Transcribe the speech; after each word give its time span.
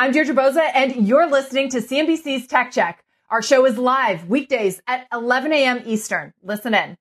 I'm 0.00 0.12
Deirdre 0.12 0.34
Bosa, 0.34 0.66
and 0.74 1.06
you're 1.06 1.28
listening 1.28 1.68
to 1.68 1.82
CNBC's 1.82 2.46
Tech 2.46 2.72
Check. 2.72 3.04
Our 3.28 3.42
show 3.42 3.66
is 3.66 3.76
live 3.76 4.30
weekdays 4.30 4.80
at 4.86 5.06
11 5.12 5.52
a.m. 5.52 5.82
Eastern. 5.84 6.32
Listen 6.42 6.72
in. 6.72 6.96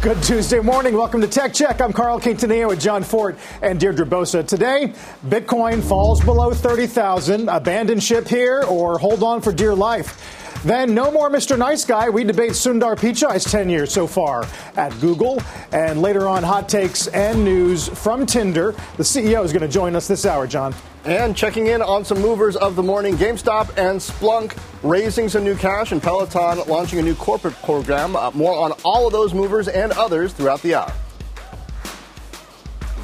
Good 0.00 0.22
Tuesday 0.22 0.60
morning. 0.60 0.94
Welcome 0.94 1.20
to 1.22 1.26
Tech 1.26 1.52
Check. 1.52 1.80
I'm 1.80 1.92
Carl 1.92 2.20
Quintanilla 2.20 2.68
with 2.68 2.80
Jon 2.80 3.02
Fortt 3.02 3.36
and 3.62 3.80
Deirdre 3.80 4.06
Bosa. 4.06 4.46
Today, 4.46 4.92
Bitcoin 5.26 5.82
falls 5.82 6.20
below 6.24 6.54
30,000. 6.54 7.48
Abandon 7.48 7.98
ship 7.98 8.28
here 8.28 8.62
or 8.68 8.96
hold 9.00 9.24
on 9.24 9.42
for 9.42 9.52
dear 9.52 9.74
life. 9.74 10.47
Then 10.64 10.92
no 10.92 11.12
more 11.12 11.30
Mr. 11.30 11.56
Nice 11.56 11.84
Guy. 11.84 12.08
We 12.08 12.24
debate 12.24 12.50
Sundar 12.50 12.98
Pichai's 12.98 13.44
tenure 13.44 13.86
so 13.86 14.08
far 14.08 14.44
at 14.76 14.98
Google. 15.00 15.40
And 15.70 16.02
later 16.02 16.26
on, 16.26 16.42
hot 16.42 16.68
takes 16.68 17.06
and 17.08 17.44
news 17.44 17.88
from 17.88 18.26
Tinder. 18.26 18.72
The 18.96 19.04
CEO 19.04 19.44
is 19.44 19.52
going 19.52 19.62
to 19.62 19.68
join 19.68 19.94
us 19.94 20.08
this 20.08 20.26
hour, 20.26 20.48
John. 20.48 20.74
And 21.04 21.36
checking 21.36 21.68
in 21.68 21.80
on 21.80 22.04
some 22.04 22.20
movers 22.20 22.56
of 22.56 22.74
the 22.74 22.82
morning 22.82 23.16
GameStop 23.16 23.68
and 23.78 24.00
Splunk 24.00 24.58
raising 24.82 25.28
some 25.28 25.44
new 25.44 25.54
cash, 25.54 25.92
and 25.92 26.02
Peloton 26.02 26.58
launching 26.66 26.98
a 26.98 27.02
new 27.02 27.14
corporate 27.14 27.54
program. 27.62 28.16
Uh, 28.16 28.30
more 28.32 28.58
on 28.58 28.72
all 28.84 29.06
of 29.06 29.12
those 29.12 29.32
movers 29.32 29.68
and 29.68 29.92
others 29.92 30.32
throughout 30.32 30.60
the 30.62 30.74
hour. 30.74 30.92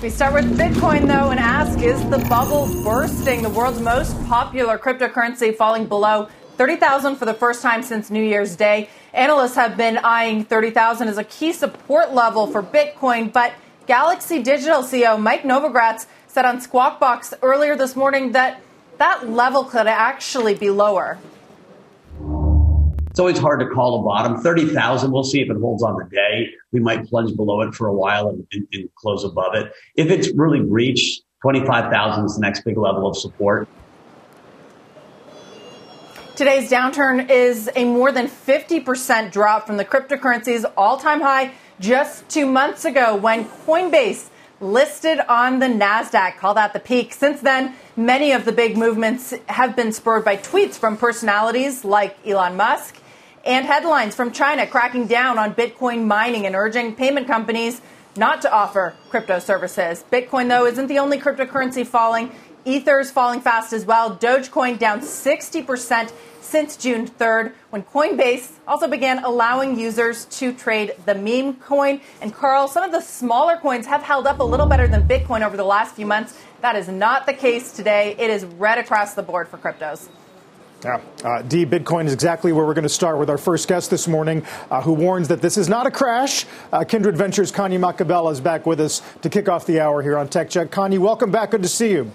We 0.03 0.11
start 0.11 0.35
with 0.35 0.59
Bitcoin, 0.59 1.07
though, 1.07 1.31
and 1.31 1.41
ask 1.41 1.79
Is 1.79 1.99
the 2.11 2.19
bubble 2.29 2.67
bursting? 2.83 3.43
The 3.43 3.49
world's 3.49 3.81
most 3.81 4.23
popular 4.27 4.77
cryptocurrency 4.77 5.57
falling 5.57 5.87
below 5.87 6.29
30,000 6.57 7.17
for 7.17 7.25
the 7.25 7.35
first 7.35 7.63
time 7.63 7.83
since 7.83 8.11
New 8.11 8.23
Year's 8.23 8.57
Day. 8.57 8.89
Analysts 9.13 9.57
have 9.57 9.77
been 9.77 9.99
eyeing 9.99 10.45
30,000 10.45 11.09
as 11.09 11.19
a 11.19 11.25
key 11.25 11.53
support 11.53 12.13
level 12.15 12.47
for 12.47 12.63
Bitcoin, 12.63 13.33
but 13.33 13.53
Galaxy 13.87 14.43
Digital 14.43 14.83
CEO 14.83 15.21
Mike 15.21 15.43
Novogratz 15.43 16.07
said 16.29 16.45
on 16.45 16.61
Squawk 16.61 16.99
Box 17.01 17.35
earlier 17.43 17.77
this 17.77 17.97
morning 17.97 18.33
that 18.33 18.61
that 18.99 19.29
level 19.29 19.65
could 19.65 19.87
actually 19.87 20.55
be 20.55 20.71
lower. 20.71 21.19
It's 23.11 23.21
always 23.21 23.39
hard 23.39 23.61
to 23.61 23.67
call 23.67 24.01
a 24.01 24.03
bottom. 24.03 24.41
30,000, 24.41 25.13
we'll 25.13 25.23
see 25.23 25.41
if 25.41 25.49
it 25.49 25.57
holds 25.61 25.85
on 25.85 25.97
the 25.97 26.05
day. 26.11 26.49
We 26.73 26.81
might 26.81 27.07
plunge 27.09 27.37
below 27.37 27.61
it 27.61 27.75
for 27.75 27.87
a 27.87 27.95
while 27.95 28.29
and, 28.29 28.45
and, 28.53 28.67
and 28.73 28.95
close 28.97 29.23
above 29.23 29.55
it. 29.55 29.73
If 29.95 30.11
it's 30.11 30.33
really 30.35 30.61
breached, 30.61 31.23
25,000 31.43 32.25
is 32.25 32.35
the 32.35 32.41
next 32.41 32.65
big 32.65 32.77
level 32.77 33.07
of 33.07 33.17
support. 33.17 33.69
Today's 36.37 36.69
downturn 36.69 37.31
is 37.31 37.71
a 37.77 37.85
more 37.85 38.11
than 38.11 38.27
50% 38.27 39.31
drop 39.31 39.69
from 39.69 39.77
the 39.77 39.85
cryptocurrency's 39.85 40.65
all 40.77 40.97
time 40.97 41.21
high 41.21 41.53
just 41.79 42.29
two 42.29 42.45
months 42.45 42.85
ago 42.85 43.15
when 43.15 43.45
Coinbase 43.45 44.31
listed 44.61 45.21
on 45.29 45.61
the 45.61 45.67
NASDAQ. 45.67 46.39
Call 46.39 46.55
that 46.55 46.73
the 46.73 46.81
peak. 46.81 47.15
Since 47.15 47.41
then, 47.41 47.77
many 47.97 48.33
of 48.33 48.45
the 48.45 48.51
big 48.51 48.77
movements 48.77 49.33
have 49.49 49.77
been 49.77 49.93
spurred 49.93 50.25
by 50.25 50.37
tweets 50.37 50.75
from 50.75 50.97
personalities 50.97 51.85
like 51.85 52.17
Elon 52.27 52.57
Musk 52.57 52.97
and 53.45 53.65
headlines 53.65 54.17
from 54.17 54.33
China 54.33 54.67
cracking 54.67 55.07
down 55.07 55.39
on 55.39 55.55
Bitcoin 55.55 56.05
mining 56.05 56.47
and 56.47 56.57
urging 56.57 56.97
payment 56.97 57.29
companies 57.29 57.81
not 58.17 58.43
to 58.43 58.53
offer 58.53 58.97
crypto 59.09 59.39
services. 59.39 60.05
Bitcoin, 60.11 60.49
though, 60.49 60.67
isn't 60.67 60.89
the 60.89 60.99
only 60.99 61.21
cryptocurrency 61.21 61.87
falling. 61.87 62.33
Ether's 62.65 63.11
falling 63.11 63.41
fast 63.41 63.73
as 63.73 63.85
well. 63.85 64.17
Dogecoin 64.17 64.79
down 64.79 65.01
60% 65.01 66.13
since 66.41 66.77
June 66.77 67.09
3rd, 67.09 67.53
when 67.71 67.83
Coinbase 67.83 68.53
also 68.69 68.87
began 68.87 69.25
allowing 69.25 69.79
users 69.79 70.27
to 70.27 70.53
trade 70.53 70.93
the 71.07 71.15
meme 71.15 71.57
coin. 71.57 72.01
And 72.21 72.33
Carl, 72.33 72.69
some 72.69 72.85
of 72.85 72.93
the 72.93 73.01
smaller 73.01 73.57
coins 73.57 73.87
have 73.87 74.03
held 74.03 74.27
up 74.27 74.39
a 74.39 74.45
little 74.45 74.67
better 74.67 74.87
than 74.87 75.09
Bitcoin 75.09 75.45
over 75.45 75.57
the 75.57 75.65
last 75.65 75.95
few 75.95 76.07
months. 76.07 76.39
That 76.61 76.77
is 76.77 76.89
not 76.89 77.27
the 77.27 77.33
case 77.33 77.73
today. 77.73 78.15
It 78.19 78.31
is 78.31 78.45
red 78.45 78.79
across 78.79 79.15
the 79.15 79.23
board 79.23 79.49
for 79.49 79.59
cryptos. 79.59 80.09
Yeah. 80.85 81.01
Uh, 81.25 81.41
D, 81.43 81.65
Bitcoin 81.65 82.05
is 82.05 82.13
exactly 82.13 82.53
where 82.53 82.67
we're 82.67 82.75
going 82.75 82.83
to 82.83 82.91
start 82.91 83.19
with 83.19 83.31
our 83.31 83.39
first 83.39 83.67
guest 83.67 83.91
this 83.91 84.07
morning, 84.07 84.45
uh, 84.71 84.83
who 84.83 84.93
warns 84.93 85.29
that 85.29 85.41
this 85.41 85.57
is 85.57 85.67
not 85.67 85.87
a 85.87 85.91
crash. 85.91 86.45
Uh, 86.71 86.85
Kindred 86.85 87.17
Ventures' 87.17 87.51
Kanyi 87.51 87.79
Maqubela 87.79 88.31
is 88.31 88.41
back 88.41 88.67
with 88.67 88.81
us 88.81 89.01
to 89.23 89.31
kick 89.31 89.49
off 89.49 89.65
the 89.65 89.81
hour 89.81 90.03
here 90.03 90.19
on 90.19 90.29
Tech 90.29 90.51
Check. 90.51 90.71
Kanyi, 90.71 90.99
welcome 90.99 91.31
back. 91.31 91.53
Good 91.53 91.63
to 91.63 91.69
see 91.69 91.91
you. 91.91 92.13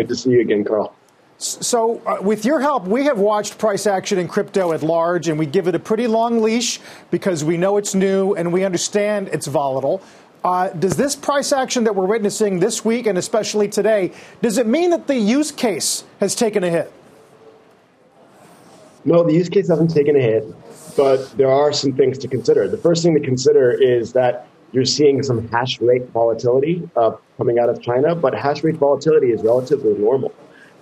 Good 0.00 0.08
to 0.08 0.16
see 0.16 0.30
you 0.30 0.40
again, 0.40 0.64
Carl. 0.64 0.94
So, 1.36 2.00
uh, 2.06 2.22
with 2.22 2.46
your 2.46 2.58
help, 2.58 2.88
we 2.88 3.04
have 3.04 3.18
watched 3.18 3.58
price 3.58 3.86
action 3.86 4.16
in 4.16 4.28
crypto 4.28 4.72
at 4.72 4.82
large, 4.82 5.28
and 5.28 5.38
we 5.38 5.44
give 5.44 5.68
it 5.68 5.74
a 5.74 5.78
pretty 5.78 6.06
long 6.06 6.40
leash 6.40 6.80
because 7.10 7.44
we 7.44 7.58
know 7.58 7.76
it's 7.76 7.94
new 7.94 8.32
and 8.32 8.50
we 8.50 8.64
understand 8.64 9.28
it's 9.30 9.46
volatile. 9.46 10.00
Uh, 10.42 10.70
does 10.70 10.96
this 10.96 11.14
price 11.14 11.52
action 11.52 11.84
that 11.84 11.94
we're 11.94 12.06
witnessing 12.06 12.60
this 12.60 12.82
week 12.82 13.06
and 13.06 13.18
especially 13.18 13.68
today, 13.68 14.10
does 14.40 14.56
it 14.56 14.66
mean 14.66 14.88
that 14.88 15.06
the 15.06 15.16
use 15.16 15.50
case 15.50 16.04
has 16.18 16.34
taken 16.34 16.64
a 16.64 16.70
hit? 16.70 16.90
No, 19.04 19.22
the 19.22 19.34
use 19.34 19.50
case 19.50 19.68
hasn't 19.68 19.90
taken 19.90 20.16
a 20.16 20.22
hit, 20.22 20.46
but 20.96 21.36
there 21.36 21.50
are 21.50 21.74
some 21.74 21.92
things 21.92 22.16
to 22.16 22.28
consider. 22.28 22.68
The 22.68 22.78
first 22.78 23.02
thing 23.02 23.12
to 23.12 23.20
consider 23.20 23.70
is 23.70 24.14
that 24.14 24.46
you're 24.72 24.84
seeing 24.84 25.22
some 25.22 25.48
hash 25.48 25.80
rate 25.80 26.08
volatility 26.10 26.88
uh, 26.96 27.12
coming 27.36 27.58
out 27.58 27.68
of 27.68 27.82
China, 27.82 28.14
but 28.14 28.34
hash 28.34 28.62
rate 28.62 28.76
volatility 28.76 29.32
is 29.32 29.42
relatively 29.42 29.94
normal. 29.94 30.32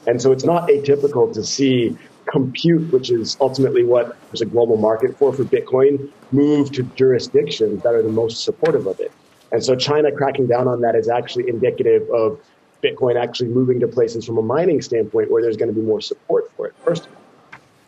And 0.06 0.20
so 0.20 0.32
it's 0.32 0.44
not 0.44 0.68
atypical 0.68 1.32
to 1.32 1.42
see 1.42 1.96
compute, 2.30 2.92
which 2.92 3.10
is 3.10 3.36
ultimately 3.40 3.84
what 3.84 4.16
there's 4.30 4.42
a 4.42 4.46
global 4.46 4.76
market 4.76 5.16
for 5.16 5.32
for 5.32 5.44
Bitcoin, 5.44 6.10
move 6.30 6.70
to 6.72 6.82
jurisdictions 6.82 7.82
that 7.82 7.94
are 7.94 8.02
the 8.02 8.10
most 8.10 8.44
supportive 8.44 8.86
of 8.86 9.00
it. 9.00 9.12
And 9.50 9.64
so 9.64 9.74
China 9.74 10.12
cracking 10.12 10.46
down 10.46 10.68
on 10.68 10.82
that 10.82 10.94
is 10.94 11.08
actually 11.08 11.48
indicative 11.48 12.08
of 12.10 12.38
Bitcoin 12.82 13.20
actually 13.20 13.48
moving 13.48 13.80
to 13.80 13.88
places 13.88 14.24
from 14.24 14.38
a 14.38 14.42
mining 14.42 14.82
standpoint 14.82 15.30
where 15.30 15.42
there's 15.42 15.56
going 15.56 15.72
to 15.72 15.74
be 15.74 15.84
more 15.84 16.00
support 16.00 16.50
for 16.52 16.66
it, 16.66 16.74
first 16.84 17.06
of 17.06 17.12
all. 17.12 17.22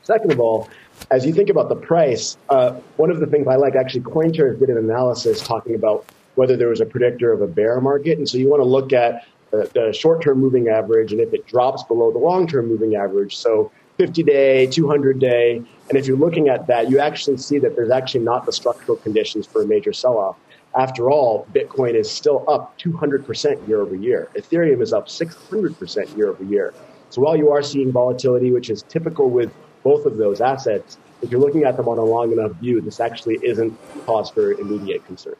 Second 0.02 0.32
of 0.32 0.40
all, 0.40 0.68
as 1.10 1.26
you 1.26 1.32
think 1.32 1.50
about 1.50 1.68
the 1.68 1.76
price, 1.76 2.36
uh, 2.48 2.72
one 2.96 3.10
of 3.10 3.20
the 3.20 3.26
things 3.26 3.46
I 3.46 3.56
like, 3.56 3.74
actually, 3.76 4.02
CoinShares 4.02 4.58
did 4.58 4.68
an 4.68 4.78
analysis 4.78 5.40
talking 5.40 5.74
about 5.74 6.04
whether 6.34 6.56
there 6.56 6.68
was 6.68 6.80
a 6.80 6.86
predictor 6.86 7.32
of 7.32 7.42
a 7.42 7.46
bear 7.46 7.80
market. 7.80 8.18
And 8.18 8.28
so 8.28 8.38
you 8.38 8.48
want 8.48 8.60
to 8.60 8.68
look 8.68 8.92
at 8.92 9.26
the, 9.50 9.92
short-term 9.92 10.38
moving 10.38 10.68
average, 10.68 11.12
and 11.12 11.20
if 11.20 11.34
it 11.34 11.46
drops 11.46 11.82
below 11.84 12.12
the 12.12 12.18
long-term 12.18 12.68
moving 12.68 12.94
average, 12.94 13.36
so 13.36 13.70
50-day, 13.98 14.68
200-day, 14.68 15.56
and 15.56 15.98
if 15.98 16.06
you're 16.06 16.16
looking 16.16 16.48
at 16.48 16.66
that, 16.68 16.88
you 16.88 16.98
actually 16.98 17.36
see 17.36 17.58
that 17.58 17.76
there's 17.76 17.90
actually 17.90 18.24
not 18.24 18.46
the 18.46 18.52
structural 18.52 18.96
conditions 18.96 19.46
for 19.46 19.62
a 19.62 19.66
major 19.66 19.92
sell-off. 19.92 20.36
After 20.78 21.10
all, 21.10 21.46
Bitcoin 21.52 21.94
is 21.94 22.08
still 22.08 22.44
up 22.48 22.78
200% 22.78 23.66
year 23.66 23.80
over 23.80 23.96
year. 23.96 24.30
Ethereum 24.36 24.80
is 24.80 24.92
up 24.92 25.08
600% 25.08 26.16
year 26.16 26.28
over 26.28 26.44
year. 26.44 26.72
So 27.10 27.20
while 27.22 27.36
you 27.36 27.50
are 27.50 27.60
seeing 27.60 27.90
volatility, 27.90 28.52
which 28.52 28.70
is 28.70 28.82
typical 28.82 29.30
with 29.30 29.52
both 29.82 30.06
of 30.06 30.16
those 30.16 30.40
assets, 30.40 30.98
if 31.22 31.30
you're 31.30 31.40
looking 31.40 31.64
at 31.64 31.76
them 31.76 31.88
on 31.88 31.98
a 31.98 32.04
long 32.04 32.32
enough 32.32 32.52
view, 32.52 32.80
this 32.80 33.00
actually 33.00 33.38
isn't 33.42 33.76
cause 34.06 34.30
for 34.30 34.52
immediate 34.52 35.04
concern. 35.06 35.34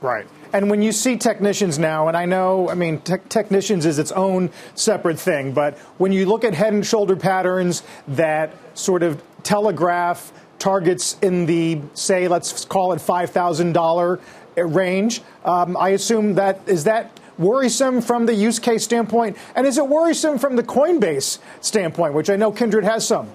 Right. 0.00 0.26
And 0.52 0.68
when 0.68 0.82
you 0.82 0.92
see 0.92 1.16
technicians 1.16 1.78
now, 1.78 2.08
and 2.08 2.16
I 2.16 2.26
know, 2.26 2.68
I 2.68 2.74
mean, 2.74 3.00
te- 3.00 3.16
technicians 3.28 3.86
is 3.86 3.98
its 3.98 4.12
own 4.12 4.50
separate 4.74 5.18
thing, 5.18 5.52
but 5.52 5.78
when 5.96 6.12
you 6.12 6.26
look 6.26 6.44
at 6.44 6.52
head 6.52 6.74
and 6.74 6.84
shoulder 6.84 7.16
patterns 7.16 7.82
that 8.08 8.52
sort 8.74 9.02
of 9.02 9.22
telegraph 9.44 10.32
targets 10.58 11.16
in 11.22 11.46
the, 11.46 11.80
say, 11.94 12.28
let's 12.28 12.64
call 12.66 12.92
it 12.92 12.96
$5,000 12.96 14.20
range, 14.56 15.22
um, 15.44 15.76
I 15.76 15.90
assume 15.90 16.34
that 16.34 16.60
is 16.66 16.84
that 16.84 17.18
worrisome 17.38 18.00
from 18.00 18.26
the 18.26 18.34
use 18.34 18.58
case 18.58 18.84
standpoint? 18.84 19.36
And 19.56 19.66
is 19.66 19.78
it 19.78 19.88
worrisome 19.88 20.38
from 20.38 20.56
the 20.56 20.62
Coinbase 20.62 21.38
standpoint, 21.60 22.14
which 22.14 22.30
I 22.30 22.36
know 22.36 22.52
Kindred 22.52 22.84
has 22.84 23.06
some? 23.06 23.30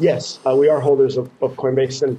Yes, 0.00 0.40
uh, 0.46 0.56
we 0.56 0.70
are 0.70 0.80
holders 0.80 1.18
of, 1.18 1.30
of 1.42 1.56
Coinbase. 1.56 2.02
And 2.02 2.18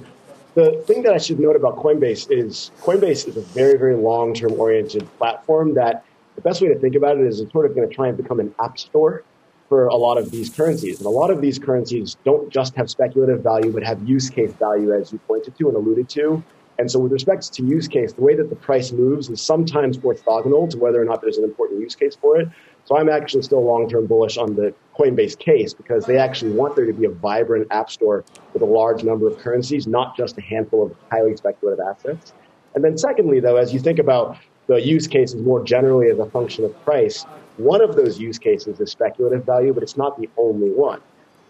the 0.54 0.80
thing 0.86 1.02
that 1.02 1.14
I 1.14 1.18
should 1.18 1.40
note 1.40 1.56
about 1.56 1.76
Coinbase 1.76 2.30
is 2.30 2.70
Coinbase 2.80 3.26
is 3.26 3.36
a 3.36 3.40
very, 3.40 3.76
very 3.76 3.96
long 3.96 4.34
term 4.34 4.52
oriented 4.52 5.08
platform 5.18 5.74
that 5.74 6.04
the 6.36 6.42
best 6.42 6.62
way 6.62 6.68
to 6.68 6.78
think 6.78 6.94
about 6.94 7.18
it 7.18 7.26
is 7.26 7.40
it's 7.40 7.52
sort 7.52 7.66
of 7.66 7.74
going 7.74 7.88
to 7.88 7.92
try 7.92 8.06
and 8.06 8.16
become 8.16 8.38
an 8.38 8.54
app 8.62 8.78
store 8.78 9.24
for 9.68 9.88
a 9.88 9.96
lot 9.96 10.16
of 10.16 10.30
these 10.30 10.48
currencies. 10.48 10.98
And 10.98 11.06
a 11.06 11.10
lot 11.10 11.30
of 11.30 11.40
these 11.40 11.58
currencies 11.58 12.16
don't 12.24 12.52
just 12.52 12.76
have 12.76 12.88
speculative 12.88 13.42
value, 13.42 13.72
but 13.72 13.82
have 13.82 14.08
use 14.08 14.30
case 14.30 14.52
value, 14.52 14.94
as 14.94 15.12
you 15.12 15.18
pointed 15.26 15.58
to 15.58 15.66
and 15.66 15.76
alluded 15.76 16.08
to. 16.10 16.44
And 16.78 16.90
so, 16.90 17.00
with 17.00 17.12
respect 17.12 17.52
to 17.54 17.64
use 17.64 17.88
case, 17.88 18.12
the 18.12 18.22
way 18.22 18.36
that 18.36 18.48
the 18.48 18.56
price 18.56 18.92
moves 18.92 19.28
is 19.28 19.40
sometimes 19.40 19.98
orthogonal 19.98 20.70
to 20.70 20.78
whether 20.78 21.02
or 21.02 21.04
not 21.04 21.20
there's 21.20 21.36
an 21.36 21.44
important 21.44 21.80
use 21.80 21.96
case 21.96 22.16
for 22.16 22.40
it. 22.40 22.48
So, 22.84 22.96
I'm 22.96 23.08
actually 23.08 23.42
still 23.42 23.64
long 23.64 23.88
term 23.88 24.06
bullish 24.06 24.36
on 24.36 24.54
the 24.54 24.74
Coinbase 24.98 25.38
case 25.38 25.72
because 25.72 26.04
they 26.06 26.18
actually 26.18 26.52
want 26.52 26.76
there 26.76 26.86
to 26.86 26.92
be 26.92 27.04
a 27.04 27.10
vibrant 27.10 27.68
app 27.70 27.90
store 27.90 28.24
with 28.52 28.62
a 28.62 28.66
large 28.66 29.04
number 29.04 29.26
of 29.26 29.38
currencies, 29.38 29.86
not 29.86 30.16
just 30.16 30.36
a 30.38 30.42
handful 30.42 30.86
of 30.86 30.96
highly 31.10 31.36
speculative 31.36 31.84
assets. 31.84 32.32
And 32.74 32.82
then, 32.84 32.98
secondly, 32.98 33.40
though, 33.40 33.56
as 33.56 33.72
you 33.72 33.80
think 33.80 33.98
about 33.98 34.36
the 34.66 34.76
use 34.76 35.06
cases 35.06 35.40
more 35.40 35.62
generally 35.62 36.08
as 36.10 36.18
a 36.18 36.26
function 36.26 36.64
of 36.64 36.84
price, 36.84 37.24
one 37.56 37.82
of 37.82 37.96
those 37.96 38.18
use 38.18 38.38
cases 38.38 38.80
is 38.80 38.90
speculative 38.90 39.44
value, 39.44 39.74
but 39.74 39.82
it's 39.82 39.96
not 39.96 40.18
the 40.18 40.28
only 40.36 40.70
one. 40.70 41.00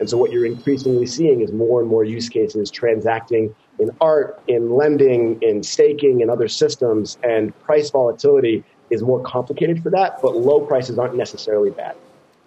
And 0.00 0.10
so 0.10 0.16
what 0.16 0.32
you're 0.32 0.46
increasingly 0.46 1.06
seeing 1.06 1.42
is 1.42 1.52
more 1.52 1.80
and 1.80 1.88
more 1.88 2.02
use 2.02 2.28
cases 2.28 2.70
transacting 2.70 3.54
in 3.78 3.90
art, 4.00 4.42
in 4.48 4.70
lending, 4.70 5.40
in 5.42 5.62
staking, 5.62 6.22
and 6.22 6.30
other 6.30 6.48
systems. 6.48 7.18
And 7.22 7.56
price 7.60 7.90
volatility 7.90 8.64
is 8.92 9.02
more 9.02 9.20
complicated 9.22 9.82
for 9.82 9.90
that, 9.90 10.20
but 10.22 10.36
low 10.36 10.60
prices 10.60 10.98
aren't 10.98 11.16
necessarily 11.16 11.70
bad. 11.70 11.96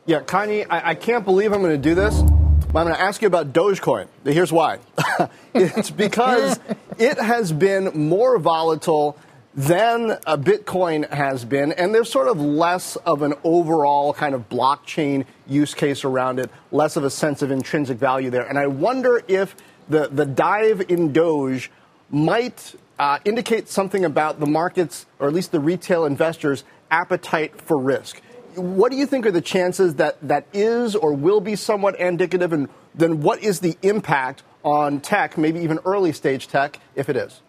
Yeah, 0.05 0.21
Kanyi, 0.21 0.67
I, 0.69 0.91
I 0.91 0.95
can't 0.95 1.25
believe 1.25 1.51
I'm 1.51 1.61
going 1.61 1.71
to 1.71 1.77
do 1.77 1.95
this, 1.95 2.21
but 2.21 2.79
I'm 2.79 2.85
going 2.85 2.95
to 2.95 3.01
ask 3.01 3.21
you 3.21 3.27
about 3.27 3.53
Dogecoin. 3.53 4.07
Here's 4.23 4.53
why. 4.53 4.79
it's 5.53 5.89
because 5.89 6.59
it 6.99 7.19
has 7.19 7.51
been 7.51 7.85
more 8.07 8.37
volatile 8.37 9.17
than 9.55 10.11
a 10.27 10.37
Bitcoin 10.37 11.09
has 11.11 11.45
been, 11.45 11.71
and 11.71 11.95
there's 11.95 12.11
sort 12.11 12.27
of 12.27 12.39
less 12.39 12.97
of 12.97 13.21
an 13.21 13.33
overall 13.43 14.13
kind 14.13 14.35
of 14.35 14.49
blockchain 14.49 15.25
use 15.47 15.73
case 15.73 16.03
around 16.03 16.39
it, 16.39 16.51
less 16.71 16.97
of 16.97 17.03
a 17.03 17.09
sense 17.09 17.41
of 17.41 17.49
intrinsic 17.51 17.97
value 17.97 18.29
there. 18.29 18.45
And 18.45 18.59
I 18.59 18.67
wonder 18.67 19.23
if 19.27 19.55
the, 19.87 20.07
the 20.07 20.25
dive 20.25 20.83
in 20.89 21.13
Doge 21.13 21.71
might 22.09 22.75
uh, 22.99 23.19
indicate 23.25 23.67
something 23.69 24.05
about 24.05 24.39
the 24.39 24.45
markets, 24.45 25.05
or 25.19 25.27
at 25.27 25.33
least 25.33 25.51
the 25.51 25.59
retail 25.59 26.05
investors' 26.05 26.63
appetite 26.91 27.59
for 27.61 27.77
risk. 27.77 28.21
What 28.55 28.91
do 28.91 28.97
you 28.97 29.05
think 29.05 29.25
are 29.25 29.31
the 29.31 29.41
chances 29.41 29.95
that 29.95 30.17
that 30.27 30.47
is 30.53 30.95
or 30.95 31.13
will 31.13 31.41
be 31.41 31.55
somewhat 31.55 31.99
indicative, 31.99 32.53
and 32.53 32.69
then 32.93 33.21
what 33.21 33.43
is 33.43 33.59
the 33.59 33.77
impact 33.81 34.43
on 34.63 35.01
tech, 35.01 35.37
maybe 35.37 35.59
even 35.59 35.79
early 35.85 36.13
stage 36.13 36.47
tech, 36.47 36.79
if 36.95 37.09
it 37.09 37.17
is? 37.17 37.41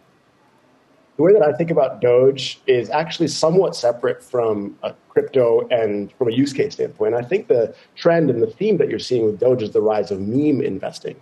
the 1.17 1.23
way 1.23 1.33
that 1.33 1.41
I 1.41 1.51
think 1.51 1.71
about 1.71 1.99
Doge 1.99 2.59
is 2.67 2.91
actually 2.91 3.27
somewhat 3.27 3.75
separate 3.75 4.23
from 4.23 4.77
a 4.83 4.93
crypto 5.09 5.67
and 5.69 6.13
from 6.13 6.27
a 6.29 6.31
use 6.31 6.53
case 6.53 6.73
standpoint. 6.73 7.15
I 7.15 7.23
think 7.23 7.47
the 7.47 7.75
trend 7.95 8.29
and 8.29 8.41
the 8.41 8.47
theme 8.47 8.77
that 8.77 8.87
you're 8.87 8.99
seeing 8.99 9.25
with 9.25 9.39
Doge 9.39 9.63
is 9.63 9.71
the 9.71 9.81
rise 9.81 10.11
of 10.11 10.19
meme 10.21 10.61
investing. 10.61 11.19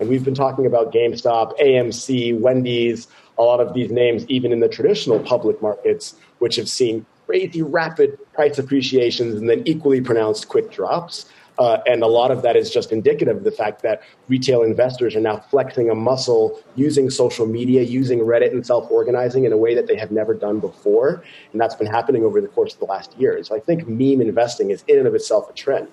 And 0.00 0.08
we've 0.08 0.22
been 0.22 0.34
talking 0.34 0.66
about 0.66 0.92
GameStop, 0.92 1.58
AMC, 1.58 2.38
Wendy's, 2.38 3.08
a 3.38 3.42
lot 3.42 3.60
of 3.60 3.74
these 3.74 3.90
names, 3.90 4.24
even 4.28 4.52
in 4.52 4.60
the 4.60 4.68
traditional 4.68 5.18
public 5.20 5.60
markets, 5.62 6.14
which 6.38 6.56
have 6.56 6.68
seen 6.68 7.06
crazy 7.26 7.62
rapid 7.62 8.18
price 8.32 8.58
appreciations 8.58 9.34
and 9.34 9.48
then 9.48 9.62
equally 9.66 10.00
pronounced 10.00 10.48
quick 10.48 10.70
drops. 10.70 11.26
Uh, 11.58 11.78
and 11.86 12.02
a 12.02 12.06
lot 12.06 12.30
of 12.30 12.42
that 12.42 12.56
is 12.56 12.70
just 12.70 12.92
indicative 12.92 13.38
of 13.38 13.44
the 13.44 13.50
fact 13.50 13.82
that 13.82 14.00
retail 14.28 14.62
investors 14.62 15.16
are 15.16 15.20
now 15.20 15.36
flexing 15.50 15.90
a 15.90 15.94
muscle 15.94 16.62
using 16.76 17.10
social 17.10 17.46
media, 17.46 17.82
using 17.82 18.20
Reddit 18.20 18.52
and 18.52 18.64
self 18.64 18.88
organizing 18.90 19.44
in 19.44 19.52
a 19.52 19.56
way 19.56 19.74
that 19.74 19.88
they 19.88 19.96
have 19.96 20.12
never 20.12 20.34
done 20.34 20.60
before. 20.60 21.22
And 21.52 21.60
that's 21.60 21.74
been 21.74 21.88
happening 21.88 22.24
over 22.24 22.40
the 22.40 22.46
course 22.46 22.74
of 22.74 22.78
the 22.78 22.86
last 22.86 23.18
year. 23.18 23.42
So 23.42 23.56
I 23.56 23.60
think 23.60 23.88
meme 23.88 24.20
investing 24.20 24.70
is 24.70 24.84
in 24.86 24.98
and 24.98 25.08
of 25.08 25.14
itself 25.16 25.50
a 25.50 25.52
trend. 25.52 25.88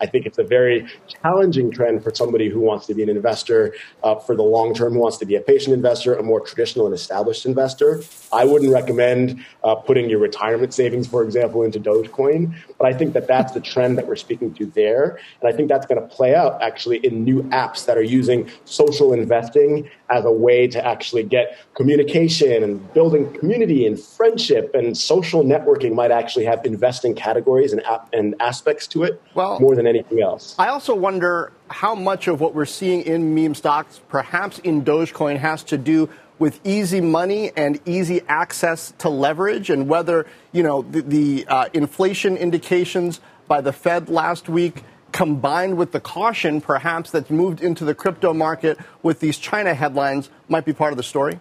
I 0.00 0.06
think 0.06 0.26
it's 0.26 0.38
a 0.38 0.44
very 0.44 0.86
challenging 1.08 1.70
trend 1.70 2.02
for 2.02 2.14
somebody 2.14 2.48
who 2.48 2.60
wants 2.60 2.86
to 2.86 2.94
be 2.94 3.02
an 3.02 3.08
investor 3.08 3.74
uh, 4.02 4.16
for 4.16 4.34
the 4.34 4.42
long 4.42 4.74
term, 4.74 4.94
who 4.94 5.00
wants 5.00 5.18
to 5.18 5.26
be 5.26 5.36
a 5.36 5.40
patient 5.40 5.74
investor, 5.74 6.14
a 6.14 6.22
more 6.22 6.40
traditional 6.40 6.86
and 6.86 6.94
established 6.94 7.46
investor. 7.46 8.02
I 8.32 8.44
wouldn't 8.44 8.72
recommend 8.72 9.44
uh, 9.64 9.74
putting 9.74 10.08
your 10.08 10.18
retirement 10.18 10.72
savings, 10.72 11.06
for 11.06 11.22
example, 11.22 11.62
into 11.62 11.80
Dogecoin, 11.80 12.54
but 12.78 12.86
I 12.86 12.96
think 12.96 13.12
that 13.14 13.26
that's 13.26 13.52
the 13.52 13.60
trend 13.60 13.98
that 13.98 14.06
we're 14.06 14.16
speaking 14.16 14.54
to 14.54 14.66
there. 14.66 15.18
And 15.40 15.52
I 15.52 15.56
think 15.56 15.68
that's 15.68 15.86
going 15.86 16.00
to 16.00 16.06
play 16.06 16.34
out 16.34 16.62
actually 16.62 16.98
in 16.98 17.24
new 17.24 17.42
apps 17.44 17.86
that 17.86 17.98
are 17.98 18.02
using 18.02 18.48
social 18.64 19.12
investing 19.12 19.88
as 20.10 20.24
a 20.24 20.30
way 20.30 20.66
to 20.66 20.84
actually 20.84 21.22
get 21.22 21.58
communication 21.74 22.62
and 22.62 22.92
building 22.92 23.32
community 23.38 23.86
and 23.86 23.98
friendship 23.98 24.74
and 24.74 24.96
social 24.96 25.44
networking 25.44 25.94
might 25.94 26.10
actually 26.10 26.44
have 26.44 26.64
investing 26.64 27.14
categories 27.14 27.72
and, 27.72 27.82
and 28.12 28.34
aspects 28.40 28.86
to 28.86 29.04
it 29.04 29.22
well, 29.34 29.60
more 29.60 29.74
than 29.74 29.86
anything 29.90 30.22
else. 30.22 30.54
I 30.58 30.68
also 30.68 30.94
wonder 30.94 31.52
how 31.68 31.94
much 31.94 32.28
of 32.28 32.40
what 32.40 32.54
we're 32.54 32.64
seeing 32.64 33.02
in 33.02 33.34
meme 33.34 33.54
stocks, 33.54 34.00
perhaps 34.08 34.58
in 34.60 34.82
Dogecoin, 34.82 35.36
has 35.36 35.62
to 35.64 35.78
do 35.78 36.08
with 36.38 36.58
easy 36.64 37.02
money 37.02 37.52
and 37.54 37.78
easy 37.84 38.22
access 38.26 38.94
to 38.98 39.10
leverage, 39.10 39.68
and 39.68 39.88
whether 39.88 40.26
you 40.52 40.62
know 40.62 40.82
the, 40.82 41.02
the 41.02 41.46
uh, 41.46 41.68
inflation 41.74 42.36
indications 42.36 43.20
by 43.46 43.60
the 43.60 43.72
Fed 43.72 44.08
last 44.08 44.48
week 44.48 44.82
combined 45.12 45.76
with 45.76 45.92
the 45.92 46.00
caution 46.00 46.60
perhaps 46.60 47.10
that's 47.10 47.30
moved 47.30 47.60
into 47.60 47.84
the 47.84 47.94
crypto 47.94 48.32
market 48.32 48.78
with 49.02 49.20
these 49.20 49.38
China 49.38 49.74
headlines 49.74 50.30
might 50.48 50.64
be 50.64 50.72
part 50.72 50.92
of 50.92 50.96
the 50.96 51.02
story? 51.02 51.38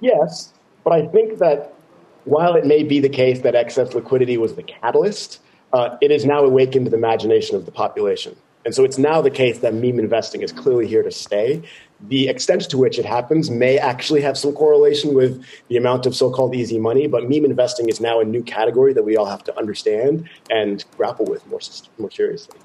Yes, 0.00 0.52
but 0.84 0.92
I 0.92 1.06
think 1.06 1.38
that 1.38 1.74
while 2.24 2.54
it 2.54 2.64
may 2.64 2.84
be 2.84 3.00
the 3.00 3.08
case 3.08 3.40
that 3.40 3.54
excess 3.54 3.94
liquidity 3.94 4.38
was 4.38 4.54
the 4.54 4.62
catalyst, 4.62 5.40
uh, 5.72 5.96
it 6.00 6.10
has 6.10 6.24
now 6.24 6.44
awakened 6.44 6.86
to 6.86 6.90
the 6.90 6.96
imagination 6.96 7.56
of 7.56 7.64
the 7.64 7.72
population. 7.72 8.36
And 8.64 8.74
so 8.74 8.84
it's 8.84 8.98
now 8.98 9.20
the 9.20 9.30
case 9.30 9.58
that 9.58 9.74
meme 9.74 9.98
investing 9.98 10.42
is 10.42 10.52
clearly 10.52 10.86
here 10.86 11.02
to 11.02 11.10
stay. 11.10 11.62
The 12.08 12.28
extent 12.28 12.62
to 12.70 12.78
which 12.78 12.98
it 12.98 13.04
happens 13.04 13.50
may 13.50 13.78
actually 13.78 14.20
have 14.22 14.38
some 14.38 14.52
correlation 14.52 15.14
with 15.14 15.44
the 15.68 15.76
amount 15.76 16.06
of 16.06 16.14
so 16.14 16.30
called 16.30 16.54
easy 16.54 16.78
money, 16.78 17.06
but 17.06 17.28
meme 17.28 17.44
investing 17.44 17.88
is 17.88 18.00
now 18.00 18.20
a 18.20 18.24
new 18.24 18.42
category 18.42 18.92
that 18.92 19.02
we 19.02 19.16
all 19.16 19.26
have 19.26 19.42
to 19.44 19.58
understand 19.58 20.28
and 20.50 20.84
grapple 20.96 21.26
with 21.26 21.44
more, 21.48 21.60
more 21.98 22.10
seriously. 22.10 22.58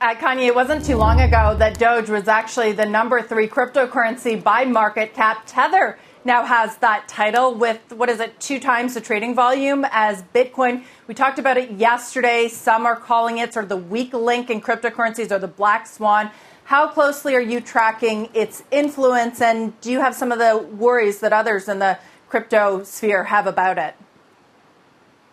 Uh, 0.00 0.14
Kanyi, 0.14 0.46
it 0.46 0.54
wasn't 0.54 0.84
too 0.84 0.96
long 0.96 1.20
ago 1.20 1.56
that 1.58 1.78
Doge 1.78 2.08
was 2.08 2.28
actually 2.28 2.72
the 2.72 2.86
number 2.86 3.20
three 3.20 3.48
cryptocurrency 3.48 4.40
by 4.40 4.64
market 4.64 5.12
cap. 5.12 5.42
Tether 5.44 5.98
now 6.24 6.44
has 6.44 6.76
that 6.78 7.08
title 7.08 7.54
with, 7.54 7.80
what 7.92 8.08
is 8.08 8.20
it, 8.20 8.38
two 8.40 8.60
times 8.60 8.94
the 8.94 9.00
trading 9.00 9.34
volume 9.34 9.86
as 9.90 10.22
Bitcoin. 10.34 10.84
We 11.06 11.14
talked 11.14 11.38
about 11.38 11.56
it 11.56 11.72
yesterday. 11.72 12.48
Some 12.48 12.86
are 12.86 12.96
calling 12.96 13.38
it 13.38 13.52
sort 13.52 13.64
of 13.64 13.68
the 13.68 13.76
weak 13.76 14.12
link 14.12 14.50
in 14.50 14.60
cryptocurrencies 14.60 15.30
or 15.30 15.38
the 15.38 15.48
black 15.48 15.86
swan. 15.86 16.30
How 16.64 16.88
closely 16.88 17.34
are 17.34 17.40
you 17.40 17.62
tracking 17.62 18.28
its 18.34 18.62
influence, 18.70 19.40
and 19.40 19.80
do 19.80 19.90
you 19.90 20.00
have 20.00 20.14
some 20.14 20.30
of 20.30 20.38
the 20.38 20.58
worries 20.58 21.20
that 21.20 21.32
others 21.32 21.66
in 21.66 21.78
the 21.78 21.98
crypto 22.28 22.82
sphere 22.82 23.24
have 23.24 23.46
about 23.46 23.78
it? 23.78 23.94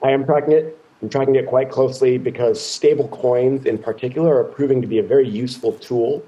I 0.01 0.11
am 0.11 0.23
tracking 0.23 0.53
it. 0.53 0.81
I'm 1.01 1.09
tracking 1.09 1.35
it 1.35 1.45
quite 1.45 1.69
closely 1.69 2.17
because 2.17 2.65
stable 2.65 3.09
coins 3.09 3.65
in 3.65 3.77
particular 3.77 4.39
are 4.39 4.45
proving 4.45 4.81
to 4.81 4.87
be 4.87 4.99
a 4.99 5.03
very 5.03 5.27
useful 5.27 5.73
tool 5.73 6.23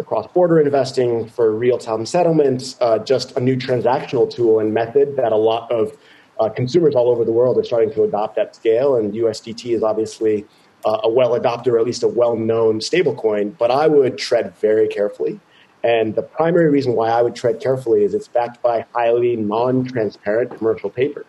for 0.00 0.08
cross-border 0.22 0.60
investing, 0.60 1.28
for 1.28 1.54
real-time 1.54 2.06
settlements, 2.06 2.76
uh, 2.80 2.98
just 2.98 3.36
a 3.36 3.40
new 3.40 3.56
transactional 3.56 4.30
tool 4.30 4.58
and 4.60 4.72
method 4.72 5.16
that 5.16 5.32
a 5.32 5.36
lot 5.36 5.70
of 5.70 5.96
uh, 6.38 6.48
consumers 6.48 6.94
all 6.94 7.10
over 7.10 7.24
the 7.24 7.32
world 7.32 7.58
are 7.58 7.64
starting 7.64 7.92
to 7.92 8.02
adopt 8.04 8.38
at 8.38 8.56
scale. 8.56 8.96
And 8.96 9.12
USDT 9.12 9.74
is 9.74 9.82
obviously 9.82 10.46
uh, 10.86 11.00
a 11.04 11.10
well 11.10 11.34
adopted 11.34 11.74
or 11.74 11.78
at 11.78 11.84
least 11.84 12.02
a 12.02 12.08
well-known 12.08 12.80
stablecoin. 12.80 13.56
But 13.58 13.70
I 13.70 13.88
would 13.88 14.16
tread 14.16 14.56
very 14.56 14.88
carefully. 14.88 15.38
And 15.84 16.14
the 16.14 16.22
primary 16.22 16.70
reason 16.70 16.94
why 16.94 17.10
I 17.10 17.22
would 17.22 17.34
tread 17.34 17.60
carefully 17.60 18.04
is 18.04 18.14
it's 18.14 18.28
backed 18.28 18.62
by 18.62 18.86
highly 18.94 19.36
non-transparent 19.36 20.56
commercial 20.56 20.90
paper. 20.90 21.26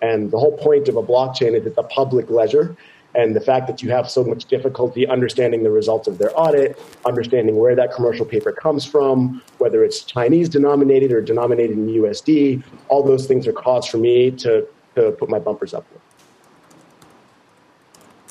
And 0.00 0.30
the 0.30 0.38
whole 0.38 0.56
point 0.56 0.88
of 0.88 0.96
a 0.96 1.02
blockchain 1.02 1.54
is 1.58 1.66
it's 1.66 1.78
a 1.78 1.82
public 1.82 2.30
ledger 2.30 2.76
and 3.14 3.34
the 3.34 3.40
fact 3.40 3.66
that 3.66 3.82
you 3.82 3.90
have 3.90 4.10
so 4.10 4.24
much 4.24 4.46
difficulty 4.46 5.06
understanding 5.06 5.62
the 5.62 5.70
results 5.70 6.08
of 6.08 6.18
their 6.18 6.38
audit, 6.38 6.78
understanding 7.06 7.56
where 7.56 7.76
that 7.76 7.92
commercial 7.92 8.26
paper 8.26 8.52
comes 8.52 8.84
from, 8.84 9.42
whether 9.58 9.84
it's 9.84 10.02
Chinese 10.02 10.48
denominated 10.48 11.12
or 11.12 11.20
denominated 11.20 11.76
in 11.76 11.86
USD, 11.86 12.62
all 12.88 13.02
those 13.02 13.26
things 13.26 13.46
are 13.46 13.52
cause 13.52 13.86
for 13.86 13.98
me 13.98 14.30
to, 14.32 14.66
to 14.96 15.12
put 15.12 15.28
my 15.28 15.38
bumpers 15.38 15.74
up 15.74 15.86
with. 15.92 16.00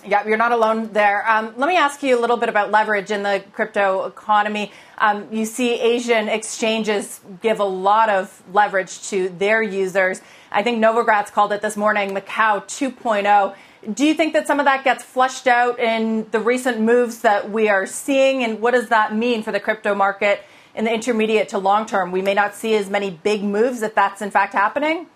Yeah, 0.06 0.28
you're 0.28 0.38
not 0.38 0.52
alone 0.52 0.92
there. 0.92 1.30
Um, 1.30 1.54
let 1.56 1.70
me 1.70 1.78
ask 1.78 2.04
you 2.04 2.20
a 2.20 2.20
little 2.20 2.36
bit 2.36 2.50
about 2.50 2.72
leverage 2.72 3.10
in 3.10 3.24
the 3.24 3.42
crypto 3.54 4.04
economy. 4.06 4.74
Um, 4.98 5.28
you 5.32 5.46
see 5.46 5.80
Asian 5.80 6.28
exchanges 6.28 7.22
give 7.42 7.62
a 7.62 7.66
lot 7.66 8.10
of 8.10 8.44
leverage 8.52 9.02
to 9.10 9.30
their 9.30 9.62
users. 9.62 10.20
I 10.52 10.62
think 10.62 10.84
Novogratz 10.84 11.32
called 11.32 11.54
it 11.54 11.62
this 11.62 11.78
morning 11.78 12.10
Macau 12.10 12.66
2.0. 12.66 13.56
Do 13.92 14.06
you 14.06 14.14
think 14.14 14.34
that 14.34 14.48
some 14.48 14.60
of 14.60 14.66
that 14.66 14.84
gets 14.84 15.04
flushed 15.04 15.48
out 15.48 15.80
in 15.80 16.28
the 16.32 16.40
recent 16.40 16.80
moves 16.80 17.20
that 17.20 17.52
we 17.52 17.68
are 17.68 17.86
seeing? 17.86 18.44
And 18.44 18.62
what 18.62 18.72
does 18.72 18.90
that 18.90 19.16
mean 19.16 19.44
for 19.44 19.52
the 19.52 19.60
crypto 19.60 19.94
market 19.94 20.44
in 20.76 20.86
the 20.86 20.94
intermediate 20.94 21.50
to 21.50 21.58
long 21.58 21.86
term? 21.86 22.12
We 22.12 22.22
may 22.22 22.34
not 22.34 22.56
see 22.56 22.76
as 22.76 22.90
many 22.90 23.10
big 23.10 23.44
moves 23.44 23.82
if 23.82 23.94
that's 23.94 24.22
in 24.22 24.32
fact 24.32 24.54
happening. 24.54 25.08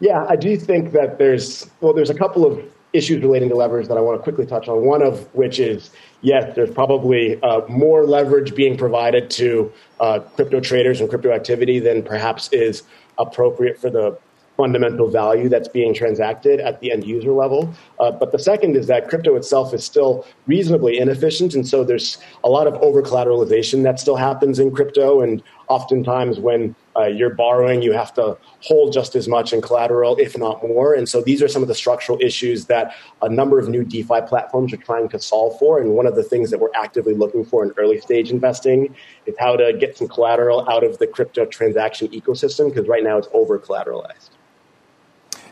Yeah, 0.00 0.24
I 0.28 0.36
do 0.36 0.56
think 0.56 0.92
that 0.92 1.18
there's 1.18 1.70
well, 1.80 1.92
there's 1.92 2.10
a 2.10 2.14
couple 2.14 2.46
of 2.46 2.64
issues 2.92 3.22
relating 3.22 3.48
to 3.50 3.56
leverage 3.56 3.88
that 3.88 3.98
I 3.98 4.00
want 4.00 4.18
to 4.18 4.22
quickly 4.22 4.46
touch 4.46 4.68
on. 4.68 4.84
One 4.84 5.02
of 5.02 5.32
which 5.34 5.58
is 5.58 5.90
yes, 6.22 6.54
there's 6.54 6.70
probably 6.70 7.40
uh, 7.42 7.62
more 7.68 8.06
leverage 8.06 8.54
being 8.54 8.78
provided 8.78 9.30
to 9.30 9.72
uh, 10.00 10.20
crypto 10.20 10.60
traders 10.60 11.00
and 11.00 11.10
crypto 11.10 11.30
activity 11.30 11.78
than 11.78 12.02
perhaps 12.02 12.48
is 12.52 12.84
appropriate 13.18 13.78
for 13.78 13.90
the 13.90 14.18
fundamental 14.56 15.10
value 15.10 15.48
that's 15.48 15.68
being 15.68 15.92
transacted 15.92 16.60
at 16.60 16.80
the 16.80 16.92
end 16.92 17.04
user 17.04 17.32
level. 17.32 17.72
Uh, 17.98 18.10
but 18.10 18.32
the 18.32 18.38
second 18.38 18.76
is 18.76 18.86
that 18.86 19.08
crypto 19.08 19.34
itself 19.34 19.74
is 19.74 19.84
still 19.84 20.26
reasonably 20.46 20.98
inefficient. 20.98 21.54
And 21.54 21.66
so 21.66 21.84
there's 21.84 22.18
a 22.44 22.48
lot 22.48 22.66
of 22.66 22.74
over 22.74 23.02
collateralization 23.02 23.82
that 23.82 23.98
still 23.98 24.16
happens 24.16 24.58
in 24.58 24.70
crypto. 24.70 25.20
And 25.20 25.42
oftentimes 25.68 26.38
when 26.38 26.76
uh, 26.96 27.06
you're 27.06 27.34
borrowing, 27.34 27.82
you 27.82 27.92
have 27.92 28.14
to 28.14 28.38
hold 28.60 28.92
just 28.92 29.16
as 29.16 29.26
much 29.26 29.52
in 29.52 29.60
collateral, 29.60 30.16
if 30.16 30.38
not 30.38 30.62
more. 30.62 30.94
And 30.94 31.08
so 31.08 31.20
these 31.20 31.42
are 31.42 31.48
some 31.48 31.62
of 31.62 31.68
the 31.68 31.74
structural 31.74 32.18
issues 32.20 32.66
that 32.66 32.94
a 33.22 33.28
number 33.28 33.58
of 33.58 33.68
new 33.68 33.82
DeFi 33.82 34.20
platforms 34.28 34.72
are 34.72 34.76
trying 34.76 35.08
to 35.08 35.18
solve 35.18 35.58
for. 35.58 35.80
And 35.80 35.94
one 35.94 36.06
of 36.06 36.14
the 36.14 36.22
things 36.22 36.50
that 36.50 36.60
we're 36.60 36.74
actively 36.76 37.14
looking 37.14 37.44
for 37.44 37.64
in 37.64 37.72
early 37.76 38.00
stage 38.00 38.30
investing 38.30 38.94
is 39.26 39.34
how 39.40 39.56
to 39.56 39.72
get 39.72 39.98
some 39.98 40.06
collateral 40.06 40.68
out 40.70 40.84
of 40.84 40.98
the 40.98 41.08
crypto 41.08 41.44
transaction 41.46 42.06
ecosystem, 42.08 42.68
because 42.68 42.86
right 42.86 43.02
now 43.02 43.18
it's 43.18 43.28
over 43.32 43.58
collateralized. 43.58 44.30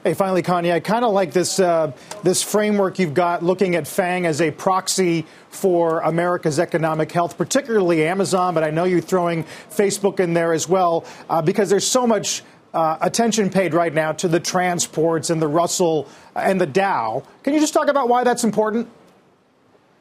Hey, 0.04 0.14
finally, 0.14 0.42
Kanyi, 0.42 0.72
I 0.72 0.80
kind 0.80 1.04
of 1.04 1.12
like 1.12 1.32
this 1.32 1.60
uh, 1.60 1.92
this 2.24 2.42
framework 2.42 2.98
you've 2.98 3.14
got 3.14 3.44
looking 3.44 3.76
at 3.76 3.86
FANG 3.86 4.26
as 4.26 4.40
a 4.40 4.50
proxy 4.50 5.26
for 5.48 6.00
America's 6.00 6.58
economic 6.58 7.12
health, 7.12 7.38
particularly 7.38 8.04
Amazon, 8.04 8.52
but 8.52 8.64
I 8.64 8.70
know 8.70 8.82
you're 8.82 9.00
throwing 9.00 9.44
Facebook 9.70 10.18
in 10.18 10.34
there 10.34 10.52
as 10.52 10.68
well 10.68 11.04
uh, 11.30 11.40
because 11.40 11.70
there's 11.70 11.86
so 11.86 12.04
much 12.04 12.42
uh, 12.74 12.98
attention 13.00 13.48
paid 13.48 13.74
right 13.74 13.94
now 13.94 14.10
to 14.10 14.26
the 14.26 14.40
transports 14.40 15.30
and 15.30 15.40
the 15.40 15.46
Russell 15.46 16.08
and 16.34 16.60
the 16.60 16.66
Dow. 16.66 17.22
Can 17.44 17.54
you 17.54 17.60
just 17.60 17.72
talk 17.72 17.86
about 17.86 18.08
why 18.08 18.24
that's 18.24 18.42
important? 18.42 18.88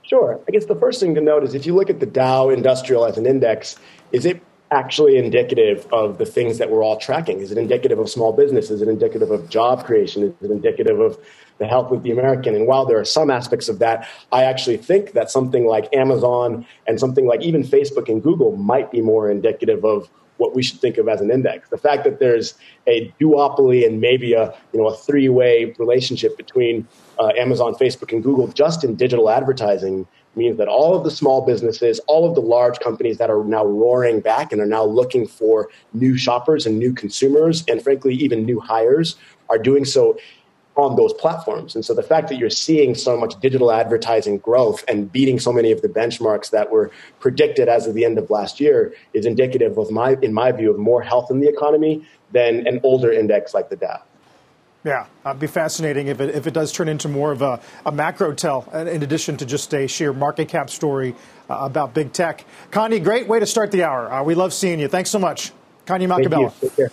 Sure. 0.02 0.40
I 0.48 0.52
guess 0.52 0.66
the 0.66 0.76
first 0.76 1.00
thing 1.00 1.14
to 1.14 1.22
note 1.22 1.44
is 1.44 1.54
if 1.54 1.68
you 1.68 1.76
look 1.76 1.92
at 1.92 2.00
the 2.00 2.08
Dow 2.08 2.50
Industrial 2.50 3.06
as 3.06 3.20
an 3.20 3.28
index, 3.28 3.78
is 4.12 4.26
it 4.26 4.42
actually 4.72 5.18
indicative 5.18 5.86
of 5.92 6.18
the 6.18 6.26
things 6.26 6.58
that 6.58 6.70
we're 6.70 6.84
all 6.84 6.98
tracking? 6.98 7.40
Is 7.40 7.52
it 7.52 7.58
indicative 7.58 8.00
of 8.00 8.10
small 8.10 8.32
business? 8.32 8.72
Is 8.72 8.82
it 8.82 8.88
indicative 8.88 9.30
of 9.30 9.50
job 9.50 9.86
creation? 9.86 10.24
Is 10.24 10.34
it 10.42 10.52
indicative 10.52 11.00
of 11.00 11.20
the 11.58 11.68
health 11.68 11.92
of 11.92 12.04
the 12.04 12.12
American? 12.12 12.56
And 12.56 12.68
while 12.68 12.86
there 12.86 12.98
are 12.98 13.06
some 13.06 13.30
aspects 13.30 13.68
of 13.68 13.80
that, 13.80 14.08
I 14.32 14.44
actually 14.46 14.78
think 14.78 15.12
that 15.12 15.30
something 15.30 15.66
like 15.66 15.94
Amazon 15.94 16.66
and 16.88 17.00
something 17.00 17.28
like 17.28 17.42
even 17.42 17.64
Facebook 17.64 18.08
and 18.10 18.24
Google 18.24 18.56
might 18.56 18.92
be 18.92 19.02
more 19.02 19.30
indicative 19.30 19.84
of 19.84 20.10
what 20.38 20.56
we 20.56 20.64
should 20.64 20.80
think 20.80 20.98
of 20.98 21.08
as 21.08 21.22
an 21.22 21.30
index. 21.30 21.70
The 21.70 21.78
fact 21.78 22.04
that 22.04 22.20
there's 22.20 22.56
a 22.88 23.14
duopoly 23.22 23.86
and 23.86 24.02
maybe 24.02 24.34
a 24.34 24.54
you 24.74 24.82
know 24.82 24.88
a 24.88 24.98
three 24.98 25.30
way 25.30 25.76
relationship 25.78 26.36
between 26.36 26.88
uh, 27.20 27.32
Amazon, 27.38 27.76
Facebook, 27.76 28.12
and 28.12 28.24
Google 28.24 28.48
just 28.48 28.84
in 28.84 28.96
digital 28.96 29.30
advertising 29.30 30.08
means 30.36 30.58
that 30.58 30.68
all 30.68 30.96
of 30.96 31.04
the 31.04 31.12
small 31.12 31.46
businesses, 31.46 32.00
all 32.08 32.28
of 32.28 32.36
the 32.36 32.42
large 32.42 32.80
companies 32.80 33.18
that 33.18 33.30
are 33.30 33.44
now 33.44 33.66
roaring 33.66 34.22
back 34.22 34.52
and 34.52 34.62
are 34.62 34.66
now 34.66 34.86
looking 34.86 35.28
for 35.28 35.70
new 35.94 36.18
shoppers 36.18 36.66
and 36.66 36.80
new 36.80 36.94
consumers, 36.94 37.64
and 37.68 37.82
frankly, 37.82 38.14
even 38.16 38.46
new 38.46 38.60
hires, 38.60 39.18
are 39.50 39.58
doing 39.58 39.86
so 39.86 40.18
on 40.78 40.96
those 40.96 41.12
platforms. 41.14 41.76
And 41.76 41.84
so 41.84 41.94
the 41.94 42.04
fact 42.04 42.30
that 42.30 42.38
you're 42.38 42.50
seeing 42.50 42.96
so 42.96 43.18
much 43.18 43.40
digital 43.42 43.72
advertising 43.72 44.38
growth 44.38 44.86
and 44.88 45.12
beating 45.12 45.38
so 45.38 45.52
many 45.52 45.72
of 45.72 45.82
the 45.82 45.90
benchmarks 45.90 46.50
that 46.52 46.72
were 46.72 46.92
predicted 47.20 47.68
as 47.68 47.88
of 47.88 47.94
the 47.94 48.06
end 48.06 48.18
of 48.18 48.30
last 48.30 48.60
year 48.60 48.94
is 49.14 49.26
indicative 49.26 49.78
of 49.78 49.92
my, 49.92 50.18
in 50.22 50.34
my 50.34 50.52
view, 50.52 50.72
of 50.72 50.80
more 50.80 51.02
health 51.02 51.30
in 51.30 51.42
the 51.42 51.50
economy 51.50 52.06
than 52.32 52.66
an 52.68 52.80
older 52.84 53.12
index 53.12 53.54
like 53.54 53.70
the 53.70 53.76
Dow. 53.76 54.02
Yeah, 54.84 55.06
it'd 55.26 55.40
be 55.40 55.46
fascinating 55.46 56.08
if 56.08 56.20
it, 56.20 56.34
if 56.34 56.48
it 56.48 56.54
does 56.56 56.72
turn 56.72 56.88
into 56.88 57.08
more 57.08 57.32
of 57.32 57.44
a, 57.44 57.60
a 57.86 57.92
macro 57.92 58.34
tell, 58.34 58.68
in 58.74 59.04
addition 59.04 59.38
to 59.38 59.46
just 59.46 59.72
a 59.76 59.86
sheer 59.86 60.12
market 60.12 60.48
cap 60.48 60.72
story 60.72 61.14
uh, 61.50 61.60
about 61.62 61.94
big 61.94 62.14
tech. 62.14 62.46
Kanyi, 62.72 63.04
great 63.04 63.28
way 63.28 63.40
to 63.40 63.46
start 63.46 63.72
the 63.72 63.84
hour. 63.84 64.12
Uh, 64.12 64.24
we 64.24 64.34
love 64.34 64.54
seeing 64.54 64.80
you. 64.80 64.88
Thanks 64.88 65.12
so 65.12 65.20
much. 65.20 65.52
Kanyi 65.86 66.08
Maqubela. 66.08 66.92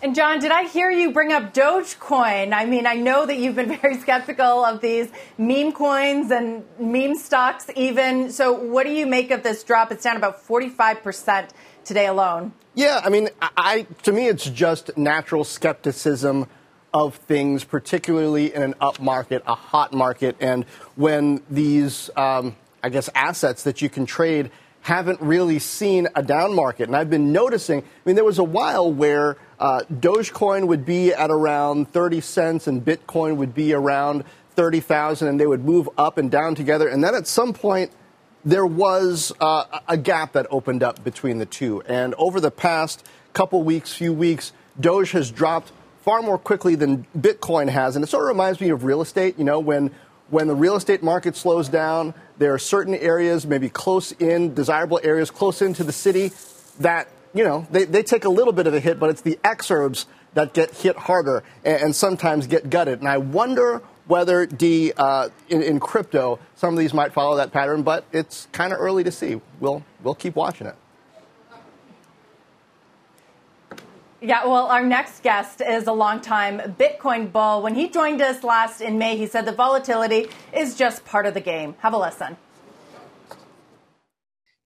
And 0.00 0.14
John, 0.14 0.38
did 0.38 0.52
I 0.52 0.62
hear 0.62 0.92
you 0.92 1.10
bring 1.10 1.32
up 1.32 1.52
Dogecoin? 1.52 2.52
I 2.52 2.66
mean, 2.66 2.86
I 2.86 2.94
know 2.94 3.26
that 3.26 3.36
you've 3.36 3.56
been 3.56 3.76
very 3.80 3.96
skeptical 3.96 4.64
of 4.64 4.80
these 4.80 5.10
meme 5.38 5.72
coins 5.72 6.30
and 6.30 6.64
meme 6.78 7.16
stocks, 7.16 7.68
even. 7.74 8.30
So, 8.30 8.52
what 8.52 8.86
do 8.86 8.92
you 8.92 9.06
make 9.06 9.32
of 9.32 9.42
this 9.42 9.64
drop? 9.64 9.90
It's 9.90 10.04
down 10.04 10.16
about 10.16 10.46
45% 10.46 11.48
today 11.88 12.06
alone. 12.06 12.52
Yeah, 12.74 13.00
I 13.02 13.08
mean, 13.08 13.30
I 13.40 13.86
to 14.04 14.12
me, 14.12 14.28
it's 14.28 14.48
just 14.48 14.96
natural 14.96 15.42
skepticism 15.42 16.46
of 16.94 17.16
things, 17.16 17.64
particularly 17.64 18.54
in 18.54 18.62
an 18.62 18.74
up 18.80 19.00
market, 19.00 19.42
a 19.46 19.54
hot 19.54 19.92
market, 19.92 20.36
and 20.38 20.64
when 20.94 21.42
these, 21.50 22.10
um, 22.16 22.56
I 22.82 22.90
guess, 22.90 23.10
assets 23.14 23.64
that 23.64 23.82
you 23.82 23.88
can 23.88 24.06
trade 24.06 24.50
haven't 24.82 25.20
really 25.20 25.58
seen 25.58 26.08
a 26.14 26.22
down 26.22 26.54
market. 26.54 26.88
And 26.88 26.96
I've 26.96 27.10
been 27.10 27.32
noticing. 27.32 27.80
I 27.80 27.84
mean, 28.04 28.14
there 28.14 28.24
was 28.24 28.38
a 28.38 28.44
while 28.44 28.92
where 28.92 29.36
uh, 29.58 29.80
Dogecoin 29.92 30.68
would 30.68 30.86
be 30.86 31.12
at 31.12 31.30
around 31.30 31.90
30 31.92 32.20
cents 32.20 32.66
and 32.68 32.84
Bitcoin 32.84 33.36
would 33.36 33.54
be 33.54 33.72
around 33.72 34.24
30,000, 34.54 35.28
and 35.28 35.40
they 35.40 35.46
would 35.46 35.64
move 35.64 35.88
up 35.98 36.18
and 36.18 36.30
down 36.30 36.54
together. 36.54 36.88
And 36.88 37.02
then 37.02 37.14
at 37.14 37.26
some 37.26 37.52
point, 37.52 37.92
there 38.44 38.66
was 38.66 39.32
uh, 39.40 39.80
a 39.88 39.96
gap 39.96 40.32
that 40.32 40.46
opened 40.50 40.82
up 40.82 41.02
between 41.04 41.38
the 41.38 41.46
two. 41.46 41.82
And 41.82 42.14
over 42.14 42.40
the 42.40 42.50
past 42.50 43.04
couple 43.32 43.62
weeks, 43.62 43.92
few 43.92 44.12
weeks, 44.12 44.52
Doge 44.80 45.12
has 45.12 45.30
dropped 45.30 45.72
far 46.02 46.22
more 46.22 46.38
quickly 46.38 46.74
than 46.74 47.06
Bitcoin 47.16 47.68
has. 47.68 47.96
And 47.96 48.02
it 48.02 48.08
sort 48.08 48.24
of 48.24 48.28
reminds 48.28 48.60
me 48.60 48.70
of 48.70 48.84
real 48.84 49.02
estate. 49.02 49.38
You 49.38 49.44
know, 49.44 49.60
when, 49.60 49.90
when 50.30 50.46
the 50.46 50.54
real 50.54 50.76
estate 50.76 51.02
market 51.02 51.36
slows 51.36 51.68
down, 51.68 52.14
there 52.38 52.54
are 52.54 52.58
certain 52.58 52.94
areas, 52.94 53.46
maybe 53.46 53.68
close 53.68 54.12
in, 54.12 54.54
desirable 54.54 55.00
areas 55.02 55.30
close 55.30 55.60
into 55.60 55.84
the 55.84 55.92
city, 55.92 56.32
that, 56.80 57.08
you 57.34 57.44
know, 57.44 57.66
they, 57.70 57.84
they 57.84 58.02
take 58.02 58.24
a 58.24 58.28
little 58.30 58.52
bit 58.52 58.66
of 58.66 58.74
a 58.74 58.80
hit, 58.80 59.00
but 59.00 59.10
it's 59.10 59.22
the 59.22 59.38
exurbs 59.44 60.06
that 60.34 60.54
get 60.54 60.70
hit 60.72 60.96
harder 60.96 61.42
and, 61.64 61.82
and 61.82 61.96
sometimes 61.96 62.46
get 62.46 62.70
gutted. 62.70 63.00
And 63.00 63.08
I 63.08 63.18
wonder 63.18 63.82
whether 64.08 64.46
D 64.46 64.92
uh, 64.96 65.28
in, 65.48 65.62
in, 65.62 65.80
crypto, 65.80 66.38
some 66.56 66.74
of 66.74 66.80
these 66.80 66.92
might 66.92 67.12
follow 67.12 67.36
that 67.36 67.52
pattern, 67.52 67.82
but 67.82 68.04
it's 68.12 68.48
kind 68.52 68.72
of 68.72 68.80
early 68.80 69.04
to 69.04 69.12
see. 69.12 69.40
We'll 69.60 69.84
we'll 70.02 70.14
keep 70.14 70.34
watching 70.34 70.66
it. 70.66 70.74
Yeah, 74.20 74.46
well, 74.46 74.66
our 74.66 74.82
next 74.82 75.22
guest 75.22 75.60
is 75.60 75.86
a 75.86 75.92
longtime 75.92 76.74
Bitcoin 76.76 77.30
bull. 77.30 77.62
When 77.62 77.76
he 77.76 77.88
joined 77.88 78.20
us 78.20 78.42
last 78.42 78.80
in 78.80 78.98
May, 78.98 79.16
he 79.16 79.26
said 79.26 79.44
the 79.44 79.52
volatility 79.52 80.26
is 80.52 80.74
just 80.74 81.04
part 81.04 81.24
of 81.24 81.34
the 81.34 81.40
game. 81.40 81.76
Have 81.78 81.92
a 81.92 81.98
listen. 81.98 82.36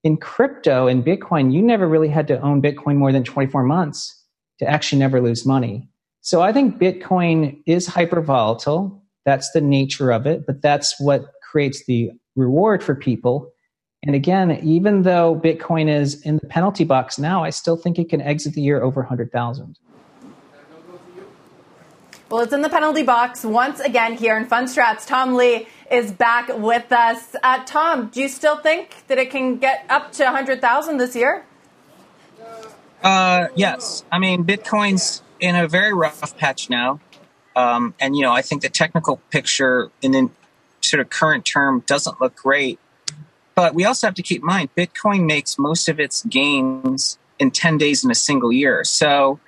In 0.05 0.17
crypto 0.17 0.87
and 0.87 1.05
Bitcoin, 1.05 1.53
you 1.53 1.61
never 1.61 1.87
really 1.87 2.09
had 2.09 2.29
to 2.29 2.41
own 2.41 2.63
Bitcoin 2.63 2.97
more 2.97 3.13
than 3.13 3.25
24 3.25 3.63
months 3.63 4.25
to 4.59 4.67
actually 4.67 5.01
never 5.01 5.21
lose 5.21 5.45
money. 5.45 5.91
So 6.23 6.41
I 6.41 6.53
think 6.53 6.79
Bitcoin 6.79 7.63
is 7.67 7.87
hyper 7.87 8.23
volatile. 8.23 9.02
That's 9.25 9.50
the 9.52 9.61
nature 9.61 10.11
of 10.11 10.26
it, 10.26 10.47
but 10.47 10.62
that's 10.62 10.99
what 11.00 11.25
creates 11.43 11.85
the 11.87 12.11
reward 12.35 12.83
for 12.83 12.95
people. 12.95 13.52
And 14.05 14.17
again, 14.17 14.59
even 14.64 15.02
though 15.02 15.38
Bitcoin 15.38 15.88
is 15.88 16.21
in 16.23 16.38
the 16.38 16.47
penalty 16.49 16.85
box 16.85 17.19
now, 17.19 17.45
I 17.45 17.50
still 17.50 17.76
think 17.76 17.99
it 17.99 18.09
can 18.09 18.21
exit 18.21 18.55
the 18.55 18.61
year 18.61 18.83
over 18.83 19.00
100,000. 19.02 19.79
Well, 22.29 22.41
it's 22.41 22.52
in 22.52 22.62
the 22.62 22.71
penalty 22.71 23.02
box 23.02 23.45
once 23.45 23.79
again 23.79 24.14
here 24.14 24.37
in 24.38 24.47
Fundstrat's. 24.47 25.05
Tom 25.05 25.35
Lee 25.35 25.69
is 25.91 26.11
back 26.11 26.49
with 26.49 26.91
us. 26.91 27.37
Uh, 27.43 27.62
Tom, 27.67 28.09
do 28.09 28.23
you 28.23 28.29
still 28.29 28.57
think 28.57 29.07
that 29.09 29.19
it 29.19 29.31
can 29.31 29.59
get 29.59 29.85
up 29.91 30.12
to 30.12 30.25
100,000 30.25 30.97
this 30.97 31.14
year? 31.14 31.45
Uh, 33.02 33.49
yes. 33.55 34.05
I 34.11 34.19
mean, 34.19 34.45
Bitcoin's 34.45 35.23
in 35.41 35.57
a 35.57 35.69
very 35.69 35.93
rough 35.93 36.37
patch 36.38 36.71
now. 36.71 37.00
Um, 37.55 37.95
and 38.01 38.17
you 38.17 38.23
know, 38.23 38.33
I 38.33 38.43
think 38.43 38.63
the 38.63 38.69
technical 38.69 39.19
picture 39.31 39.91
in 40.01 40.13
the 40.13 40.31
sort 40.81 41.01
of 41.01 41.11
current 41.11 41.45
term 41.45 41.85
doesn't 41.87 42.21
look 42.21 42.37
great. 42.37 42.79
But 43.55 43.75
we 43.75 43.85
also 43.85 44.07
have 44.07 44.15
to 44.15 44.23
keep 44.23 44.41
in 44.41 44.47
mind 44.47 44.71
Bitcoin 44.75 45.27
makes 45.27 45.59
most 45.59 45.89
of 45.89 46.01
its 46.01 46.25
gains 46.25 47.19
in 47.39 47.51
10 47.51 47.79
days 47.79 48.05
in 48.05 48.11
a 48.11 48.15
single 48.15 48.53
year. 48.53 48.83
So 48.85 49.41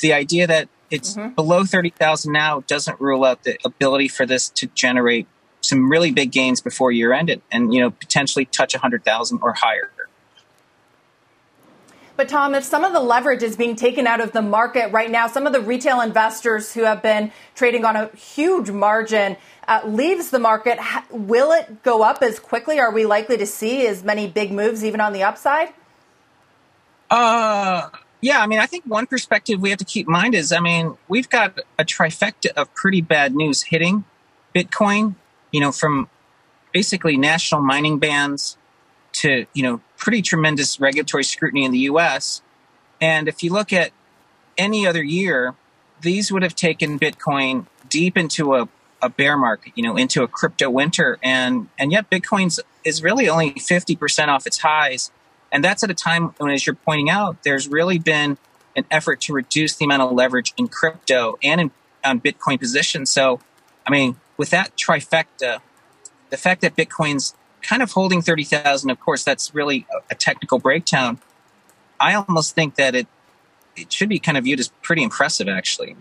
the 0.00 0.12
idea 0.12 0.46
that 0.46 0.68
it's 0.90 1.16
mm-hmm. 1.16 1.34
below 1.34 1.64
30,000 1.64 2.32
now 2.32 2.60
doesn't 2.66 3.00
rule 3.00 3.24
out 3.24 3.44
the 3.44 3.58
ability 3.64 4.08
for 4.08 4.26
this 4.26 4.48
to 4.50 4.66
generate 4.68 5.26
some 5.62 5.90
really 5.90 6.12
big 6.12 6.30
gains 6.30 6.60
before 6.60 6.92
year 6.92 7.12
end 7.12 7.28
and, 7.28 7.42
and 7.50 7.74
you 7.74 7.80
know 7.80 7.90
potentially 7.90 8.44
touch 8.44 8.74
100,000 8.74 9.40
or 9.42 9.52
higher. 9.54 9.90
But 12.16 12.28
Tom, 12.28 12.54
if 12.54 12.64
some 12.64 12.84
of 12.84 12.92
the 12.92 13.00
leverage 13.00 13.42
is 13.42 13.56
being 13.56 13.76
taken 13.76 14.06
out 14.06 14.20
of 14.20 14.32
the 14.32 14.42
market 14.42 14.90
right 14.90 15.10
now, 15.10 15.26
some 15.26 15.46
of 15.46 15.52
the 15.52 15.60
retail 15.60 16.00
investors 16.00 16.72
who 16.72 16.84
have 16.84 17.02
been 17.02 17.30
trading 17.54 17.84
on 17.84 17.94
a 17.94 18.08
huge 18.16 18.70
margin 18.70 19.36
uh, 19.68 19.82
leaves 19.84 20.30
the 20.30 20.38
market, 20.38 20.78
will 21.10 21.52
it 21.52 21.82
go 21.82 22.02
up 22.02 22.22
as 22.22 22.38
quickly? 22.38 22.78
Are 22.78 22.90
we 22.90 23.04
likely 23.04 23.36
to 23.36 23.46
see 23.46 23.86
as 23.86 24.02
many 24.02 24.26
big 24.26 24.50
moves 24.50 24.82
even 24.82 25.00
on 25.00 25.12
the 25.12 25.22
upside? 25.22 25.74
Uh, 27.10 27.90
Yeah, 28.20 28.40
I 28.40 28.46
mean, 28.46 28.58
I 28.58 28.66
think 28.66 28.84
one 28.86 29.06
perspective 29.06 29.60
we 29.60 29.70
have 29.70 29.78
to 29.78 29.84
keep 29.84 30.06
in 30.06 30.12
mind 30.12 30.34
is, 30.34 30.50
I 30.50 30.60
mean, 30.60 30.96
we've 31.08 31.28
got 31.28 31.58
a 31.78 31.84
trifecta 31.84 32.50
of 32.56 32.72
pretty 32.74 33.00
bad 33.02 33.34
news 33.34 33.62
hitting 33.62 34.04
Bitcoin. 34.54 35.14
You 35.52 35.60
know, 35.60 35.70
from 35.70 36.08
basically 36.72 37.16
national 37.16 37.62
mining 37.62 37.98
bans 37.98 38.56
to 39.12 39.46
you 39.54 39.62
know 39.62 39.80
pretty 39.96 40.22
tremendous 40.22 40.80
regulatory 40.80 41.24
scrutiny 41.24 41.64
in 41.64 41.72
the 41.72 41.78
U.S. 41.80 42.42
And 43.00 43.28
if 43.28 43.42
you 43.42 43.52
look 43.52 43.72
at 43.72 43.90
any 44.58 44.86
other 44.86 45.02
year, 45.02 45.54
these 46.00 46.30
would 46.30 46.42
have 46.42 46.54
taken 46.54 46.98
Bitcoin 46.98 47.66
deep 47.88 48.16
into 48.16 48.54
a, 48.54 48.68
a 49.02 49.08
bear 49.08 49.36
market, 49.36 49.72
you 49.74 49.82
know, 49.82 49.96
into 49.96 50.22
a 50.22 50.28
crypto 50.28 50.70
winter. 50.70 51.18
And, 51.22 51.68
and 51.78 51.92
yet 51.92 52.10
Bitcoin's 52.10 52.60
is 52.84 53.02
really 53.02 53.28
only 53.28 53.52
50% 53.52 54.28
off 54.28 54.46
its 54.46 54.58
highs. 54.58 55.10
And 55.50 55.64
that's 55.64 55.82
at 55.82 55.90
a 55.90 55.94
time 55.94 56.34
when, 56.38 56.50
as 56.50 56.66
you're 56.66 56.76
pointing 56.76 57.10
out, 57.10 57.42
there's 57.42 57.68
really 57.68 57.98
been 57.98 58.38
an 58.74 58.84
effort 58.90 59.20
to 59.22 59.32
reduce 59.32 59.76
the 59.76 59.84
amount 59.84 60.02
of 60.02 60.12
leverage 60.12 60.52
in 60.56 60.68
crypto 60.68 61.38
and 61.42 61.60
in 61.60 61.70
on 62.06 62.20
Bitcoin 62.20 62.58
positions. 62.58 63.10
So, 63.10 63.40
I 63.86 63.90
mean, 63.90 64.16
with 64.36 64.50
that 64.50 64.76
trifecta, 64.76 65.60
the 66.30 66.36
fact 66.36 66.60
that 66.62 66.76
Bitcoin's 66.76 67.34
kind 67.62 67.82
of 67.82 67.92
holding 67.92 68.22
30,000, 68.22 68.90
of 68.90 69.00
course, 69.00 69.24
that's 69.24 69.54
really 69.54 69.86
a, 70.10 70.14
technical 70.14 70.58
breakdown. 70.58 71.18
I 71.98 72.14
almost 72.14 72.54
think 72.54 72.76
that 72.76 72.94
it 72.94 73.06
it 73.76 73.92
should 73.92 74.08
be 74.08 74.18
kind 74.18 74.38
of 74.38 74.44
viewed 74.44 74.58
as 74.58 74.68
pretty 74.80 75.02
impressive, 75.02 75.48
actually. 75.48 75.96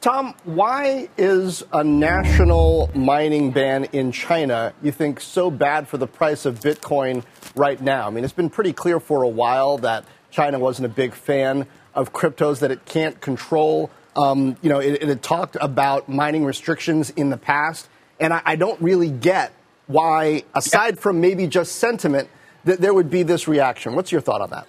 Tom, 0.00 0.34
why 0.44 1.08
is 1.18 1.64
a 1.72 1.82
national 1.82 2.90
mining 2.94 3.50
ban 3.50 3.84
in 3.92 4.12
China, 4.12 4.72
you 4.82 4.92
think, 4.92 5.20
so 5.20 5.50
bad 5.50 5.88
for 5.88 5.98
the 5.98 6.06
price 6.06 6.46
of 6.46 6.60
Bitcoin 6.60 7.24
right 7.54 7.80
now? 7.80 8.06
I 8.06 8.10
mean, 8.10 8.24
it's 8.24 8.32
been 8.32 8.50
pretty 8.50 8.72
clear 8.72 9.00
for 9.00 9.22
a 9.22 9.28
while 9.28 9.78
that 9.78 10.04
China 10.30 10.58
wasn't 10.58 10.86
a 10.86 10.90
big 10.90 11.12
fan 11.12 11.66
of 11.94 12.12
cryptos 12.12 12.60
that 12.60 12.70
it 12.70 12.84
can't 12.84 13.20
control. 13.20 13.90
Um, 14.14 14.56
you 14.62 14.68
know, 14.68 14.78
it, 14.78 15.02
it, 15.02 15.08
had 15.08 15.22
talked 15.22 15.56
about 15.60 16.08
mining 16.08 16.44
restrictions 16.44 17.10
in 17.10 17.30
the 17.30 17.36
past, 17.36 17.88
and 18.20 18.32
I, 18.32 18.42
I 18.44 18.56
don't 18.56 18.80
really 18.80 19.10
get 19.10 19.52
why, 19.86 20.42
aside 20.54 20.98
from 20.98 21.20
maybe 21.20 21.46
just 21.46 21.76
sentiment, 21.76 22.28
that 22.64 22.80
there 22.80 22.92
would 22.92 23.10
be 23.10 23.22
this 23.22 23.46
reaction. 23.46 23.94
What's 23.94 24.12
your 24.12 24.20
thought 24.20 24.40
on 24.40 24.50
that? 24.50 24.66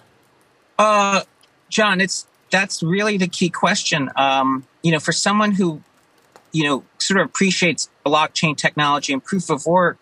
Uh, 0.78 1.22
John, 1.68 2.00
it's 2.00 2.26
that's 2.50 2.82
really 2.82 3.16
the 3.16 3.28
key 3.28 3.50
question. 3.50 4.10
Um, 4.16 4.64
you 4.82 4.92
know, 4.92 5.00
for 5.00 5.12
someone 5.12 5.52
who, 5.52 5.82
you 6.52 6.64
know, 6.64 6.84
sort 6.98 7.20
of 7.20 7.26
appreciates 7.26 7.90
blockchain 8.06 8.56
technology 8.56 9.12
and 9.12 9.22
proof 9.22 9.50
of 9.50 9.66
work, 9.66 9.98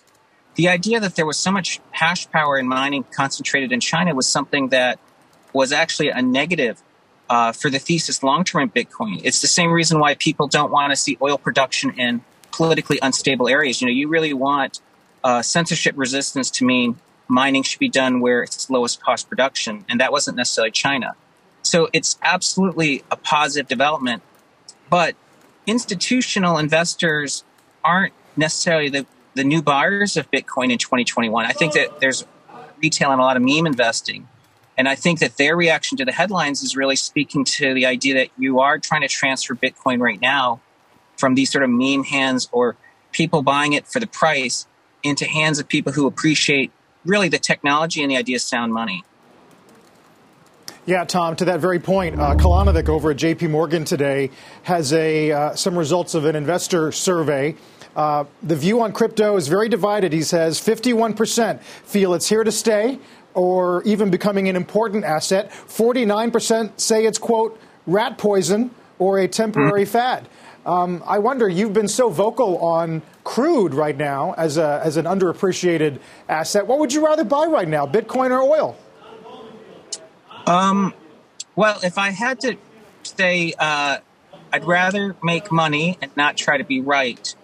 the 0.55 0.69
idea 0.69 1.01
that 1.01 1.17
there 1.17 1.27
was 1.27 1.39
so 1.39 1.51
much 1.51 1.81
hash 1.91 2.31
power 2.31 2.59
in 2.59 2.69
mining 2.69 3.05
concentrated 3.05 3.73
in 3.73 3.81
China 3.81 4.15
was 4.15 4.29
something 4.29 4.69
that 4.69 4.99
was 5.53 5.73
actually 5.73 6.09
a 6.09 6.23
negative 6.23 6.83
uh, 7.29 7.53
for 7.53 7.71
the 7.71 7.79
thesis 7.79 8.23
long 8.23 8.45
term 8.45 8.63
in 8.63 8.71
Bitcoin. 8.71 9.21
It's 9.25 9.41
the 9.41 9.49
same 9.49 9.73
reason 9.73 9.99
why 9.99 10.15
people 10.15 10.47
don't 10.47 10.71
want 10.71 10.91
to 10.93 10.97
see 10.97 11.17
oil 11.21 11.39
production 11.39 11.99
in 11.99 12.23
politically 12.53 12.99
unstable 13.03 13.49
areas. 13.49 13.81
You 13.81 13.89
know, 13.89 13.93
you 13.93 14.09
really 14.09 14.33
want 14.33 14.81
uh, 15.27 15.43
censorship 15.43 15.93
resistance 15.99 16.53
to 16.53 16.65
mean 16.65 16.97
mining 17.27 17.65
should 17.65 17.81
be 17.81 17.89
done 17.89 18.21
where 18.21 18.45
it's 18.45 18.71
lowest 18.71 19.03
cost 19.03 19.29
production, 19.29 19.85
and 19.89 20.01
that 20.01 20.13
wasn't 20.13 20.37
necessarily 20.37 20.71
China. 20.71 21.17
So 21.63 21.89
it's 21.93 22.17
absolutely 22.23 23.03
a 23.11 23.17
positive 23.17 23.67
development. 23.67 24.23
But 24.89 25.17
institutional 25.67 26.59
investors 26.59 27.43
aren't 27.85 28.15
necessarily 28.37 28.89
the, 28.89 29.05
the 29.35 29.43
new 29.43 29.63
buyers 29.63 30.17
of 30.17 30.31
Bitcoin 30.31 30.71
in 30.71 30.79
2021. 30.79 31.45
I 31.45 31.51
think 31.51 31.73
that 31.73 31.99
there's 31.99 32.25
retail 32.81 33.11
and 33.11 33.21
a 33.21 33.25
lot 33.25 33.37
of 33.37 33.43
meme 33.43 33.67
investing. 33.67 34.29
And 34.79 34.89
I 34.89 34.95
think 34.95 35.19
that 35.19 35.39
their 35.39 35.57
reaction 35.57 35.99
to 35.99 36.05
the 36.05 36.13
headlines 36.13 36.63
is 36.63 36.77
really 36.77 36.95
speaking 36.95 37.45
to 37.57 37.75
the 37.75 37.85
idea 37.85 38.15
that 38.15 38.29
you 38.39 38.61
are 38.61 38.79
trying 38.79 39.01
to 39.01 39.09
transfer 39.09 39.57
Bitcoin 39.57 40.01
right 40.01 40.21
now 40.21 40.61
from 41.17 41.35
these 41.35 41.51
sort 41.51 41.65
of 41.65 41.71
meme 41.71 42.05
hands 42.05 42.49
or 42.53 42.77
people 43.11 43.43
buying 43.43 43.73
it 43.73 43.89
for 43.89 43.99
the 43.99 44.07
price 44.07 44.69
into 45.03 45.27
hands 45.27 45.59
of 45.59 45.69
people 45.69 45.93
who 45.93 46.07
appreciate 46.07 46.71
really 47.05 47.29
the 47.29 47.39
technology 47.39 48.03
and 48.03 48.11
the 48.11 48.17
idea 48.17 48.37
of 48.37 48.43
sound 48.43 48.73
money. 48.73 49.05
Yeah, 50.87 51.05
Tom, 51.05 51.35
to 51.37 51.45
that 51.47 51.59
very 51.59 51.81
point, 51.81 52.21
uh, 52.21 52.37
Kolanovic 52.37 52.89
over 52.89 53.11
at 53.11 53.17
JP 53.17 53.51
Morgan 53.51 53.85
today 53.85 54.31
has 54.63 54.93
a, 54.93 55.33
uh, 55.33 55.55
some 55.57 55.77
results 55.77 56.15
of 56.15 56.25
an 56.27 56.37
investor 56.37 56.93
survey. 56.93 57.57
Uh, 57.97 58.25
the 58.43 58.55
view 58.55 58.81
on 58.83 58.93
crypto 58.93 59.37
is 59.37 59.49
very 59.49 59.69
divided. 59.69 60.13
He 60.13 60.23
says 60.23 60.61
51% 60.61 61.61
feel 61.61 62.15
it's 62.15 62.29
here 62.29 62.45
to 62.45 62.53
stay 62.53 63.01
or 63.35 63.83
even 63.83 64.11
becoming 64.11 64.49
an 64.49 64.55
important 64.55 65.05
asset. 65.05 65.51
49% 65.51 66.81
say 66.81 67.05
it's, 67.05 67.19
quote, 67.19 67.61
rat 67.87 68.17
poison 68.17 68.71
or 69.01 69.19
a 69.19 69.27
temporary 69.27 69.83
mm-hmm. 69.83 69.91
fad. 69.93 70.29
Um, 70.67 71.05
I 71.07 71.21
wonder, 71.21 71.49
you've 71.49 71.73
been 71.73 71.87
so 71.87 72.11
vocal 72.11 72.59
on 72.59 73.03
crude 73.23 73.73
right 73.73 73.97
now 73.97 74.35
as, 74.37 74.59
a, 74.59 74.81
as 74.85 74.97
an 74.97 75.05
underappreciated 75.05 76.01
asset. 76.29 76.67
What 76.67 76.81
would 76.81 76.93
you 76.93 77.07
rather 77.07 77.23
buy 77.23 77.47
right 77.47 77.69
now, 77.69 77.87
Bitcoin 77.87 78.31
or 78.33 78.43
oil? 78.43 78.77
Um, 80.45 80.93
well, 81.55 81.79
if 81.85 81.99
I 81.99 82.11
had 82.11 82.41
to 82.41 82.57
say, 83.05 83.55
uh, 83.57 83.99
I'd 84.53 84.65
rather 84.65 85.15
make 85.23 85.53
money 85.53 85.99
and 86.03 86.11
not 86.17 86.37
try 86.37 86.59
to 86.59 86.65
be 86.65 86.81
right. 86.81 87.37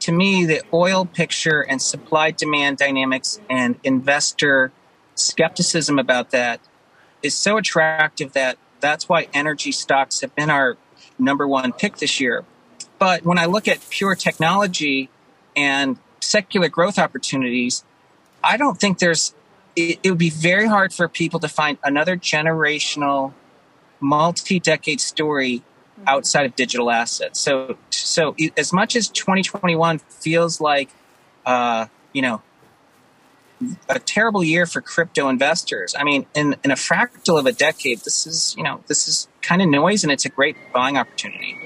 To 0.00 0.12
me, 0.12 0.44
the 0.44 0.62
oil 0.72 1.04
picture 1.04 1.60
and 1.60 1.80
supply 1.80 2.32
demand 2.32 2.78
dynamics 2.78 3.40
and 3.48 3.78
investor 3.84 4.72
skepticism 5.14 6.00
about 6.00 6.30
that 6.30 6.58
is 7.22 7.36
so 7.36 7.56
attractive 7.56 8.32
that 8.32 8.58
that's 8.80 9.08
why 9.08 9.28
energy 9.32 9.70
stocks 9.70 10.22
have 10.22 10.34
been 10.34 10.50
our 10.50 10.76
number 11.20 11.46
one 11.46 11.72
pick 11.72 11.98
this 11.98 12.18
year. 12.18 12.44
But 12.98 13.24
when 13.24 13.38
I 13.38 13.46
look 13.46 13.68
at 13.68 13.78
pure 13.90 14.14
technology 14.14 15.10
and 15.56 15.98
secular 16.20 16.68
growth 16.68 16.98
opportunities, 16.98 17.84
I 18.42 18.56
don't 18.56 18.78
think 18.78 18.98
there's 18.98 19.34
it, 19.76 19.98
it 20.02 20.10
would 20.10 20.18
be 20.18 20.30
very 20.30 20.66
hard 20.66 20.92
for 20.92 21.08
people 21.08 21.40
to 21.40 21.48
find 21.48 21.78
another 21.82 22.16
generational, 22.16 23.32
multi-decade 24.00 25.00
story 25.00 25.62
outside 26.06 26.46
of 26.46 26.56
digital 26.56 26.90
assets. 26.90 27.40
So, 27.40 27.76
so 27.90 28.36
as 28.56 28.72
much 28.72 28.96
as 28.96 29.08
2021 29.08 29.98
feels 29.98 30.60
like, 30.60 30.90
uh, 31.46 31.86
you 32.12 32.22
know, 32.22 32.42
a 33.88 33.98
terrible 33.98 34.44
year 34.44 34.66
for 34.66 34.80
crypto 34.80 35.28
investors. 35.28 35.94
I 35.98 36.04
mean, 36.04 36.26
in, 36.34 36.56
in 36.64 36.70
a 36.70 36.74
fractal 36.74 37.38
of 37.38 37.46
a 37.46 37.52
decade, 37.52 38.00
this 38.00 38.26
is, 38.26 38.54
you 38.58 38.64
know, 38.64 38.82
this 38.88 39.08
is 39.08 39.28
kind 39.42 39.62
of 39.62 39.68
noise 39.68 40.02
and 40.02 40.12
it's 40.12 40.24
a 40.24 40.28
great 40.28 40.56
buying 40.72 40.98
opportunity. 40.98 41.56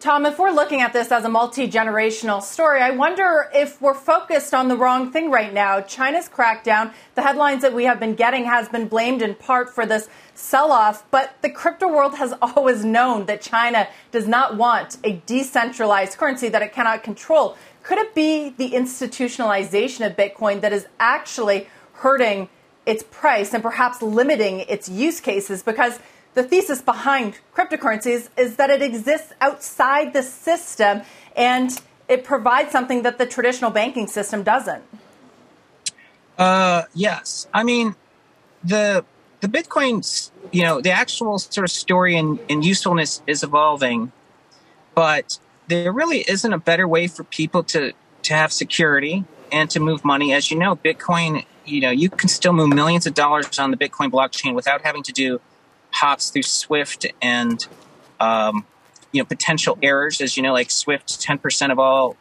Tom, 0.00 0.26
if 0.26 0.38
we're 0.38 0.52
looking 0.52 0.80
at 0.80 0.92
this 0.92 1.10
as 1.10 1.24
a 1.24 1.28
multi 1.28 1.66
generational 1.66 2.40
story, 2.40 2.80
I 2.80 2.90
wonder 2.90 3.50
if 3.52 3.82
we're 3.82 3.94
focused 3.94 4.54
on 4.54 4.68
the 4.68 4.76
wrong 4.76 5.10
thing 5.10 5.28
right 5.28 5.52
now. 5.52 5.80
China's 5.80 6.28
crackdown, 6.28 6.92
the 7.16 7.22
headlines 7.22 7.62
that 7.62 7.74
we 7.74 7.84
have 7.84 7.98
been 7.98 8.14
getting, 8.14 8.44
has 8.44 8.68
been 8.68 8.86
blamed 8.86 9.22
in 9.22 9.34
part 9.34 9.74
for 9.74 9.86
this 9.86 10.08
sell 10.34 10.70
off, 10.70 11.04
but 11.10 11.36
the 11.42 11.50
crypto 11.50 11.88
world 11.88 12.14
has 12.14 12.32
always 12.42 12.84
known 12.84 13.26
that 13.26 13.40
China 13.40 13.88
does 14.12 14.28
not 14.28 14.56
want 14.56 14.98
a 15.02 15.20
decentralized 15.26 16.16
currency 16.16 16.48
that 16.48 16.62
it 16.62 16.72
cannot 16.72 17.02
control. 17.02 17.56
Could 17.82 17.98
it 17.98 18.14
be 18.14 18.50
the 18.50 18.70
institutionalization 18.72 20.06
of 20.06 20.16
Bitcoin 20.16 20.60
that 20.60 20.72
is 20.72 20.86
actually 21.00 21.66
hurting 21.94 22.48
its 22.86 23.02
price 23.02 23.52
and 23.52 23.62
perhaps 23.62 24.00
limiting 24.00 24.60
its 24.60 24.88
use 24.88 25.20
cases? 25.20 25.64
Because 25.64 25.98
the 26.34 26.42
thesis 26.42 26.80
behind 26.80 27.38
cryptocurrencies 27.54 28.28
is 28.36 28.56
that 28.56 28.70
it 28.70 28.82
exists 28.82 29.32
outside 29.40 30.12
the 30.12 30.22
system 30.22 31.02
and 31.36 31.80
it 32.08 32.24
provides 32.24 32.72
something 32.72 33.02
that 33.02 33.18
the 33.18 33.26
traditional 33.26 33.70
banking 33.70 34.06
system 34.06 34.42
doesn't. 34.42 34.82
Uh, 36.38 36.84
yes, 36.94 37.48
I 37.52 37.64
mean 37.64 37.96
the 38.62 39.04
the 39.40 39.48
Bitcoin, 39.48 40.30
you 40.52 40.62
know, 40.62 40.80
the 40.80 40.90
actual 40.90 41.38
sort 41.38 41.64
of 41.64 41.70
story 41.70 42.16
and, 42.16 42.38
and 42.48 42.64
usefulness 42.64 43.22
is 43.26 43.44
evolving, 43.44 44.10
but 44.94 45.38
there 45.68 45.92
really 45.92 46.24
isn't 46.28 46.52
a 46.52 46.58
better 46.58 46.88
way 46.88 47.06
for 47.06 47.24
people 47.24 47.62
to 47.64 47.92
to 48.22 48.34
have 48.34 48.52
security 48.52 49.24
and 49.52 49.70
to 49.70 49.80
move 49.80 50.04
money. 50.04 50.32
As 50.32 50.50
you 50.50 50.58
know, 50.58 50.76
Bitcoin, 50.76 51.44
you 51.64 51.80
know, 51.80 51.90
you 51.90 52.10
can 52.10 52.28
still 52.28 52.52
move 52.52 52.70
millions 52.70 53.06
of 53.06 53.14
dollars 53.14 53.58
on 53.58 53.70
the 53.70 53.76
Bitcoin 53.76 54.10
blockchain 54.10 54.54
without 54.54 54.82
having 54.82 55.02
to 55.04 55.12
do 55.12 55.40
hops 55.90 56.30
through 56.30 56.42
Swift 56.42 57.06
and 57.20 57.66
um, 58.20 58.66
you 59.12 59.20
know 59.20 59.26
potential 59.26 59.78
errors. 59.82 60.20
As 60.20 60.36
you 60.36 60.42
know, 60.42 60.52
like 60.52 60.70
Swift, 60.70 61.20
ten 61.20 61.38
percent 61.38 61.72
of 61.72 61.78
all 61.78 62.16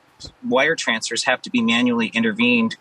wire 0.48 0.76
transfers 0.76 1.24
have 1.26 1.42
to 1.44 1.50
be 1.50 1.62
manually 1.62 2.08
intervened, 2.08 2.76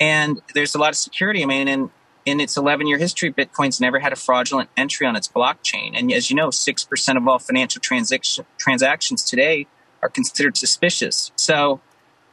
and 0.00 0.40
there's 0.54 0.74
a 0.74 0.78
lot 0.78 0.90
of 0.90 0.96
security. 0.96 1.42
I 1.42 1.46
mean, 1.46 1.68
in 1.68 1.90
in 2.28 2.40
its 2.40 2.58
11 2.58 2.86
year 2.86 2.98
history, 2.98 3.32
Bitcoin's 3.32 3.80
never 3.80 3.98
had 3.98 4.12
a 4.12 4.16
fraudulent 4.16 4.68
entry 4.76 5.06
on 5.06 5.16
its 5.16 5.26
blockchain. 5.26 5.92
And 5.94 6.12
as 6.12 6.28
you 6.28 6.36
know, 6.36 6.48
6% 6.48 7.16
of 7.16 7.26
all 7.26 7.38
financial 7.38 7.80
transaction, 7.80 8.44
transactions 8.58 9.24
today 9.24 9.66
are 10.02 10.10
considered 10.10 10.56
suspicious. 10.56 11.32
So 11.36 11.80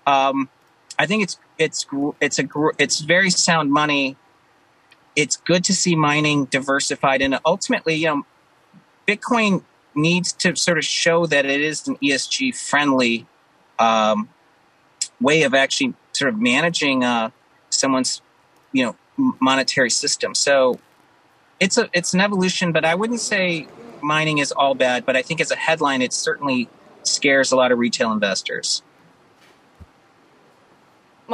um, 0.05 0.49
I 0.99 1.05
think 1.05 1.23
it's, 1.23 1.39
it's, 1.57 1.85
it's, 2.19 2.39
a, 2.39 2.47
it's 2.77 2.99
very 2.99 3.29
sound 3.29 3.71
money 3.71 4.17
it's 5.15 5.37
good 5.37 5.63
to 5.65 5.73
see 5.73 5.95
mining 5.95 6.45
diversified, 6.45 7.21
and 7.21 7.39
ultimately, 7.45 7.95
you 7.95 8.07
know, 8.07 8.25
Bitcoin 9.07 9.63
needs 9.95 10.33
to 10.33 10.55
sort 10.55 10.77
of 10.77 10.85
show 10.85 11.25
that 11.25 11.45
it 11.45 11.61
is 11.61 11.87
an 11.87 11.97
ESG 11.97 12.55
friendly 12.55 13.25
um, 13.79 14.29
way 15.21 15.43
of 15.43 15.53
actually 15.53 15.93
sort 16.11 16.33
of 16.33 16.39
managing 16.39 17.03
uh, 17.03 17.29
someone's, 17.69 18.21
you 18.71 18.85
know, 18.85 18.95
monetary 19.39 19.89
system. 19.89 20.35
So 20.35 20.79
it's 21.59 21.77
a 21.77 21.89
it's 21.93 22.13
an 22.13 22.19
evolution, 22.21 22.71
but 22.71 22.83
I 22.83 22.95
wouldn't 22.95 23.21
say 23.21 23.67
mining 24.01 24.39
is 24.39 24.51
all 24.51 24.75
bad. 24.75 25.05
But 25.05 25.15
I 25.15 25.21
think 25.21 25.39
as 25.39 25.51
a 25.51 25.55
headline, 25.55 26.01
it 26.01 26.13
certainly 26.13 26.69
scares 27.03 27.51
a 27.51 27.55
lot 27.55 27.71
of 27.71 27.79
retail 27.79 28.11
investors. 28.11 28.81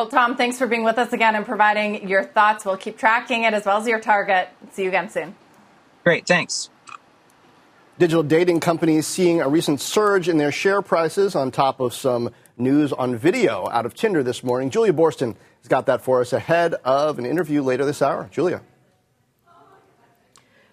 Well, 0.02 0.10
Tom, 0.10 0.36
thanks 0.36 0.58
for 0.58 0.66
being 0.66 0.84
with 0.84 0.98
us 0.98 1.14
again 1.14 1.36
and 1.36 1.46
providing 1.46 2.10
your 2.10 2.24
thoughts. 2.24 2.66
We'll 2.66 2.76
keep 2.76 2.98
tracking 2.98 3.44
it 3.44 3.54
as 3.54 3.66
well 3.68 3.78
as 3.78 3.88
your 3.88 4.00
target. 4.00 4.50
See 4.72 4.82
you 4.82 4.88
again 4.88 5.12
soon. 5.12 5.36
Great, 6.04 6.26
thanks. 6.26 6.72
Digital 8.00 8.24
dating 8.24 8.62
companies 8.62 9.06
seeing 9.06 9.42
a 9.42 9.48
recent 9.48 9.80
surge 9.80 10.28
in 10.28 10.40
their 10.40 10.52
share 10.52 10.82
prices 10.82 11.36
on 11.36 11.52
top 11.52 11.80
of 11.80 11.94
some 11.94 12.32
news 12.58 12.92
on 12.92 13.16
video 13.16 13.70
out 13.70 13.86
of 13.86 13.94
Tinder 13.94 14.24
this 14.24 14.44
morning. 14.44 14.72
Julia 14.72 14.92
Boorstin 14.92 15.36
has 15.60 15.68
got 15.68 15.86
that 15.86 16.02
for 16.02 16.20
us 16.20 16.34
ahead 16.34 16.74
of 16.84 17.20
an 17.20 17.28
interview 17.28 17.62
later 17.62 17.86
this 17.86 18.02
hour. 18.02 18.28
Julia. 18.32 18.64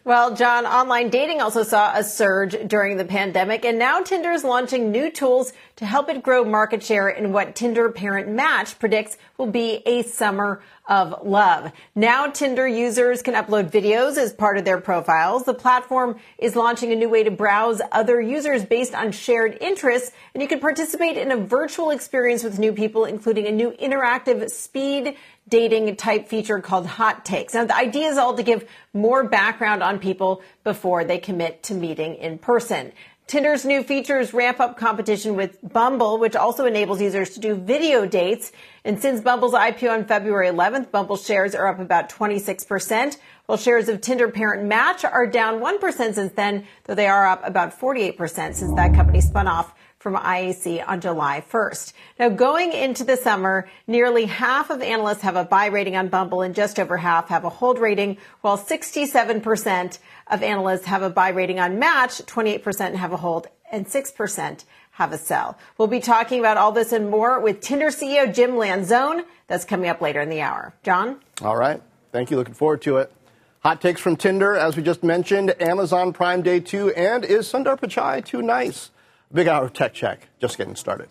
Well, 0.09 0.35
John, 0.35 0.64
online 0.64 1.11
dating 1.11 1.42
also 1.42 1.62
saw 1.62 1.92
a 1.94 2.03
surge 2.03 2.57
during 2.66 2.97
the 2.97 3.05
pandemic, 3.05 3.66
and 3.66 3.79
now 3.79 4.01
Tinder 4.01 4.33
is 4.33 4.42
launching 4.42 4.90
new 4.90 5.11
tools 5.11 5.53
to 5.77 5.85
help 5.85 6.09
it 6.09 6.23
grow 6.23 6.47
market 6.47 6.83
share 6.83 7.11
in 7.11 7.31
what 7.31 7.55
Tinder 7.55 7.90
parent 7.90 8.27
Match 8.27 8.79
predicts 8.79 9.18
will 9.38 9.46
be 9.46 9.81
a 9.87 10.03
summer 10.03 10.61
of 10.88 11.24
love. 11.24 11.70
Now 11.94 12.27
Tinder 12.27 12.66
users 12.66 13.22
can 13.22 13.35
upload 13.35 13.70
videos 13.70 14.16
as 14.16 14.33
part 14.33 14.59
of 14.59 14.64
their 14.64 14.81
profiles. 14.81 15.44
The 15.44 15.55
platform 15.55 16.18
is 16.38 16.57
launching 16.57 16.90
a 16.90 16.96
new 16.96 17.09
way 17.09 17.22
to 17.22 17.31
browse 17.31 17.81
other 17.92 18.20
users 18.20 18.64
based 18.64 18.96
on 18.96 19.12
shared 19.12 19.57
interests, 19.61 20.11
and 20.35 20.42
you 20.42 20.48
can 20.48 20.59
participate 20.59 21.16
in 21.16 21.31
a 21.31 21.37
virtual 21.37 21.90
experience 21.90 22.42
with 22.42 22.59
new 22.59 22.72
people, 22.72 23.05
including 23.05 23.46
a 23.46 23.53
new 23.53 23.70
interactive 23.70 24.51
speed 24.51 25.16
dating 25.48 25.94
type 25.94 26.29
feature 26.29 26.61
called 26.61 26.87
Hot 26.87 27.24
Takes. 27.24 27.55
Now, 27.55 27.64
the 27.64 27.77
idea 27.77 28.09
is 28.09 28.18
all 28.18 28.35
to 28.35 28.42
give 28.42 28.68
more 28.92 29.24
background 29.24 29.83
on 29.83 29.98
people 29.98 30.42
before 30.64 31.05
they 31.05 31.18
commit 31.18 31.62
to 31.64 31.74
meeting 31.74 32.16
in 32.16 32.38
person. 32.38 32.92
Tinder's 33.29 33.67
new 33.67 33.83
features 33.83 34.33
ramp 34.33 34.59
up 34.59 34.79
competition 34.79 35.37
with 35.37 35.59
Bumble, 35.62 36.17
which 36.17 36.35
also 36.35 36.64
enables 36.64 36.99
users 36.99 37.29
to 37.35 37.41
do 37.41 37.55
video 37.55 38.07
dates. 38.07 38.53
And 38.87 38.99
since 38.99 39.21
Bumble's 39.21 39.53
IPO 39.53 39.91
on 39.91 40.05
February 40.07 40.49
11th, 40.49 40.91
Bumble 40.91 41.19
shares 41.19 41.55
are 41.55 41.69
up 41.69 41.79
about 41.79 42.09
26%, 42.09 43.19
while 43.45 43.59
shares 43.59 43.91
of 43.91 44.01
Tinder 44.01 44.31
parent 44.31 44.64
Match 44.64 45.05
are 45.05 45.27
down 45.27 45.61
1% 45.61 46.14
since 46.14 46.33
then, 46.33 46.67
though 46.85 46.95
they 46.95 47.07
are 47.07 47.27
up 47.27 47.47
about 47.47 47.79
48% 47.79 48.17
since 48.55 48.75
that 48.77 48.95
company 48.95 49.21
spun 49.21 49.47
off 49.47 49.75
from 49.98 50.14
IAC 50.14 50.87
on 50.87 51.00
July 51.00 51.42
1st. 51.50 51.92
Now, 52.18 52.28
going 52.28 52.72
into 52.72 53.04
the 53.04 53.16
summer, 53.16 53.68
nearly 53.87 54.26
half 54.26 54.70
of 54.70 54.80
analysts 54.80 55.22
have 55.22 55.37
a 55.37 55.44
buy 55.44 55.66
rating 55.66 55.96
on 55.96 56.08
Bumble 56.08 56.42
and 56.42 56.54
just 56.54 56.78
over 56.78 56.96
half 56.96 57.28
have 57.28 57.44
a 57.44 57.48
hold 57.48 57.78
rating, 57.78 58.18
while 58.40 58.56
67% 58.56 59.98
of 60.28 60.42
analysts 60.42 60.87
have 60.87 61.02
a 61.02 61.11
buy 61.11 61.30
rating 61.30 61.58
on 61.58 61.78
Match, 61.78 62.18
28% 62.18 62.94
have 62.94 63.12
a 63.12 63.16
hold, 63.16 63.48
and 63.72 63.87
6% 63.87 64.64
have 64.92 65.12
a 65.12 65.18
sell. 65.18 65.58
We'll 65.76 65.88
be 65.88 66.00
talking 66.00 66.40
about 66.40 66.56
all 66.56 66.72
this 66.72 66.92
and 66.92 67.11
more 67.11 67.40
with 67.40 67.61
Tinder 67.61 67.88
CEO 67.88 68.32
Jim 68.32 68.52
Lanzone. 68.52 69.24
That's 69.46 69.64
coming 69.64 69.88
up 69.88 70.00
later 70.00 70.20
in 70.20 70.28
the 70.28 70.40
hour. 70.40 70.74
John? 70.82 71.20
All 71.42 71.56
right. 71.56 71.80
Thank 72.12 72.30
you. 72.30 72.37
Looking 72.37 72.54
forward 72.54 72.82
to 72.82 72.98
it. 72.98 73.12
Hot 73.61 73.80
takes 73.80 74.00
from 74.00 74.16
Tinder, 74.16 74.56
as 74.56 74.76
we 74.76 74.82
just 74.82 75.02
mentioned, 75.02 75.54
Amazon 75.61 76.12
Prime 76.12 76.42
Day 76.42 76.61
2, 76.61 76.90
and 76.90 77.24
is 77.24 77.50
Sundar 77.52 77.78
Pichai 77.78 78.24
too 78.24 78.40
nice? 78.40 78.90
Big 79.31 79.47
Hour 79.47 79.69
Tech 79.69 79.93
Check, 79.93 80.29
just 80.41 80.57
getting 80.57 80.75
started. 80.75 81.09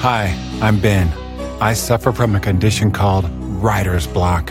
Hi, 0.00 0.58
I'm 0.62 0.80
Ben. 0.80 1.12
I 1.60 1.74
suffer 1.74 2.12
from 2.12 2.34
a 2.34 2.40
condition 2.40 2.92
called 2.92 3.28
writer's 3.60 4.06
block. 4.06 4.50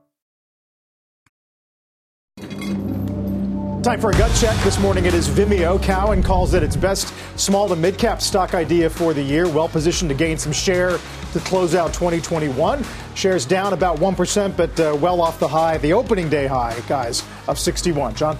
Time 3.83 3.99
for 3.99 4.11
a 4.11 4.13
gut 4.13 4.31
check. 4.39 4.55
This 4.63 4.79
morning 4.79 5.05
it 5.07 5.15
is 5.15 5.27
Vimeo. 5.27 5.81
Cowen 5.81 6.21
calls 6.21 6.53
it 6.53 6.61
its 6.61 6.75
best 6.75 7.11
small 7.35 7.67
to 7.67 7.75
mid 7.75 7.97
cap 7.97 8.21
stock 8.21 8.53
idea 8.53 8.87
for 8.87 9.11
the 9.11 9.23
year. 9.23 9.49
Well 9.49 9.67
positioned 9.67 10.09
to 10.09 10.15
gain 10.15 10.37
some 10.37 10.51
share 10.51 10.99
to 11.33 11.39
close 11.39 11.73
out 11.73 11.91
2021. 11.91 12.85
Shares 13.15 13.43
down 13.43 13.73
about 13.73 13.97
1%, 13.97 14.55
but 14.55 14.79
uh, 14.79 14.95
well 15.01 15.19
off 15.19 15.39
the 15.39 15.47
high, 15.47 15.79
the 15.79 15.93
opening 15.93 16.29
day 16.29 16.45
high, 16.45 16.79
guys, 16.87 17.23
of 17.47 17.57
61. 17.57 18.13
John? 18.13 18.37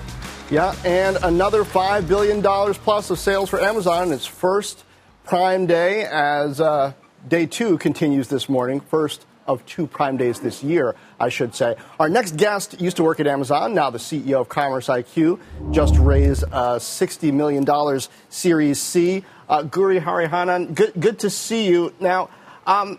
Yeah, 0.51 0.75
and 0.85 1.17
another 1.23 1.63
$5 1.63 2.07
billion 2.07 2.43
plus 2.75 3.09
of 3.09 3.17
sales 3.17 3.49
for 3.49 3.59
Amazon 3.59 4.09
in 4.09 4.13
its 4.13 4.27
first 4.27 4.83
Prime 5.23 5.65
Day 5.65 6.05
as 6.05 6.61
uh, 6.61 6.93
day 7.27 7.47
two 7.47 7.79
continues 7.79 8.27
this 8.27 8.47
morning. 8.47 8.79
First 8.79 9.25
of 9.47 9.65
two 9.65 9.87
Prime 9.87 10.17
Days 10.17 10.39
this 10.39 10.63
year, 10.63 10.95
I 11.21 11.29
should 11.29 11.53
say. 11.53 11.75
Our 11.99 12.09
next 12.09 12.35
guest 12.35 12.81
used 12.81 12.97
to 12.97 13.03
work 13.03 13.19
at 13.19 13.27
Amazon, 13.27 13.75
now 13.75 13.91
the 13.91 13.99
CEO 13.99 14.41
of 14.41 14.49
Commerce 14.49 14.87
IQ, 14.87 15.39
just 15.71 15.95
raised 15.97 16.43
a 16.43 16.79
$60 16.79 17.31
million 17.31 17.99
Series 18.29 18.81
C. 18.81 19.23
Uh, 19.47 19.61
Guru 19.61 19.99
Hariharan, 19.99 20.73
good, 20.73 20.93
good 20.99 21.19
to 21.19 21.29
see 21.29 21.67
you. 21.67 21.93
Now, 21.99 22.29
um, 22.65 22.97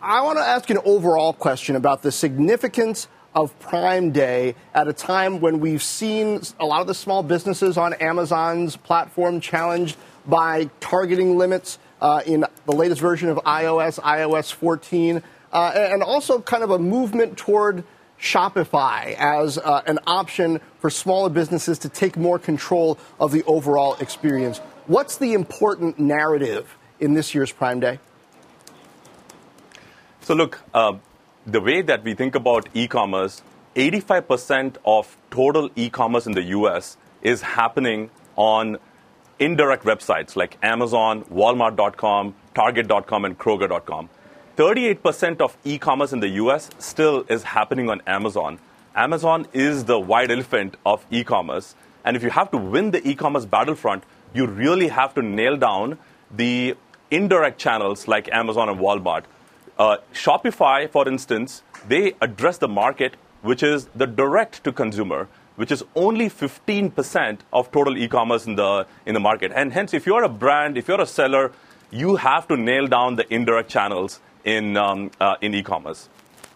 I 0.00 0.20
want 0.20 0.38
to 0.38 0.44
ask 0.44 0.70
an 0.70 0.78
overall 0.84 1.32
question 1.32 1.74
about 1.74 2.02
the 2.02 2.12
significance 2.12 3.08
of 3.34 3.58
Prime 3.58 4.12
Day 4.12 4.54
at 4.72 4.86
a 4.86 4.92
time 4.92 5.40
when 5.40 5.58
we've 5.58 5.82
seen 5.82 6.42
a 6.60 6.64
lot 6.64 6.80
of 6.80 6.86
the 6.86 6.94
small 6.94 7.24
businesses 7.24 7.76
on 7.76 7.94
Amazon's 7.94 8.76
platform 8.76 9.40
challenged 9.40 9.96
by 10.26 10.70
targeting 10.78 11.36
limits 11.36 11.80
uh, 12.00 12.22
in 12.24 12.44
the 12.66 12.72
latest 12.72 13.00
version 13.00 13.28
of 13.28 13.38
iOS, 13.38 13.98
iOS 14.00 14.52
14 14.52 15.22
uh, 15.54 15.70
and 15.74 16.02
also 16.02 16.40
kind 16.40 16.62
of 16.62 16.70
a 16.70 16.78
movement 16.78 17.38
toward 17.38 17.84
Shopify 18.20 19.14
as 19.14 19.56
uh, 19.56 19.82
an 19.86 19.98
option 20.06 20.60
for 20.80 20.90
smaller 20.90 21.30
businesses 21.30 21.78
to 21.80 21.88
take 21.88 22.16
more 22.16 22.38
control 22.38 22.98
of 23.20 23.32
the 23.32 23.44
overall 23.44 23.94
experience. 24.00 24.58
What's 24.86 25.16
the 25.16 25.32
important 25.32 25.98
narrative 25.98 26.76
in 27.00 27.14
this 27.14 27.34
year's 27.34 27.52
Prime 27.52 27.80
Day? 27.80 27.98
So, 30.20 30.34
look, 30.34 30.60
uh, 30.72 30.94
the 31.46 31.60
way 31.60 31.82
that 31.82 32.02
we 32.02 32.14
think 32.14 32.34
about 32.34 32.68
e 32.74 32.88
commerce, 32.88 33.42
85% 33.76 34.76
of 34.84 35.16
total 35.30 35.70
e 35.76 35.90
commerce 35.90 36.26
in 36.26 36.32
the 36.32 36.42
US 36.42 36.96
is 37.22 37.42
happening 37.42 38.10
on 38.36 38.78
indirect 39.38 39.84
websites 39.84 40.36
like 40.36 40.56
Amazon, 40.62 41.24
Walmart.com, 41.24 42.34
Target.com, 42.54 43.24
and 43.24 43.38
Kroger.com. 43.38 44.08
38% 44.56 45.40
of 45.40 45.56
e 45.64 45.78
commerce 45.78 46.12
in 46.12 46.20
the 46.20 46.28
US 46.28 46.70
still 46.78 47.24
is 47.28 47.42
happening 47.42 47.90
on 47.90 48.00
Amazon. 48.06 48.60
Amazon 48.94 49.48
is 49.52 49.84
the 49.84 49.98
white 49.98 50.30
elephant 50.30 50.76
of 50.86 51.04
e 51.10 51.24
commerce. 51.24 51.74
And 52.04 52.16
if 52.16 52.22
you 52.22 52.30
have 52.30 52.52
to 52.52 52.56
win 52.56 52.92
the 52.92 53.06
e 53.08 53.16
commerce 53.16 53.44
battlefront, 53.44 54.04
you 54.32 54.46
really 54.46 54.88
have 54.88 55.12
to 55.14 55.22
nail 55.22 55.56
down 55.56 55.98
the 56.30 56.76
indirect 57.10 57.58
channels 57.58 58.06
like 58.06 58.28
Amazon 58.32 58.68
and 58.68 58.78
Walmart. 58.78 59.24
Uh, 59.76 59.96
Shopify, 60.12 60.88
for 60.88 61.08
instance, 61.08 61.64
they 61.88 62.14
address 62.20 62.58
the 62.58 62.68
market 62.68 63.16
which 63.42 63.62
is 63.62 63.86
the 63.96 64.06
direct 64.06 64.62
to 64.64 64.72
consumer, 64.72 65.28
which 65.56 65.72
is 65.72 65.82
only 65.96 66.30
15% 66.30 67.40
of 67.52 67.72
total 67.72 67.98
e-commerce 67.98 68.46
in 68.46 68.54
the 68.54 68.86
in 69.04 69.14
the 69.14 69.20
market. 69.20 69.50
And 69.52 69.72
hence, 69.72 69.92
if 69.92 70.06
you're 70.06 70.22
a 70.22 70.28
brand, 70.28 70.78
if 70.78 70.86
you're 70.86 71.00
a 71.00 71.06
seller, 71.06 71.50
you 71.90 72.16
have 72.16 72.46
to 72.48 72.56
nail 72.56 72.86
down 72.86 73.16
the 73.16 73.26
indirect 73.34 73.68
channels 73.68 74.20
in 74.44 74.76
um, 74.76 75.10
uh, 75.20 75.36
in 75.40 75.54
e-commerce. 75.54 76.08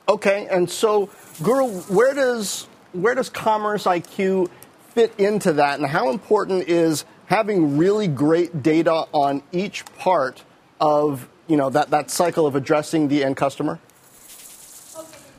Okay, 0.09 0.46
and 0.51 0.70
so 0.70 1.11
Guru, 1.42 1.68
where 1.83 2.14
does 2.14 2.66
where 2.92 3.14
does 3.14 3.29
Commerce 3.29 3.85
IQ 3.85 4.51
fit 4.94 5.12
into 5.18 5.53
that, 5.55 5.79
and 5.79 5.88
how 5.88 6.11
important 6.11 6.68
is 6.68 7.05
having 7.27 7.77
really 7.77 8.09
great 8.09 8.62
data 8.62 9.07
on 9.12 9.42
each 9.53 9.85
part 9.96 10.42
of 10.81 11.29
you 11.46 11.57
know 11.57 11.70
that, 11.70 11.90
that 11.90 12.11
cycle 12.11 12.46
of 12.46 12.55
addressing 12.55 13.09
the 13.09 13.24
end 13.24 13.37
customer? 13.37 13.79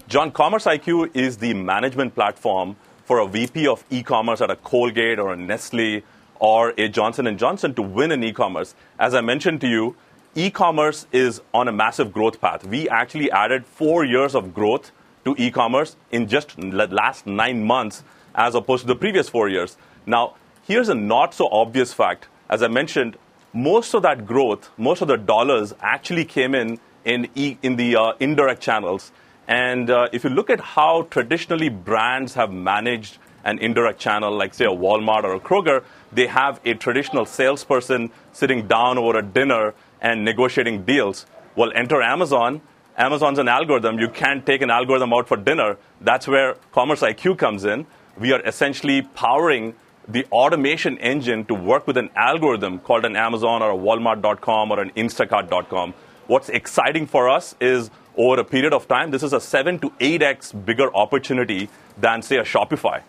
John, 0.08 0.32
Commerce 0.32 0.66
IQ 0.66 1.16
is 1.16 1.38
the 1.38 1.54
management 1.54 2.16
platform 2.16 2.76
for 3.06 3.20
a 3.20 3.28
VP 3.28 3.68
of 3.68 3.84
e-commerce 3.92 4.42
at 4.42 4.50
a 4.50 4.56
Colgate 4.56 5.20
or 5.20 5.34
a 5.34 5.38
Nestle 5.38 6.02
or 6.40 6.74
a 6.78 6.88
Johnson 6.88 7.38
& 7.38 7.40
Johnson 7.40 7.76
to 7.76 7.84
win 7.84 8.12
in 8.12 8.24
e-commerce. 8.24 8.74
As 8.98 9.14
I 9.14 9.22
mentioned 9.22 9.62
to 9.62 9.68
you, 9.68 9.96
e-commerce 10.36 11.08
is 11.12 11.42
on 11.54 11.68
a 11.68 11.72
massive 11.72 12.12
growth 12.12 12.39
path. 12.39 12.65
We 12.65 12.88
actually 12.89 13.32
added 13.32 13.65
four 13.65 14.06
years 14.06 14.36
of 14.36 14.54
growth 14.54 14.92
to 15.26 15.36
e-commerce 15.38 15.96
in 16.12 16.28
just 16.28 16.56
the 16.58 16.88
last 16.88 17.26
nine 17.26 17.65
months 17.65 18.04
as 18.36 18.56
opposed 18.56 18.84
to 18.84 18.88
the 18.88 18.96
previous 18.96 19.28
four 19.28 19.50
years. 19.50 19.78
Now, 20.06 20.36
here's 20.63 20.89
a 20.89 20.96
not 20.96 21.34
so 21.34 21.50
obvious 21.52 21.94
fact. 21.94 22.28
As 22.50 22.63
I 22.63 22.68
mentioned, 22.68 23.18
most 23.54 23.94
of 23.94 24.04
that 24.04 24.26
growth, 24.26 24.70
most 24.78 25.02
of 25.02 25.08
the 25.08 25.18
dollars 25.18 25.74
actually 25.82 26.26
came 26.26 26.54
in 26.54 26.80
in, 27.06 27.28
e, 27.36 27.58
in 27.63 27.76
the 27.76 27.96
uh, 27.96 28.13
indirect 28.20 28.62
channels. 28.62 29.12
And 29.48 29.89
uh, 29.89 30.10
if 30.13 30.24
you 30.24 30.30
look 30.30 30.50
at 30.52 30.60
how 30.60 31.04
traditionally 31.10 31.70
brands 31.70 32.36
have 32.36 32.52
managed 32.52 33.18
an 33.44 33.58
indirect 33.60 34.00
channel, 34.00 34.36
like 34.36 34.54
say 34.54 34.65
a 34.65 34.70
Walmart 34.70 35.24
or 35.24 35.34
a 35.34 35.39
Kroger, 35.39 35.84
they 36.12 36.28
have 36.28 36.60
a 36.65 36.76
traditional 36.76 37.26
salesperson 37.26 38.12
sitting 38.32 38.68
down 38.68 38.98
over 38.98 39.18
a 39.18 39.24
dinner 39.24 39.74
and 40.02 40.24
negotiating 40.24 40.84
deals. 40.84 41.26
Well, 41.56 41.72
enter 41.76 42.02
Amazon. 42.02 42.62
Amazon's 42.98 43.40
an 43.40 43.48
algorithm. 43.48 44.00
You 44.00 44.10
can't 44.10 44.46
take 44.46 44.62
an 44.62 44.70
algorithm 44.70 45.14
out 45.14 45.28
for 45.28 45.38
dinner. 45.38 45.78
That's 46.02 46.28
where 46.28 46.56
Commerce 46.72 47.02
IQ 47.02 47.38
comes 47.38 47.66
in. 47.66 47.86
We 48.18 48.34
are 48.34 48.42
essentially 48.46 49.02
powering 49.02 49.76
the 50.08 50.26
automation 50.32 50.98
engine 50.98 51.46
to 51.46 51.54
work 51.54 51.88
with 51.88 51.96
an 51.98 52.10
algorithm 52.16 52.80
called 52.80 53.06
an 53.06 53.16
Amazon 53.16 53.62
or 53.62 53.72
a 53.72 53.78
Walmart.com 53.78 54.72
or 54.72 54.82
an 54.82 54.92
Instacart.com. 54.92 55.94
What's 56.28 56.50
exciting 56.50 57.08
for 57.08 57.30
us 57.30 57.56
is 57.60 57.90
over 58.18 58.42
a 58.42 58.44
period 58.44 58.74
of 58.74 58.88
time, 58.88 59.12
this 59.12 59.24
is 59.24 59.34
a 59.34 59.40
7 59.40 59.80
to 59.80 59.90
8x 59.92 60.66
bigger 60.66 60.94
opportunity 60.94 61.70
than, 61.98 62.22
say, 62.22 62.38
a 62.38 62.44
Shopify. 62.44 63.02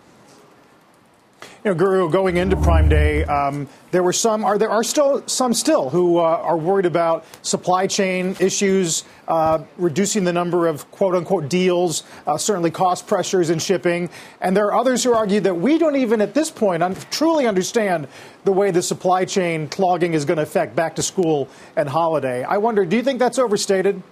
You 1.62 1.73
know, 1.73 1.75
Guru, 1.75 2.09
going 2.11 2.38
into 2.38 2.57
Prime 2.57 2.88
Day, 2.88 3.23
um, 3.25 3.68
there 3.90 4.03
were 4.03 4.14
some, 4.14 4.46
are 4.46 4.57
there 4.57 4.70
are 4.70 4.83
still 4.83 5.23
some 5.29 5.53
still 5.53 5.90
who 5.90 6.16
uh, 6.16 6.23
are 6.23 6.57
worried 6.57 6.87
about 6.87 7.27
supply 7.42 7.87
chain 7.87 8.35
issues, 8.40 9.05
uh, 9.29 9.62
reducing 9.77 10.25
the 10.25 10.33
number 10.33 10.66
of 10.66 10.90
quote 10.90 11.14
unquote 11.14 11.51
deals, 11.51 12.05
uh, 12.27 12.38
certainly 12.38 12.70
cost 12.70 13.07
pressures 13.07 13.51
in 13.51 13.59
shipping. 13.59 14.09
And 14.40 14.57
there 14.57 14.68
are 14.68 14.75
others 14.75 15.05
who 15.05 15.12
argue 15.12 15.40
that 15.40 15.55
we 15.55 15.77
don't 15.77 15.96
even 15.96 16.23
at 16.23 16.33
this 16.33 16.51
point 16.51 16.83
un- 16.83 16.96
truly 17.11 17.46
understand 17.46 18.09
the 18.44 18.53
way 18.53 18.70
the 18.70 18.81
supply 18.81 19.27
chain 19.27 19.68
clogging 19.68 20.14
is 20.14 20.25
going 20.25 20.38
to 20.38 20.44
affect 20.44 20.75
back 20.75 20.96
to 20.96 21.03
school 21.03 21.46
and 21.77 21.90
holiday. 21.90 22.42
I 22.42 22.57
wonder, 22.57 22.87
do 22.87 22.96
you 22.96 23.03
think 23.03 23.18
that's 23.18 23.38
overstated? 23.38 24.03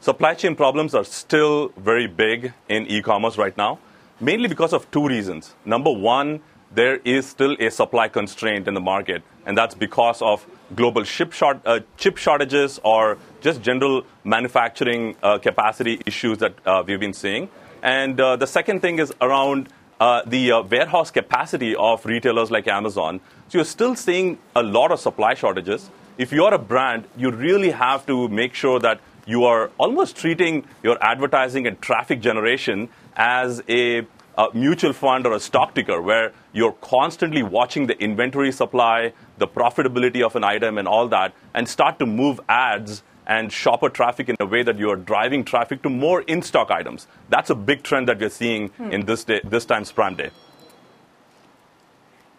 Supply 0.00 0.34
chain 0.34 0.56
problems 0.56 0.96
are 0.96 1.04
still 1.04 1.68
very 1.76 2.08
big 2.08 2.54
in 2.68 2.88
e 2.88 3.02
commerce 3.02 3.38
right 3.38 3.56
now 3.56 3.78
mainly 4.20 4.48
because 4.48 4.72
of 4.72 4.90
two 4.90 5.06
reasons. 5.06 5.54
Number 5.64 5.90
one, 5.90 6.40
there 6.72 6.96
is 7.04 7.26
still 7.26 7.56
a 7.58 7.70
supply 7.70 8.08
constraint 8.08 8.68
in 8.68 8.74
the 8.74 8.80
market, 8.80 9.22
and 9.44 9.58
that's 9.58 9.74
because 9.74 10.22
of 10.22 10.46
global 10.76 11.02
short, 11.02 11.60
uh, 11.64 11.80
chip 11.96 12.16
shortages 12.16 12.78
or 12.84 13.18
just 13.40 13.60
general 13.62 14.04
manufacturing 14.22 15.16
uh, 15.22 15.38
capacity 15.38 16.00
issues 16.06 16.38
that 16.38 16.54
uh, 16.64 16.82
we've 16.86 17.00
been 17.00 17.12
seeing. 17.12 17.48
And 17.82 18.20
uh, 18.20 18.36
the 18.36 18.46
second 18.46 18.80
thing 18.80 18.98
is 18.98 19.12
around 19.20 19.68
uh, 19.98 20.22
the 20.26 20.52
uh, 20.52 20.62
warehouse 20.62 21.10
capacity 21.10 21.74
of 21.74 22.06
retailers 22.06 22.50
like 22.50 22.68
Amazon. 22.68 23.20
So 23.48 23.58
you're 23.58 23.64
still 23.64 23.96
seeing 23.96 24.38
a 24.54 24.62
lot 24.62 24.92
of 24.92 25.00
supply 25.00 25.34
shortages. 25.34 25.90
If 26.18 26.32
you're 26.32 26.54
a 26.54 26.58
brand, 26.58 27.06
you 27.16 27.30
really 27.30 27.70
have 27.70 28.06
to 28.06 28.28
make 28.28 28.54
sure 28.54 28.78
that 28.80 29.00
you 29.26 29.44
are 29.44 29.70
almost 29.78 30.16
treating 30.16 30.64
your 30.82 31.02
advertising 31.02 31.66
and 31.66 31.80
traffic 31.80 32.20
generation 32.20 32.88
as 33.16 33.62
a, 33.68 34.06
a, 34.38 34.48
mutual 34.54 34.92
fund 34.92 35.26
or 35.26 35.34
a 35.34 35.40
stock 35.40 35.74
ticker 35.74 36.00
where 36.00 36.32
you're 36.52 36.72
constantly 36.80 37.42
watching 37.42 37.86
the 37.86 37.98
inventory 38.00 38.52
supply, 38.52 39.12
the 39.38 39.46
profitability 39.46 40.22
of 40.22 40.36
an 40.36 40.44
item, 40.44 40.78
and 40.78 40.88
all 40.88 41.08
that, 41.08 41.34
and 41.54 41.68
start 41.68 41.98
to 41.98 42.06
move 42.06 42.40
ads 42.48 43.02
and 43.26 43.52
shopper 43.52 43.88
traffic 43.88 44.28
in 44.28 44.36
a 44.40 44.46
way 44.46 44.62
that 44.62 44.78
you 44.78 44.90
are 44.90 44.96
driving 44.96 45.44
traffic 45.44 45.82
to 45.82 45.88
more 45.88 46.22
in 46.22 46.42
stock 46.42 46.70
items. 46.70 47.06
That's 47.28 47.50
a 47.50 47.54
big 47.54 47.82
trend 47.82 48.08
that 48.08 48.18
we're 48.18 48.30
seeing 48.30 48.68
hmm. 48.68 48.90
in 48.90 49.06
this, 49.06 49.24
day, 49.24 49.40
this 49.44 49.64
time's 49.64 49.92
Prime 49.92 50.16
Day. 50.16 50.30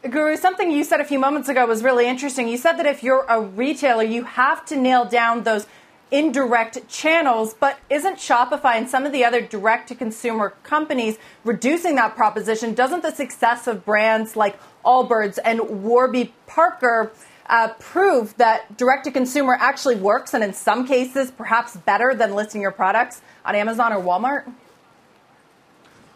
Guru, 0.09 0.35
something 0.35 0.71
you 0.71 0.83
said 0.83 0.99
a 0.99 1.05
few 1.05 1.19
moments 1.19 1.47
ago 1.47 1.65
was 1.67 1.83
really 1.83 2.07
interesting. 2.07 2.47
You 2.47 2.57
said 2.57 2.73
that 2.73 2.87
if 2.87 3.03
you're 3.03 3.23
a 3.29 3.39
retailer, 3.39 4.03
you 4.03 4.23
have 4.23 4.65
to 4.65 4.75
nail 4.75 5.05
down 5.05 5.43
those 5.43 5.67
indirect 6.11 6.87
channels, 6.89 7.53
but 7.53 7.79
isn't 7.89 8.17
Shopify 8.17 8.75
and 8.75 8.89
some 8.89 9.05
of 9.05 9.13
the 9.13 9.23
other 9.23 9.41
direct 9.41 9.87
to 9.87 9.95
consumer 9.95 10.51
companies 10.63 11.17
reducing 11.43 11.95
that 11.95 12.15
proposition? 12.15 12.73
Doesn't 12.73 13.01
the 13.01 13.11
success 13.11 13.65
of 13.65 13.85
brands 13.85 14.35
like 14.35 14.59
Allbirds 14.85 15.39
and 15.43 15.83
Warby 15.83 16.33
Parker 16.47 17.11
uh, 17.47 17.69
prove 17.79 18.35
that 18.37 18.77
direct 18.77 19.05
to 19.05 19.11
consumer 19.11 19.57
actually 19.59 19.95
works 19.95 20.33
and 20.33 20.43
in 20.43 20.53
some 20.53 20.85
cases 20.85 21.31
perhaps 21.31 21.75
better 21.77 22.13
than 22.13 22.33
listing 22.33 22.61
your 22.61 22.71
products 22.71 23.21
on 23.45 23.55
Amazon 23.55 23.93
or 23.93 24.01
Walmart? 24.01 24.51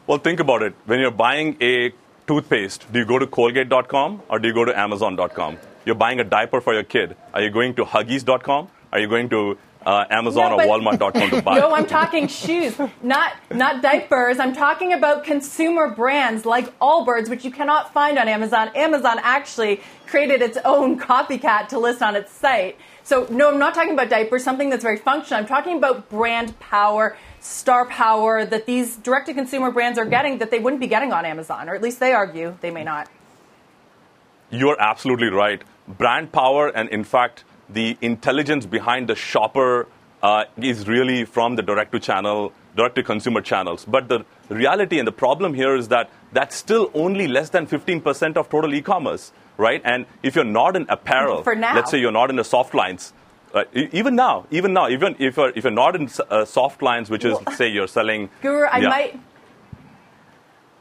Well, 0.08 0.20
think 0.20 0.40
about 0.40 0.62
it. 0.62 0.76
When 0.86 1.00
you're 1.00 1.10
buying 1.10 1.58
a 1.62 1.92
toothpaste, 2.28 2.92
do 2.92 3.00
you 3.00 3.06
go 3.06 3.18
to 3.18 3.28
Colgate.com 3.28 4.22
or 4.30 4.40
do 4.40 4.48
you 4.48 4.54
go 4.54 4.66
to 4.66 4.78
Amazon.com? 4.78 5.58
You're 5.86 5.96
buying 5.96 6.20
a 6.20 6.24
diaper 6.24 6.62
for 6.62 6.74
your 6.74 6.84
kid. 6.84 7.16
Are 7.34 7.42
you 7.42 7.50
going 7.50 7.76
to 7.76 7.86
Huggies.com? 7.86 8.70
Are 8.92 9.00
you 9.00 9.08
going 9.08 9.30
to 9.30 9.58
uh, 9.86 10.06
Amazon 10.10 10.58
no, 10.58 10.64
or 10.64 10.80
Walmart.com 10.80 11.30
to 11.30 11.42
buy. 11.44 11.60
No, 11.60 11.74
I'm 11.76 11.86
talking 11.86 12.28
shoes, 12.28 12.76
not 13.04 13.34
not 13.52 13.82
diapers. 13.82 14.40
I'm 14.40 14.54
talking 14.54 14.94
about 14.94 15.24
consumer 15.24 15.90
brands 15.90 16.46
like 16.46 16.78
Allbirds, 16.80 17.30
which 17.30 17.46
you 17.46 17.52
cannot 17.52 17.94
find 17.94 18.18
on 18.18 18.28
Amazon. 18.28 18.72
Amazon 18.76 19.20
actually 19.22 19.82
created 20.08 20.42
its 20.42 20.58
own 20.66 21.00
copycat 21.00 21.68
to 21.70 21.80
list 21.80 22.02
on 22.02 22.16
its 22.16 22.32
site. 22.32 22.78
So 23.04 23.28
no, 23.30 23.52
I'm 23.52 23.60
not 23.60 23.76
talking 23.76 23.94
about 23.94 24.10
diapers, 24.10 24.44
something 24.44 24.72
that's 24.72 24.84
very 24.84 24.98
functional. 24.98 25.40
I'm 25.40 25.48
talking 25.48 25.78
about 25.78 26.10
brand 26.10 26.60
power, 26.60 27.16
star 27.40 27.86
power 27.86 28.44
that 28.46 28.66
these 28.66 28.96
direct 28.98 29.28
to 29.28 29.34
consumer 29.36 29.70
brands 29.70 30.00
are 30.00 30.06
getting 30.06 30.40
that 30.40 30.50
they 30.50 30.60
wouldn't 30.60 30.80
be 30.80 30.88
getting 30.88 31.14
on 31.14 31.26
Amazon, 31.26 31.70
or 31.70 31.76
at 31.76 31.84
least 31.84 32.00
they 32.00 32.14
argue 32.14 32.58
they 32.62 32.72
may 32.72 32.84
not. 32.84 33.08
You're 34.50 34.80
absolutely 34.80 35.28
right. 35.28 35.64
Brand 35.88 36.32
power, 36.32 36.70
and 36.70 36.90
in 36.90 37.04
fact, 37.04 37.44
the 37.70 37.98
intelligence 38.02 38.66
behind 38.66 39.08
the 39.08 39.16
shopper 39.16 39.88
uh, 40.22 40.46
is 40.58 40.88
really 40.88 41.26
from 41.26 41.56
the 41.56 41.62
direct 41.62 41.92
to 41.92 42.00
channel, 42.00 42.52
direct 42.76 42.96
to 42.96 43.04
consumer 43.04 43.42
channels. 43.42 43.86
But 43.86 44.08
the 44.08 44.26
reality 44.50 45.00
and 45.00 45.08
the 45.08 45.12
problem 45.12 45.54
here 45.54 45.76
is 45.76 45.90
that 45.90 46.10
that's 46.32 46.56
still 46.56 46.92
only 46.94 47.28
less 47.28 47.50
than 47.50 47.68
15% 47.68 48.38
of 48.38 48.50
total 48.50 48.74
e 48.74 48.82
commerce, 48.82 49.32
right? 49.58 49.82
And 49.86 50.06
if 50.24 50.36
you're 50.36 50.44
not 50.44 50.76
in 50.76 50.86
apparel, 50.90 51.44
let's 51.46 51.92
say 51.92 52.00
you're 52.00 52.12
not 52.12 52.30
in 52.30 52.38
the 52.38 52.44
soft 52.44 52.74
lines, 52.74 53.14
uh, 53.54 53.64
even 53.74 54.16
now, 54.16 54.46
even 54.52 54.74
now, 54.74 54.90
even 54.90 55.16
if 55.18 55.38
you're, 55.38 55.50
if 55.56 55.64
you're 55.64 55.72
not 55.72 55.96
in 55.96 56.10
uh, 56.30 56.44
soft 56.44 56.82
lines, 56.82 57.10
which 57.10 57.24
is, 57.24 57.38
well, 57.46 57.56
say, 57.56 57.70
you're 57.70 57.88
selling. 57.88 58.30
Guru, 58.42 58.66
I 58.68 58.80
yeah. 58.80 58.90
might 58.90 59.20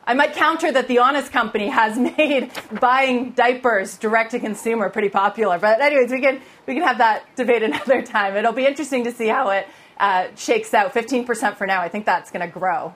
I 0.07 0.13
might 0.13 0.35
counter 0.35 0.71
that 0.71 0.87
the 0.87 0.99
Honest 0.99 1.33
Company 1.33 1.69
has 1.69 1.99
made 2.19 2.51
buying 2.81 3.31
diapers 3.31 3.97
direct 3.97 4.33
to 4.33 4.39
consumer 4.39 4.91
pretty 4.91 5.09
popular. 5.09 5.59
But 5.59 5.81
anyways, 5.81 6.11
we 6.11 6.21
can 6.21 6.41
we 6.67 6.75
can 6.75 6.83
have 6.83 6.99
that 6.99 7.25
debate 7.37 7.63
another 7.71 8.03
time. 8.03 8.37
It'll 8.37 8.53
be 8.53 8.67
interesting 8.67 9.05
to 9.05 9.13
see 9.13 9.29
how 9.29 9.51
it 9.51 9.67
uh, 9.99 10.29
shakes 10.37 10.75
out. 10.75 10.93
Fifteen 10.93 11.25
percent 11.25 11.57
for 11.57 11.67
now. 11.67 11.81
I 11.81 11.89
think 11.89 12.05
that's 12.05 12.31
going 12.31 12.47
to 12.47 12.53
grow. 12.53 12.95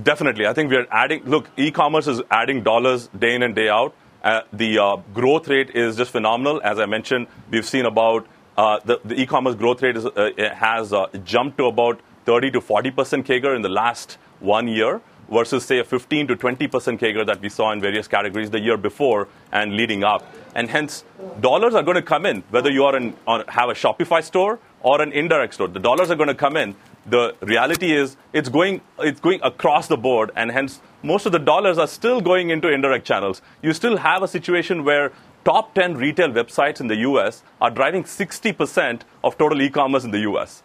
Definitely, 0.00 0.46
I 0.46 0.52
think 0.52 0.70
we 0.70 0.76
are 0.76 0.86
adding. 0.90 1.24
Look, 1.24 1.48
e-commerce 1.56 2.08
is 2.08 2.20
adding 2.30 2.62
dollars 2.62 3.08
day 3.18 3.34
in 3.34 3.42
and 3.42 3.54
day 3.54 3.68
out. 3.68 3.94
Uh, 4.22 4.40
the 4.52 4.78
uh, 4.78 4.96
growth 5.12 5.48
rate 5.48 5.70
is 5.70 5.96
just 5.96 6.10
phenomenal. 6.10 6.60
As 6.64 6.78
I 6.78 6.86
mentioned, 6.86 7.26
we've 7.50 7.66
seen 7.66 7.84
about 7.84 8.26
uh, 8.56 8.80
the, 8.84 8.98
the, 9.04 9.20
e-commerce 9.20 9.54
growth 9.54 9.82
rate 9.82 9.96
is, 9.96 10.06
uh, 10.06 10.30
has 10.54 10.92
uh, 10.92 11.06
jumped 11.24 11.58
to 11.58 11.66
about 11.66 12.00
30 12.24 12.52
to 12.52 12.60
40 12.60 12.90
percent 12.90 13.26
CAGR 13.26 13.54
in 13.54 13.62
the 13.62 13.68
last 13.68 14.16
one 14.40 14.66
year 14.66 15.00
versus 15.30 15.64
say 15.64 15.78
a 15.78 15.84
15 15.84 16.28
to 16.28 16.36
20 16.36 16.68
percent 16.68 17.00
CAGR 17.00 17.26
that 17.26 17.40
we 17.40 17.48
saw 17.48 17.72
in 17.72 17.80
various 17.80 18.08
categories 18.08 18.50
the 18.50 18.60
year 18.60 18.76
before 18.76 19.28
and 19.52 19.76
leading 19.76 20.04
up. 20.04 20.24
And 20.54 20.70
hence, 20.70 21.04
dollars 21.40 21.74
are 21.74 21.82
going 21.82 21.96
to 21.96 22.02
come 22.02 22.26
in 22.26 22.42
whether 22.50 22.70
you 22.70 22.84
are 22.84 22.96
in, 22.96 23.16
on, 23.26 23.44
have 23.48 23.68
a 23.68 23.74
Shopify 23.74 24.22
store 24.22 24.58
or 24.82 25.00
an 25.00 25.12
indirect 25.12 25.54
store. 25.54 25.68
The 25.68 25.80
dollars 25.80 26.10
are 26.10 26.16
going 26.16 26.28
to 26.28 26.34
come 26.34 26.56
in. 26.56 26.76
The 27.06 27.34
reality 27.40 27.92
is 27.92 28.16
it's 28.32 28.48
going 28.48 28.80
it's 28.98 29.20
going 29.20 29.40
across 29.42 29.88
the 29.88 29.96
board, 29.96 30.30
and 30.36 30.50
hence 30.50 30.80
most 31.02 31.26
of 31.26 31.32
the 31.32 31.38
dollars 31.38 31.76
are 31.78 31.86
still 31.86 32.20
going 32.20 32.50
into 32.50 32.68
indirect 32.68 33.06
channels. 33.06 33.42
You 33.62 33.72
still 33.72 33.98
have 33.98 34.22
a 34.22 34.28
situation 34.28 34.84
where 34.84 35.12
top 35.44 35.74
10 35.74 35.96
retail 35.96 36.28
websites 36.28 36.80
in 36.80 36.86
the 36.86 36.96
US 36.96 37.42
are 37.60 37.70
driving 37.70 38.04
60% 38.04 39.02
of 39.22 39.36
total 39.36 39.60
e-commerce 39.60 40.04
in 40.04 40.10
the 40.10 40.20
US. 40.20 40.62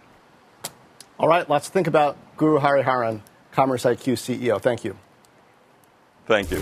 All 1.19 1.28
right, 1.28 1.50
let's 1.50 1.67
think 1.67 1.88
about 1.88 2.17
Guru 2.38 2.60
Hariharan, 2.60 3.22
Commerce 3.60 3.84
IQ 3.84 4.13
CEO. 4.13 4.62
Thank 4.62 4.86
you. 4.86 4.95
Thank 6.28 6.50
you. 6.50 6.60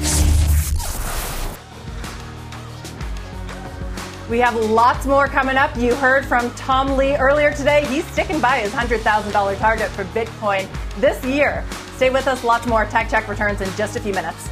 We 4.32 4.40
have 4.40 4.56
lots 4.56 5.06
more 5.06 5.28
coming 5.28 5.58
up. 5.58 5.78
You 5.78 5.94
heard 5.94 6.26
from 6.26 6.50
Tom 6.56 6.98
Lee 6.98 7.16
earlier 7.16 7.54
today. 7.54 7.86
He's 7.86 8.04
sticking 8.08 8.42
by 8.42 8.62
his 8.62 8.72
$100,000 8.72 9.60
target 9.60 9.90
for 9.92 10.06
Bitcoin 10.06 10.68
this 11.00 11.24
year. 11.24 11.64
Stay 11.98 12.10
with 12.10 12.28
us. 12.28 12.44
Lots 12.44 12.66
more 12.66 12.86
Tech 12.86 13.12
Check 13.12 13.28
returns 13.28 13.62
in 13.62 13.70
just 13.76 13.96
a 13.96 14.00
few 14.00 14.16
minutes. 14.16 14.50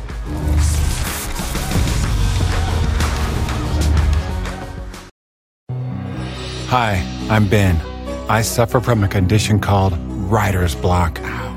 Hi, 6.70 7.04
I'm 7.28 7.50
Ben. 7.50 7.76
I 8.30 8.44
suffer 8.44 8.80
from 8.80 9.04
a 9.04 9.08
condition 9.08 9.60
called 9.60 9.98
writer's 10.30 10.76
block. 10.76 11.20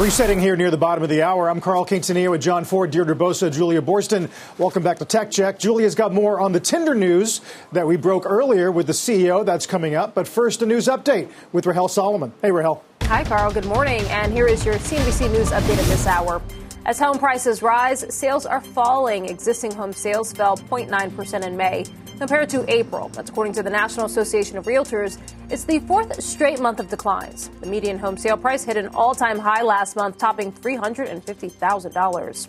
Resetting 0.00 0.40
here 0.40 0.56
near 0.56 0.70
the 0.70 0.78
bottom 0.78 1.04
of 1.04 1.10
the 1.10 1.20
hour, 1.20 1.50
I'm 1.50 1.60
Carl 1.60 1.84
Quintanilla 1.84 2.30
with 2.30 2.40
Jon 2.40 2.64
Fortt, 2.64 2.90
Deirdre 2.90 3.14
Bosa, 3.14 3.52
Julia 3.52 3.82
Boorstin. 3.82 4.30
Welcome 4.56 4.82
back 4.82 4.96
to 5.00 5.04
Tech 5.04 5.30
Check. 5.30 5.58
Julia's 5.58 5.94
got 5.94 6.10
more 6.10 6.40
on 6.40 6.52
the 6.52 6.58
Tinder 6.58 6.94
news 6.94 7.42
that 7.72 7.86
we 7.86 7.98
broke 7.98 8.24
earlier 8.24 8.72
with 8.72 8.86
the 8.86 8.94
CEO. 8.94 9.44
That's 9.44 9.66
coming 9.66 9.94
up. 9.94 10.14
But 10.14 10.26
first, 10.26 10.62
a 10.62 10.66
news 10.66 10.86
update 10.86 11.28
with 11.52 11.66
Rahel 11.66 11.86
Solomon. 11.86 12.32
Hey, 12.40 12.50
Rahel. 12.50 12.82
Hi, 13.02 13.24
Carl. 13.24 13.52
Good 13.52 13.66
morning. 13.66 14.00
And 14.06 14.32
here 14.32 14.46
is 14.46 14.64
your 14.64 14.76
CNBC 14.76 15.32
News 15.32 15.50
update 15.50 15.76
at 15.76 15.84
this 15.84 16.06
hour. 16.06 16.40
As 16.90 16.98
home 16.98 17.18
prices 17.18 17.62
rise, 17.62 18.04
sales 18.12 18.44
are 18.46 18.60
falling. 18.60 19.26
Existing 19.26 19.70
home 19.70 19.92
sales 19.92 20.32
fell 20.32 20.56
0.9% 20.56 21.46
in 21.46 21.56
May 21.56 21.84
compared 22.18 22.50
to 22.50 22.64
April. 22.68 23.08
That's 23.10 23.30
according 23.30 23.52
to 23.52 23.62
the 23.62 23.70
National 23.70 24.06
Association 24.06 24.58
of 24.58 24.64
Realtors. 24.64 25.16
It's 25.50 25.62
the 25.62 25.78
fourth 25.78 26.20
straight 26.20 26.58
month 26.58 26.80
of 26.80 26.88
declines. 26.88 27.48
The 27.60 27.68
median 27.68 27.96
home 27.96 28.16
sale 28.16 28.36
price 28.36 28.64
hit 28.64 28.76
an 28.76 28.88
all 28.88 29.14
time 29.14 29.38
high 29.38 29.62
last 29.62 29.94
month, 29.94 30.18
topping 30.18 30.50
$350,000. 30.50 32.48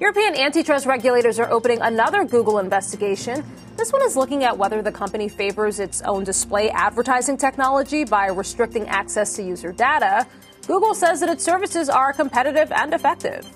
European 0.00 0.34
antitrust 0.34 0.86
regulators 0.86 1.38
are 1.38 1.50
opening 1.50 1.82
another 1.82 2.24
Google 2.24 2.60
investigation. 2.60 3.44
This 3.76 3.92
one 3.92 4.00
is 4.00 4.16
looking 4.16 4.44
at 4.44 4.56
whether 4.56 4.80
the 4.80 4.92
company 4.92 5.28
favors 5.28 5.78
its 5.78 6.00
own 6.00 6.24
display 6.24 6.70
advertising 6.70 7.36
technology 7.36 8.04
by 8.04 8.28
restricting 8.28 8.88
access 8.88 9.36
to 9.36 9.42
user 9.42 9.72
data. 9.72 10.26
Google 10.66 10.94
says 10.94 11.20
that 11.20 11.28
its 11.28 11.44
services 11.44 11.90
are 11.90 12.14
competitive 12.14 12.72
and 12.72 12.94
effective. 12.94 13.46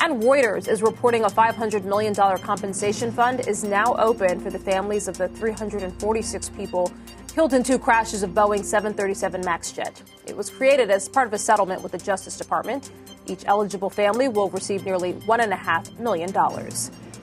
And 0.00 0.22
Reuters 0.22 0.68
is 0.68 0.80
reporting 0.80 1.24
a 1.24 1.28
$500 1.28 1.82
million 1.82 2.14
compensation 2.14 3.10
fund 3.10 3.40
is 3.48 3.64
now 3.64 3.96
open 3.96 4.38
for 4.38 4.48
the 4.48 4.58
families 4.58 5.08
of 5.08 5.18
the 5.18 5.28
346 5.28 6.48
people 6.50 6.92
killed 7.34 7.52
in 7.52 7.64
two 7.64 7.78
crashes 7.78 8.22
of 8.22 8.30
Boeing 8.30 8.64
737 8.64 9.40
MAX 9.44 9.72
jet. 9.72 10.00
It 10.26 10.36
was 10.36 10.50
created 10.50 10.90
as 10.90 11.08
part 11.08 11.26
of 11.26 11.32
a 11.32 11.38
settlement 11.38 11.82
with 11.82 11.92
the 11.92 11.98
Justice 11.98 12.36
Department. 12.36 12.90
Each 13.26 13.44
eligible 13.46 13.90
family 13.90 14.28
will 14.28 14.50
receive 14.50 14.84
nearly 14.84 15.14
$1.5 15.14 15.98
million. 15.98 16.32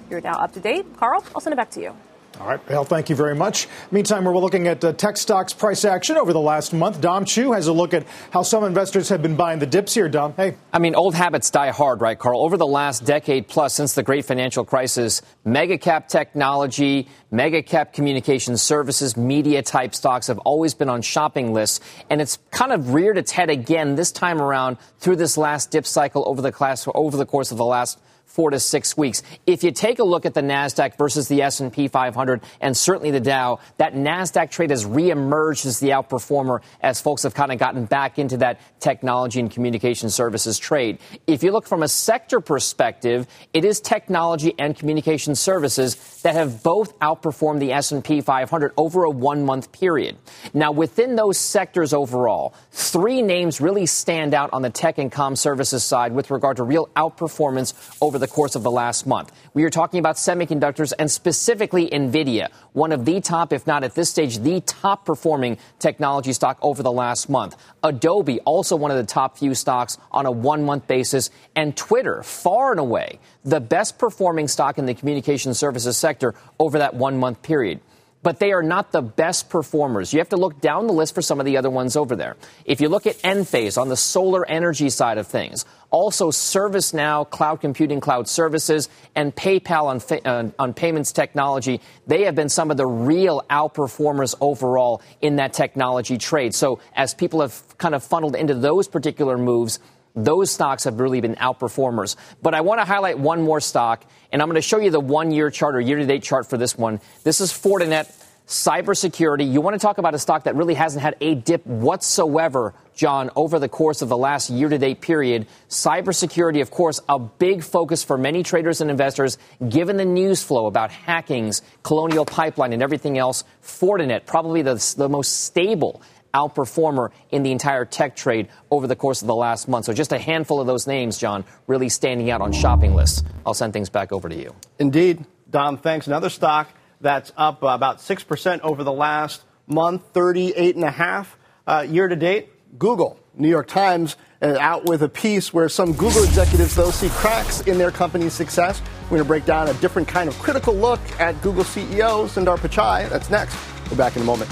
You're 0.10 0.22
now 0.22 0.40
up 0.40 0.52
to 0.54 0.60
date. 0.60 0.86
Carl, 0.98 1.24
I'll 1.34 1.42
send 1.42 1.54
it 1.54 1.58
back 1.58 1.72
to 1.72 1.82
you. 1.82 1.96
All 2.40 2.48
right, 2.48 2.70
Well, 2.70 2.84
thank 2.84 3.10
you 3.10 3.16
very 3.16 3.34
much. 3.34 3.68
Meantime, 3.92 4.26
we're 4.26 4.38
looking 4.38 4.68
at 4.68 4.84
uh, 4.84 4.92
tech 4.92 5.16
stocks 5.16 5.54
price 5.54 5.86
action 5.86 6.18
over 6.18 6.34
the 6.34 6.42
last 6.42 6.74
month. 6.74 7.00
Dom 7.00 7.24
Chu 7.24 7.54
has 7.54 7.68
a 7.68 7.74
look 7.74 7.94
at 7.94 8.06
how 8.32 8.42
some 8.42 8.66
investors 8.66 9.08
have 9.08 9.22
been 9.22 9.38
buying 9.38 9.60
the 9.60 9.66
dips 9.66 9.94
here, 9.94 10.10
Dom. 10.10 10.34
Hey. 10.36 10.56
I 10.74 10.80
mean, 10.80 10.96
old 10.96 11.16
habits 11.16 11.50
die 11.50 11.72
hard, 11.72 12.02
right, 12.02 12.20
Carl? 12.20 12.42
Over 12.42 12.58
the 12.58 12.68
last 12.68 13.06
decade 13.06 13.48
plus 13.48 13.74
since 13.74 13.94
the 13.94 14.04
great 14.04 14.26
financial 14.26 14.66
crisis, 14.66 15.22
mega 15.46 15.78
cap 15.78 16.10
technology, 16.10 17.08
mega 17.32 17.64
cap 17.64 17.94
communication 17.94 18.58
services, 18.58 19.16
media 19.16 19.62
type 19.62 19.96
stocks 19.96 20.28
have 20.28 20.40
always 20.40 20.74
been 20.74 20.90
on 20.90 21.02
shopping 21.02 21.54
lists. 21.54 21.80
And 22.10 22.20
it's 22.20 22.38
kind 22.52 22.74
of 22.74 22.94
reared 22.94 23.18
its 23.18 23.32
head 23.32 23.50
again 23.50 23.96
this 23.96 24.12
time 24.12 24.42
around 24.42 24.76
through 25.00 25.16
this 25.16 25.38
last 25.38 25.72
dip 25.72 25.86
cycle 25.88 26.28
over 26.28 26.42
the 26.42 26.52
class, 26.52 26.86
over 26.94 27.16
the 27.16 27.26
course 27.26 27.52
of 27.52 27.58
the 27.58 27.66
last 27.66 27.98
four 28.36 28.50
to 28.50 28.60
six 28.60 28.98
weeks. 28.98 29.24
If 29.48 29.64
you 29.64 29.72
take 29.72 30.00
a 30.00 30.04
look 30.04 30.26
at 30.26 30.34
the 30.34 30.42
Nasdaq 30.42 30.98
versus 30.98 31.30
the 31.30 31.42
S&P 31.42 31.88
500 31.88 32.42
and 32.60 32.76
certainly 32.76 33.10
the 33.10 33.22
Dow, 33.22 33.60
that 33.78 33.94
Nasdaq 33.94 34.52
trade 34.52 34.72
has 34.72 34.84
reemerged 34.86 35.66
as 35.66 35.80
the 35.80 35.92
outperformer 35.92 36.60
as 36.82 37.00
folks 37.00 37.24
have 37.24 37.34
kind 37.34 37.54
of 37.54 37.60
gotten 37.60 37.86
back 37.86 38.20
into 38.20 38.36
that 38.38 38.60
technology 38.82 39.40
and 39.40 39.50
communication 39.50 40.10
services 40.10 40.60
trade. 40.60 41.00
If 41.28 41.44
you 41.44 41.54
look 41.54 41.66
from 41.66 41.82
a 41.82 41.88
sector 41.88 42.42
perspective, 42.42 43.26
it 43.54 43.64
is 43.64 43.80
technology 43.80 44.54
and 44.60 44.76
communication 44.76 45.36
services 45.36 45.96
that 46.24 46.36
have 46.36 46.62
both 46.62 47.00
outperformed 47.00 47.60
the 47.60 47.72
S&P 47.72 48.20
500 48.20 48.74
over 48.76 49.06
a 49.06 49.12
1-month 49.12 49.72
period. 49.72 50.18
Now, 50.54 50.74
within 50.74 51.16
those 51.16 51.38
sectors 51.38 51.94
overall, 51.94 52.54
three 52.72 53.22
names 53.22 53.62
really 53.62 53.86
stand 53.86 54.34
out 54.34 54.50
on 54.52 54.62
the 54.62 54.70
tech 54.70 54.98
and 54.98 55.10
com 55.10 55.38
services 55.38 55.86
side 55.86 56.12
with 56.12 56.32
regard 56.32 56.58
to 56.58 56.64
real 56.64 56.88
outperformance 56.98 57.74
over 58.02 58.20
the 58.20 58.25
the 58.26 58.32
course 58.32 58.56
of 58.56 58.64
the 58.64 58.72
last 58.72 59.06
month. 59.06 59.32
We 59.54 59.64
are 59.66 59.70
talking 59.70 60.00
about 60.00 60.16
semiconductors 60.16 60.94
and 60.98 61.12
specifically 61.12 61.88
NVIDIA, 61.88 62.52
one 62.74 62.92
of 62.92 63.06
the 63.06 63.22
top, 63.22 63.54
if 63.54 63.68
not 63.68 63.84
at 63.84 63.94
this 63.94 64.10
stage, 64.10 64.40
the 64.40 64.62
top 64.62 65.06
performing 65.06 65.60
technology 65.78 66.34
stock 66.34 66.58
over 66.64 66.82
the 66.82 66.92
last 66.92 67.30
month. 67.30 67.56
Adobe, 67.84 68.40
also 68.40 68.76
one 68.76 68.90
of 68.90 68.98
the 68.98 69.04
top 69.04 69.38
few 69.38 69.54
stocks 69.54 70.00
on 70.12 70.26
a 70.26 70.32
one 70.32 70.64
month 70.64 70.88
basis. 70.88 71.30
And 71.56 71.78
Twitter, 71.78 72.24
far 72.24 72.72
and 72.72 72.80
away, 72.80 73.20
the 73.44 73.60
best 73.60 74.00
performing 74.00 74.48
stock 74.48 74.80
in 74.80 74.88
the 74.88 74.96
communication 74.96 75.54
services 75.54 75.96
sector 75.96 76.34
over 76.58 76.80
that 76.80 76.96
one 76.96 77.20
month 77.20 77.44
period 77.44 77.80
but 78.26 78.40
they 78.40 78.54
are 78.54 78.64
not 78.64 78.92
the 78.92 79.04
best 79.04 79.52
performers. 79.52 80.12
You 80.12 80.18
have 80.18 80.30
to 80.30 80.36
look 80.36 80.60
down 80.60 80.88
the 80.88 80.94
list 80.94 81.14
for 81.14 81.22
some 81.22 81.40
of 81.40 81.46
the 81.46 81.58
other 81.58 81.70
ones 81.70 81.96
over 81.96 82.16
there. 82.16 82.38
If 82.66 82.82
you 82.82 82.90
look 82.90 83.06
at 83.06 83.20
Enphase 83.20 83.80
on 83.80 83.88
the 83.88 83.96
solar 83.96 84.44
energy 84.48 84.90
side 84.90 85.20
of 85.20 85.28
things, 85.28 85.64
also 85.92 86.32
ServiceNow, 86.32 87.30
cloud 87.30 87.62
computing, 87.62 88.00
cloud 88.00 88.28
services, 88.28 88.90
and 89.14 89.36
PayPal 89.36 89.84
on, 89.84 90.26
uh, 90.26 90.52
on 90.58 90.74
payments 90.74 91.12
technology, 91.12 91.82
they 92.08 92.24
have 92.24 92.34
been 92.34 92.50
some 92.50 92.72
of 92.72 92.78
the 92.78 92.88
real 92.88 93.46
outperformers 93.52 94.34
overall 94.42 95.04
in 95.22 95.36
that 95.36 95.54
technology 95.54 96.18
trade. 96.18 96.56
So 96.56 96.80
as 96.96 97.14
people 97.14 97.42
have 97.42 97.78
kind 97.78 97.94
of 97.94 98.04
funneled 98.04 98.36
into 98.36 98.56
those 98.56 98.88
particular 98.88 99.38
moves, 99.38 99.78
those 100.16 100.50
stocks 100.50 100.86
have 100.86 101.00
really 101.00 101.22
been 101.22 101.36
outperformers. 101.36 102.16
But 102.42 102.56
I 102.56 102.62
want 102.62 102.80
to 102.80 102.86
highlight 102.86 103.20
one 103.20 103.44
more 103.44 103.60
stock, 103.60 104.04
and 104.32 104.42
I'm 104.42 104.48
going 104.48 104.56
to 104.56 104.62
show 104.62 104.80
you 104.80 104.90
the 104.90 105.00
one 105.00 105.30
year 105.30 105.52
chart 105.52 105.76
or 105.76 105.82
year 105.82 105.98
to 105.98 106.06
date 106.06 106.24
chart 106.24 106.50
for 106.50 106.58
this 106.58 106.78
one. 106.78 107.02
This 107.24 107.42
is 107.42 107.52
Fortinet 107.52 108.10
cybersecurity. 108.48 109.52
You 109.52 109.62
want 109.62 109.74
to 109.74 109.80
talk 109.80 109.98
about 109.98 110.14
a 110.14 110.20
stock 110.20 110.44
that 110.44 110.56
really 110.56 110.76
hasn't 110.76 111.02
had 111.02 111.16
a 111.20 111.36
dip 111.36 111.66
whatsoever, 111.66 112.74
Jon, 112.96 113.32
over 113.36 113.60
the 113.60 113.70
course 113.70 114.02
of 114.02 114.10
the 114.10 114.18
last 114.18 114.50
year 114.50 114.70
to 114.70 114.78
date 114.78 115.02
period. 115.02 115.48
Cybersecurity, 115.70 116.62
of 116.62 116.70
course, 116.70 117.02
a 117.10 117.18
big 117.18 117.64
focus 117.64 118.04
for 118.04 118.18
many 118.18 118.44
traders 118.44 118.82
and 118.82 118.92
investors, 118.92 119.38
given 119.68 119.98
the 119.98 120.06
news 120.06 120.44
flow 120.44 120.68
about 120.68 120.92
hackings, 120.92 121.62
Colonial 121.84 122.26
Pipeline, 122.26 122.74
and 122.74 122.84
everything 122.84 123.18
else. 123.18 123.44
Fortinet, 123.64 124.26
probably 124.26 124.62
the, 124.62 124.76
the 124.98 125.10
most 125.10 125.44
stable 125.44 126.02
outperformer 126.34 127.10
in 127.32 127.44
the 127.44 127.52
entire 127.52 127.86
tech 127.86 128.16
trade 128.16 128.50
over 128.70 128.88
the 128.88 128.96
course 128.96 129.22
of 129.22 129.28
the 129.28 129.36
last 129.36 129.68
month. 129.68 129.86
So 129.86 129.94
just 129.94 130.12
a 130.12 130.20
handful 130.20 130.60
of 130.60 130.68
those 130.68 130.86
names, 130.86 131.18
Jon, 131.18 131.46
really 131.66 131.90
standing 131.90 132.30
out 132.30 132.42
on 132.42 132.52
shopping 132.52 132.94
lists. 132.94 133.24
I'll 133.46 133.54
send 133.54 133.72
things 133.74 133.90
back 133.90 134.12
over 134.12 134.28
to 134.28 134.36
you. 134.36 134.54
Indeed. 134.78 135.26
Dom, 135.50 135.78
thanks. 135.78 136.08
Another 136.08 136.30
stock 136.30 136.68
that's 137.02 137.32
up 137.38 137.64
about 137.64 138.00
6% 138.00 138.60
over 138.62 138.84
the 138.84 138.92
last 138.92 139.44
month, 139.68 140.14
38.5 140.14 141.28
uh, 141.68 141.86
year 141.90 142.08
to 142.08 142.16
date. 142.16 142.50
Google, 142.78 143.20
New 143.36 143.50
York 143.50 143.68
Times 143.68 144.18
uh, 144.42 144.58
out 144.60 144.86
with 144.86 145.02
a 145.02 145.10
piece 145.10 145.54
where 145.54 145.70
some 145.70 145.94
Google 145.94 146.24
executives, 146.24 146.76
though, 146.76 146.92
see 146.92 147.10
cracks 147.10 147.62
in 147.62 147.78
their 147.78 147.92
company's 147.92 148.34
success. 148.34 148.82
We're 149.04 149.18
going 149.18 149.22
to 149.22 149.28
break 149.28 149.46
down 149.46 149.70
a 149.70 149.74
different 149.76 150.08
kind 150.08 150.28
of 150.28 150.38
critical 150.40 150.74
look 150.74 151.00
at 151.20 151.42
Google 151.42 151.64
CEO 151.64 152.28
Sundar 152.28 152.58
Pichai. 152.58 153.10
That's 153.10 153.30
next. 153.30 153.58
We're 153.90 153.98
back 153.98 154.16
in 154.16 154.24
a 154.24 154.26
moment. 154.26 154.50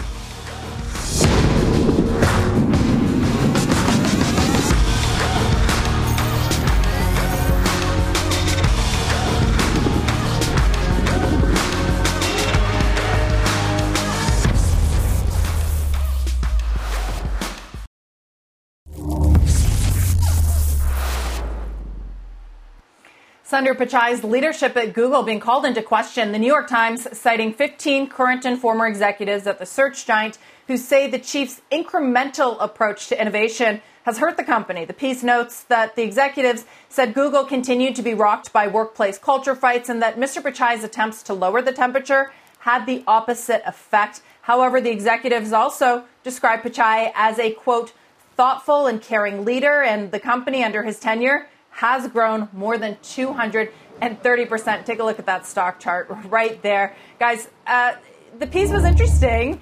Sundar 23.54 23.76
Pichai's 23.76 24.24
leadership 24.24 24.76
at 24.76 24.94
Google 24.94 25.22
being 25.22 25.40
called 25.40 25.64
into 25.64 25.84
question. 25.84 26.32
The 26.32 26.40
New 26.40 26.48
York 26.48 26.68
Times 26.68 27.08
citing 27.16 27.54
15 27.54 28.10
current 28.10 28.46
and 28.46 28.60
former 28.60 28.88
executives 28.88 29.46
at 29.46 29.60
the 29.60 29.66
search 29.68 30.08
giant 30.08 30.40
who 30.66 30.76
say 30.76 31.08
the 31.08 31.20
chief's 31.20 31.62
incremental 31.72 32.58
approach 32.60 33.10
to 33.10 33.22
innovation 33.22 33.80
has 34.06 34.18
hurt 34.18 34.38
the 34.38 34.44
company. 34.44 34.86
The 34.86 34.94
piece 34.96 35.22
notes 35.22 35.62
that 35.66 35.96
the 35.96 36.02
executives 36.02 36.66
said 36.90 37.14
Google 37.14 37.46
continued 37.46 37.96
to 37.98 38.02
be 38.02 38.16
rocked 38.16 38.52
by 38.52 38.66
workplace 38.66 39.20
culture 39.20 39.54
fights 39.54 39.88
and 39.88 40.02
that 40.02 40.18
Mr. 40.18 40.42
Pichai's 40.42 40.84
attempts 40.84 41.22
to 41.22 41.36
lower 41.36 41.62
the 41.62 41.74
temperature 41.74 42.34
had 42.62 42.88
the 42.88 43.04
opposite 43.06 43.62
effect. 43.68 44.24
However, 44.42 44.82
the 44.82 44.90
executives 44.90 45.54
also 45.54 46.06
described 46.24 46.64
Pichai 46.64 47.12
as 47.14 47.38
a 47.38 47.52
quote, 47.52 47.94
thoughtful 48.36 48.88
and 48.88 49.00
caring 49.00 49.46
leader, 49.46 49.84
and 49.84 50.12
the 50.12 50.20
company 50.20 50.64
under 50.64 50.82
his 50.82 51.00
tenure 51.00 51.50
has 51.74 52.08
grown 52.08 52.48
more 52.54 52.78
than 52.78 52.96
230%. 52.98 54.86
Take 54.86 55.00
a 55.00 55.04
look 55.04 55.20
at 55.20 55.26
that 55.26 55.46
stock 55.46 55.80
chart 55.80 56.08
right 56.26 56.62
there. 56.62 56.96
Guys, 57.20 57.50
uh, 57.66 57.96
the 58.38 58.48
piece 58.48 58.72
was 58.72 58.84
interesting. 58.84 59.62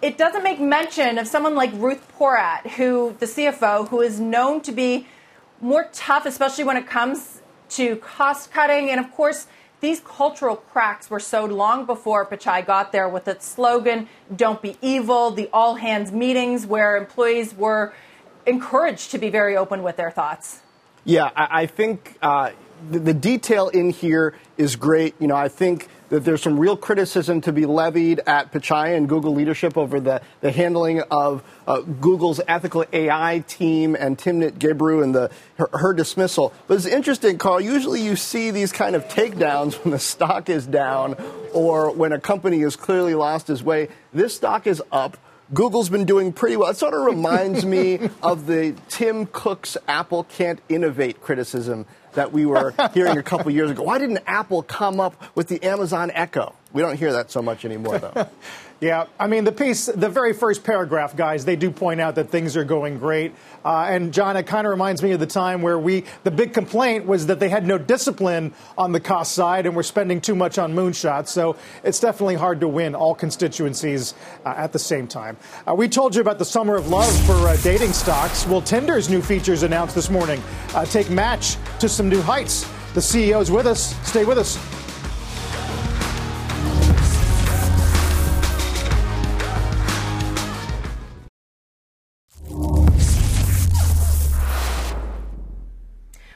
It 0.00 0.16
doesn't 0.18 0.42
make 0.42 0.60
mention 0.60 1.18
of 1.18 1.28
someone 1.28 1.54
like 1.54 1.70
Ruth 1.74 2.10
Porat, 2.18 2.66
who, 2.72 3.14
the 3.20 3.26
CFO, 3.26 3.88
who 3.88 4.00
is 4.00 4.18
known 4.18 4.62
to 4.62 4.72
be 4.72 5.06
more 5.60 5.88
tough, 5.92 6.26
especially 6.26 6.64
when 6.64 6.76
it 6.76 6.86
comes 6.86 7.42
to 7.70 7.96
cost 7.96 8.50
cutting. 8.50 8.90
And 8.90 8.98
of 8.98 9.12
course, 9.12 9.46
these 9.80 10.00
cultural 10.00 10.56
cracks 10.56 11.10
were 11.10 11.20
sowed 11.20 11.52
long 11.52 11.84
before 11.86 12.24
Pichai 12.24 12.64
got 12.66 12.92
there 12.92 13.08
with 13.08 13.28
its 13.28 13.46
slogan, 13.46 14.08
Don't 14.34 14.62
be 14.62 14.76
evil, 14.80 15.30
the 15.30 15.50
all 15.52 15.74
hands 15.74 16.12
meetings 16.12 16.66
where 16.66 16.96
employees 16.96 17.54
were 17.54 17.92
encouraged 18.46 19.10
to 19.10 19.18
be 19.18 19.28
very 19.28 19.56
open 19.56 19.82
with 19.82 19.96
their 19.96 20.10
thoughts. 20.10 20.62
Yeah, 21.04 21.30
I, 21.34 21.62
I 21.62 21.66
think 21.66 22.16
uh, 22.22 22.50
the, 22.90 22.98
the, 22.98 23.14
detail 23.14 23.68
in 23.68 23.90
here 23.90 24.34
is 24.56 24.76
great. 24.76 25.14
You 25.18 25.26
know, 25.26 25.36
I 25.36 25.48
think 25.48 25.88
that 26.10 26.24
there's 26.24 26.42
some 26.42 26.60
real 26.60 26.76
criticism 26.76 27.40
to 27.40 27.52
be 27.52 27.66
levied 27.66 28.20
at 28.26 28.52
Pichai 28.52 28.96
and 28.96 29.08
Google 29.08 29.34
leadership 29.34 29.76
over 29.76 29.98
the, 29.98 30.22
the 30.42 30.52
handling 30.52 31.00
of 31.10 31.42
uh, 31.66 31.80
Google's 31.80 32.40
ethical 32.46 32.84
AI 32.92 33.42
team 33.48 33.96
and 33.96 34.16
Timnit 34.16 34.58
Gebru 34.58 35.02
and 35.02 35.14
the, 35.14 35.30
her, 35.56 35.70
her, 35.72 35.92
dismissal. 35.92 36.52
But 36.68 36.74
it's 36.74 36.86
interesting, 36.86 37.38
Carl. 37.38 37.60
Usually 37.60 38.02
you 38.02 38.14
see 38.14 38.50
these 38.50 38.72
kind 38.72 38.94
of 38.94 39.08
takedowns 39.08 39.74
when 39.84 39.90
the 39.90 39.98
stock 39.98 40.48
is 40.48 40.66
down 40.66 41.16
or 41.52 41.90
when 41.90 42.12
a 42.12 42.20
company 42.20 42.60
has 42.60 42.76
clearly 42.76 43.14
lost 43.14 43.50
its 43.50 43.62
way. 43.62 43.88
This 44.12 44.36
stock 44.36 44.66
is 44.66 44.82
up. 44.92 45.16
Google's 45.54 45.90
been 45.90 46.06
doing 46.06 46.32
pretty 46.32 46.56
well. 46.56 46.70
It 46.70 46.76
sort 46.76 46.94
of 46.94 47.02
reminds 47.02 47.64
me 47.64 47.98
of 48.22 48.46
the 48.46 48.74
Tim 48.88 49.26
Cook's 49.26 49.76
Apple 49.86 50.24
can't 50.24 50.60
innovate 50.68 51.20
criticism 51.20 51.86
that 52.14 52.32
we 52.32 52.46
were 52.46 52.74
hearing 52.94 53.18
a 53.18 53.22
couple 53.22 53.50
years 53.50 53.70
ago. 53.70 53.82
Why 53.82 53.98
didn't 53.98 54.20
Apple 54.26 54.62
come 54.62 55.00
up 55.00 55.22
with 55.34 55.48
the 55.48 55.62
Amazon 55.62 56.10
Echo? 56.14 56.54
We 56.72 56.82
don't 56.82 56.98
hear 56.98 57.12
that 57.12 57.30
so 57.30 57.42
much 57.42 57.64
anymore, 57.64 57.98
though. 57.98 58.28
Yeah, 58.82 59.06
I 59.16 59.28
mean, 59.28 59.44
the 59.44 59.52
piece, 59.52 59.86
the 59.86 60.08
very 60.08 60.32
first 60.32 60.64
paragraph, 60.64 61.14
guys, 61.14 61.44
they 61.44 61.54
do 61.54 61.70
point 61.70 62.00
out 62.00 62.16
that 62.16 62.30
things 62.30 62.56
are 62.56 62.64
going 62.64 62.98
great. 62.98 63.32
Uh, 63.64 63.86
and, 63.88 64.12
Jon, 64.12 64.36
it 64.36 64.48
kind 64.48 64.66
of 64.66 64.72
reminds 64.72 65.04
me 65.04 65.12
of 65.12 65.20
the 65.20 65.26
time 65.26 65.62
where 65.62 65.78
we, 65.78 66.02
the 66.24 66.32
big 66.32 66.52
complaint 66.52 67.06
was 67.06 67.26
that 67.26 67.38
they 67.38 67.48
had 67.48 67.64
no 67.64 67.78
discipline 67.78 68.52
on 68.76 68.90
the 68.90 68.98
cost 68.98 69.36
side 69.36 69.66
and 69.66 69.76
were 69.76 69.84
spending 69.84 70.20
too 70.20 70.34
much 70.34 70.58
on 70.58 70.74
moonshots. 70.74 71.28
So 71.28 71.54
it's 71.84 72.00
definitely 72.00 72.34
hard 72.34 72.58
to 72.58 72.66
win 72.66 72.96
all 72.96 73.14
constituencies 73.14 74.14
uh, 74.44 74.54
at 74.56 74.72
the 74.72 74.80
same 74.80 75.06
time. 75.06 75.36
Uh, 75.64 75.76
we 75.76 75.88
told 75.88 76.16
you 76.16 76.20
about 76.20 76.40
the 76.40 76.44
summer 76.44 76.74
of 76.74 76.88
love 76.88 77.14
for 77.24 77.34
uh, 77.34 77.56
dating 77.58 77.92
stocks. 77.92 78.48
Well, 78.48 78.62
Tinder's 78.62 79.08
new 79.08 79.22
features 79.22 79.62
announced 79.62 79.94
this 79.94 80.10
morning 80.10 80.42
uh, 80.74 80.86
take 80.86 81.08
Match 81.08 81.56
to 81.78 81.88
some 81.88 82.08
new 82.08 82.20
heights. 82.20 82.68
The 82.94 83.00
CEO 83.00 83.40
is 83.40 83.52
with 83.52 83.68
us. 83.68 83.94
Stay 84.04 84.24
with 84.24 84.38
us. 84.38 84.81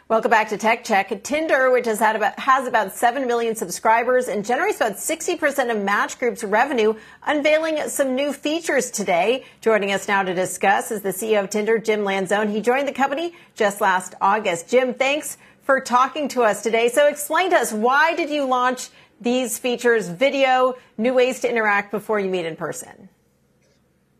Welcome 0.08 0.30
back 0.30 0.50
to 0.50 0.56
Tech 0.56 0.84
Check. 0.84 1.24
Tinder, 1.24 1.72
which 1.72 1.86
has 1.86 1.98
had 1.98 2.14
about 2.14 2.38
has 2.38 2.68
about 2.68 2.92
seven 2.92 3.26
million 3.26 3.56
subscribers 3.56 4.28
and 4.28 4.44
generates 4.44 4.76
about 4.76 5.00
sixty 5.00 5.34
percent 5.34 5.68
of 5.68 5.82
Match 5.82 6.20
Group's 6.20 6.44
revenue, 6.44 6.94
unveiling 7.26 7.88
some 7.88 8.14
new 8.14 8.32
features 8.32 8.92
today. 8.92 9.42
Joining 9.60 9.90
us 9.90 10.06
now 10.06 10.22
to 10.22 10.32
discuss 10.32 10.92
is 10.92 11.02
the 11.02 11.08
CEO 11.08 11.42
of 11.42 11.50
Tinder, 11.50 11.78
Jim 11.78 12.02
Lanzone. 12.02 12.52
He 12.52 12.60
joined 12.60 12.86
the 12.86 12.92
company 12.92 13.34
just 13.56 13.80
last 13.80 14.14
August. 14.20 14.68
Jim, 14.68 14.94
thanks 14.94 15.38
for 15.64 15.80
talking 15.80 16.28
to 16.28 16.42
us 16.42 16.62
today. 16.62 16.88
So, 16.88 17.08
explain 17.08 17.50
to 17.50 17.56
us 17.56 17.72
why 17.72 18.14
did 18.14 18.30
you 18.30 18.46
launch 18.46 18.90
these 19.20 19.58
features, 19.58 20.08
video, 20.08 20.76
new 20.96 21.14
ways 21.14 21.40
to 21.40 21.50
interact 21.50 21.90
before 21.90 22.20
you 22.20 22.30
meet 22.30 22.46
in 22.46 22.54
person? 22.54 23.08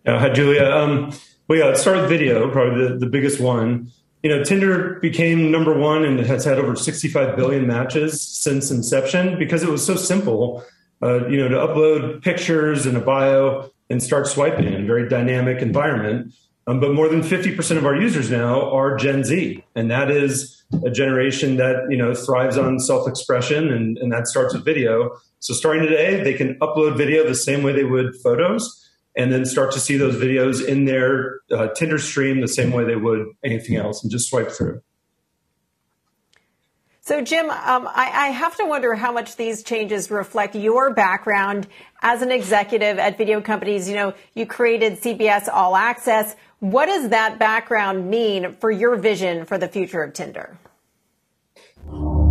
Uh, 0.05 0.18
hi, 0.18 0.30
Julia. 0.30 0.64
Um, 0.64 1.12
well, 1.47 1.61
yeah, 1.61 1.66
let's 1.66 1.80
start 1.80 1.99
with 1.99 2.09
video, 2.09 2.51
probably 2.51 2.89
the, 2.89 2.97
the 2.97 3.07
biggest 3.07 3.39
one 3.39 3.93
you 4.27 4.37
know, 4.37 4.43
Tinder 4.43 4.99
became 4.99 5.53
number 5.53 5.72
one 5.72 6.05
and 6.05 6.18
has 6.18 6.45
had 6.45 6.59
over 6.59 6.74
65 6.74 7.37
billion 7.37 7.64
matches 7.64 8.20
since 8.20 8.72
inception 8.72 9.39
because 9.39 9.62
it 9.62 9.68
was 9.68 9.87
so 9.87 9.95
simple, 9.95 10.64
uh, 11.01 11.29
you 11.29 11.37
know, 11.37 11.47
to 11.47 11.55
upload 11.55 12.24
pictures 12.24 12.87
and 12.87 12.97
a 12.97 13.01
bio 13.01 13.70
and 13.89 14.03
start 14.03 14.27
swiping 14.27 14.66
in 14.66 14.83
a 14.83 14.85
very 14.85 15.09
dynamic 15.09 15.62
environment. 15.62 16.35
Um, 16.66 16.81
but 16.81 16.93
more 16.93 17.09
than 17.09 17.20
50% 17.20 17.77
of 17.77 17.87
our 17.87 17.95
users 17.95 18.29
now 18.29 18.68
are 18.72 18.97
Gen 18.97 19.22
Z, 19.22 19.62
and 19.77 19.89
that 19.93 20.11
is 20.11 20.64
a 20.85 20.91
generation 20.91 21.59
that 21.59 21.87
you 21.89 21.97
know 21.97 22.12
thrives 22.12 22.59
on 22.59 22.81
self-expression, 22.81 23.72
and, 23.72 23.97
and 23.99 24.11
that 24.11 24.27
starts 24.27 24.53
with 24.53 24.64
video. 24.64 25.16
So 25.39 25.55
starting 25.55 25.85
today, 25.85 26.24
they 26.24 26.35
can 26.35 26.59
upload 26.59 26.97
video 26.97 27.24
the 27.24 27.37
same 27.37 27.62
way 27.62 27.70
they 27.70 27.85
would 27.85 28.16
photos 28.16 28.86
and 29.17 29.33
then 29.33 29.45
start 29.45 29.73
to 29.73 29.81
see 29.81 29.97
those 29.97 30.17
videos 30.17 30.64
in 30.64 30.85
their 30.85 31.41
uh, 31.51 31.69
Tinder 31.69 31.99
stream 31.99 32.41
the 32.41 32.49
same 32.49 32.71
way 32.71 32.85
they 32.85 32.97
would 32.97 33.27
anything 33.43 33.77
else 33.77 34.03
and 34.03 34.11
just 34.11 34.29
swipe 34.29 34.51
through. 34.51 34.83
So, 37.01 37.23
Jim, 37.23 37.49
um, 37.51 37.87
I, 37.87 38.11
I, 38.12 38.27
have 38.31 38.57
to 38.57 38.64
wonder 38.67 38.97
how 38.97 39.12
much 39.12 39.37
these 39.37 39.62
changes 39.62 40.11
reflect 40.11 40.57
your 40.57 40.93
background 40.93 41.69
as 42.03 42.21
an 42.21 42.33
executive 42.33 42.99
at 42.99 43.17
video 43.17 43.41
companies. 43.41 43.89
You 43.89 43.95
know, 43.95 44.14
you 44.35 44.45
created 44.45 44.95
CBS 44.95 45.49
All 45.49 45.77
Access. 45.77 46.35
What 46.59 46.87
does 46.87 47.11
that 47.11 47.39
background 47.39 48.11
mean 48.11 48.57
for 48.57 48.73
your 48.73 48.97
vision 48.97 49.45
for 49.45 49.57
the 49.57 49.69
future 49.69 50.03
of 50.03 50.14
Tinder? 50.14 50.59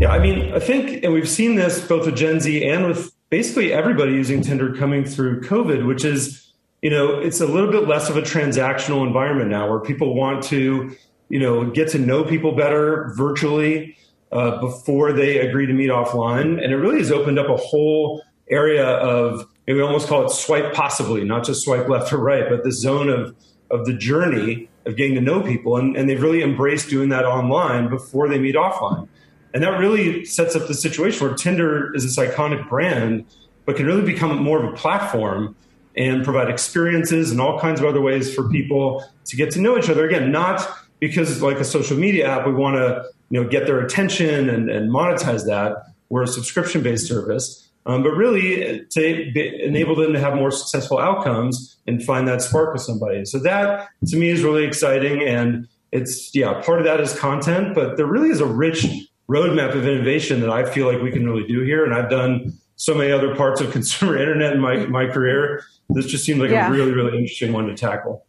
Yeah, 0.01 0.09
I 0.09 0.19
mean, 0.19 0.53
I 0.53 0.59
think, 0.59 1.05
and 1.05 1.13
we've 1.13 1.29
seen 1.29 1.55
this 1.55 1.79
both 1.87 2.05
with 2.05 2.17
Gen 2.17 2.41
Z 2.41 2.67
and 2.67 2.85
with 2.85 3.13
basically 3.29 3.71
everybody 3.71 4.11
using 4.11 4.41
Tinder 4.41 4.75
coming 4.75 5.05
through 5.05 5.39
COVID, 5.43 5.87
which 5.87 6.03
is 6.03 6.51
you 6.85 6.91
know, 6.91 7.17
it's 7.17 7.41
a 7.41 7.47
little 7.47 7.71
bit 7.71 7.87
less 7.87 8.11
of 8.11 8.15
a 8.15 8.21
transactional 8.21 9.07
environment 9.07 9.49
now 9.49 9.67
where 9.67 9.79
people 9.79 10.13
want 10.13 10.43
to, 10.43 10.95
you 11.29 11.39
know, 11.39 11.65
get 11.71 11.89
to 11.89 11.97
know 11.97 12.23
people 12.23 12.51
better 12.51 13.11
virtually 13.17 13.97
uh, 14.31 14.61
before 14.61 15.11
they 15.11 15.39
agree 15.39 15.65
to 15.65 15.73
meet 15.73 15.89
offline. 15.89 16.63
And 16.63 16.71
it 16.71 16.75
really 16.75 16.99
has 16.99 17.11
opened 17.11 17.39
up 17.39 17.49
a 17.49 17.57
whole 17.57 18.21
area 18.51 18.85
of, 18.85 19.47
we 19.65 19.81
almost 19.81 20.07
call 20.07 20.27
it 20.27 20.29
swipe 20.29 20.75
possibly, 20.75 21.23
not 21.23 21.43
just 21.43 21.63
swipe 21.63 21.89
left 21.89 22.13
or 22.13 22.19
right, 22.19 22.47
but 22.47 22.63
the 22.63 22.71
zone 22.71 23.09
of, 23.09 23.35
of 23.71 23.87
the 23.87 23.93
journey 23.93 24.69
of 24.85 24.95
getting 24.95 25.15
to 25.15 25.21
know 25.21 25.41
people. 25.41 25.77
And, 25.77 25.97
and 25.97 26.07
they've 26.07 26.21
really 26.21 26.43
embraced 26.43 26.87
doing 26.87 27.09
that 27.09 27.25
online 27.25 27.89
before 27.89 28.29
they 28.29 28.37
meet 28.37 28.53
offline. 28.53 29.07
And 29.55 29.63
that 29.63 29.79
really 29.79 30.23
sets 30.23 30.55
up 30.55 30.67
the 30.67 30.75
situation 30.75 31.25
where 31.25 31.35
Tinder 31.35 31.95
is 31.95 32.03
this 32.03 32.17
iconic 32.23 32.69
brand, 32.69 33.25
but 33.65 33.75
can 33.75 33.87
really 33.87 34.05
become 34.05 34.37
more 34.37 34.63
of 34.63 34.71
a 34.71 34.77
platform 34.77 35.55
and 35.97 36.23
provide 36.23 36.49
experiences 36.49 37.31
and 37.31 37.39
all 37.39 37.59
kinds 37.59 37.79
of 37.79 37.85
other 37.85 38.01
ways 38.01 38.33
for 38.33 38.49
people 38.49 39.03
to 39.25 39.35
get 39.35 39.51
to 39.51 39.61
know 39.61 39.77
each 39.77 39.89
other. 39.89 40.07
Again, 40.07 40.31
not 40.31 40.67
because 40.99 41.41
like 41.41 41.57
a 41.57 41.63
social 41.63 41.97
media 41.97 42.27
app, 42.27 42.45
we 42.45 42.53
want 42.53 42.75
to 42.75 43.03
you 43.29 43.41
know 43.41 43.47
get 43.47 43.65
their 43.65 43.79
attention 43.79 44.49
and, 44.49 44.69
and 44.69 44.91
monetize 44.91 45.45
that. 45.45 45.77
We're 46.09 46.23
a 46.23 46.27
subscription 46.27 46.83
based 46.83 47.07
service, 47.07 47.69
um, 47.85 48.03
but 48.03 48.11
really 48.11 48.85
to 48.91 49.31
be, 49.33 49.63
enable 49.63 49.95
them 49.95 50.13
to 50.13 50.19
have 50.19 50.35
more 50.35 50.51
successful 50.51 50.99
outcomes 50.99 51.77
and 51.87 52.03
find 52.03 52.27
that 52.27 52.41
spark 52.41 52.73
with 52.73 52.81
somebody. 52.81 53.25
So 53.25 53.39
that 53.39 53.89
to 54.07 54.17
me 54.17 54.29
is 54.29 54.43
really 54.43 54.65
exciting. 54.65 55.21
And 55.21 55.67
it's, 55.91 56.33
yeah, 56.35 56.61
part 56.61 56.79
of 56.79 56.85
that 56.85 56.99
is 56.99 57.17
content, 57.17 57.75
but 57.75 57.97
there 57.97 58.05
really 58.05 58.29
is 58.29 58.41
a 58.41 58.45
rich 58.45 58.85
roadmap 59.29 59.75
of 59.75 59.87
innovation 59.87 60.41
that 60.41 60.49
I 60.49 60.65
feel 60.65 60.91
like 60.91 61.01
we 61.01 61.11
can 61.11 61.25
really 61.25 61.47
do 61.47 61.61
here. 61.61 61.83
And 61.85 61.93
I've 61.93 62.09
done 62.09 62.53
so 62.75 62.93
many 62.93 63.11
other 63.11 63.35
parts 63.35 63.61
of 63.61 63.71
consumer 63.71 64.17
internet 64.17 64.53
in 64.53 64.59
my, 64.59 64.85
my 64.85 65.07
career. 65.07 65.63
This 65.89 66.07
just 66.07 66.25
seems 66.25 66.39
like 66.39 66.51
yeah. 66.51 66.67
a 66.67 66.71
really, 66.71 66.91
really 66.91 67.17
interesting 67.17 67.53
one 67.53 67.67
to 67.67 67.75
tackle. 67.75 68.25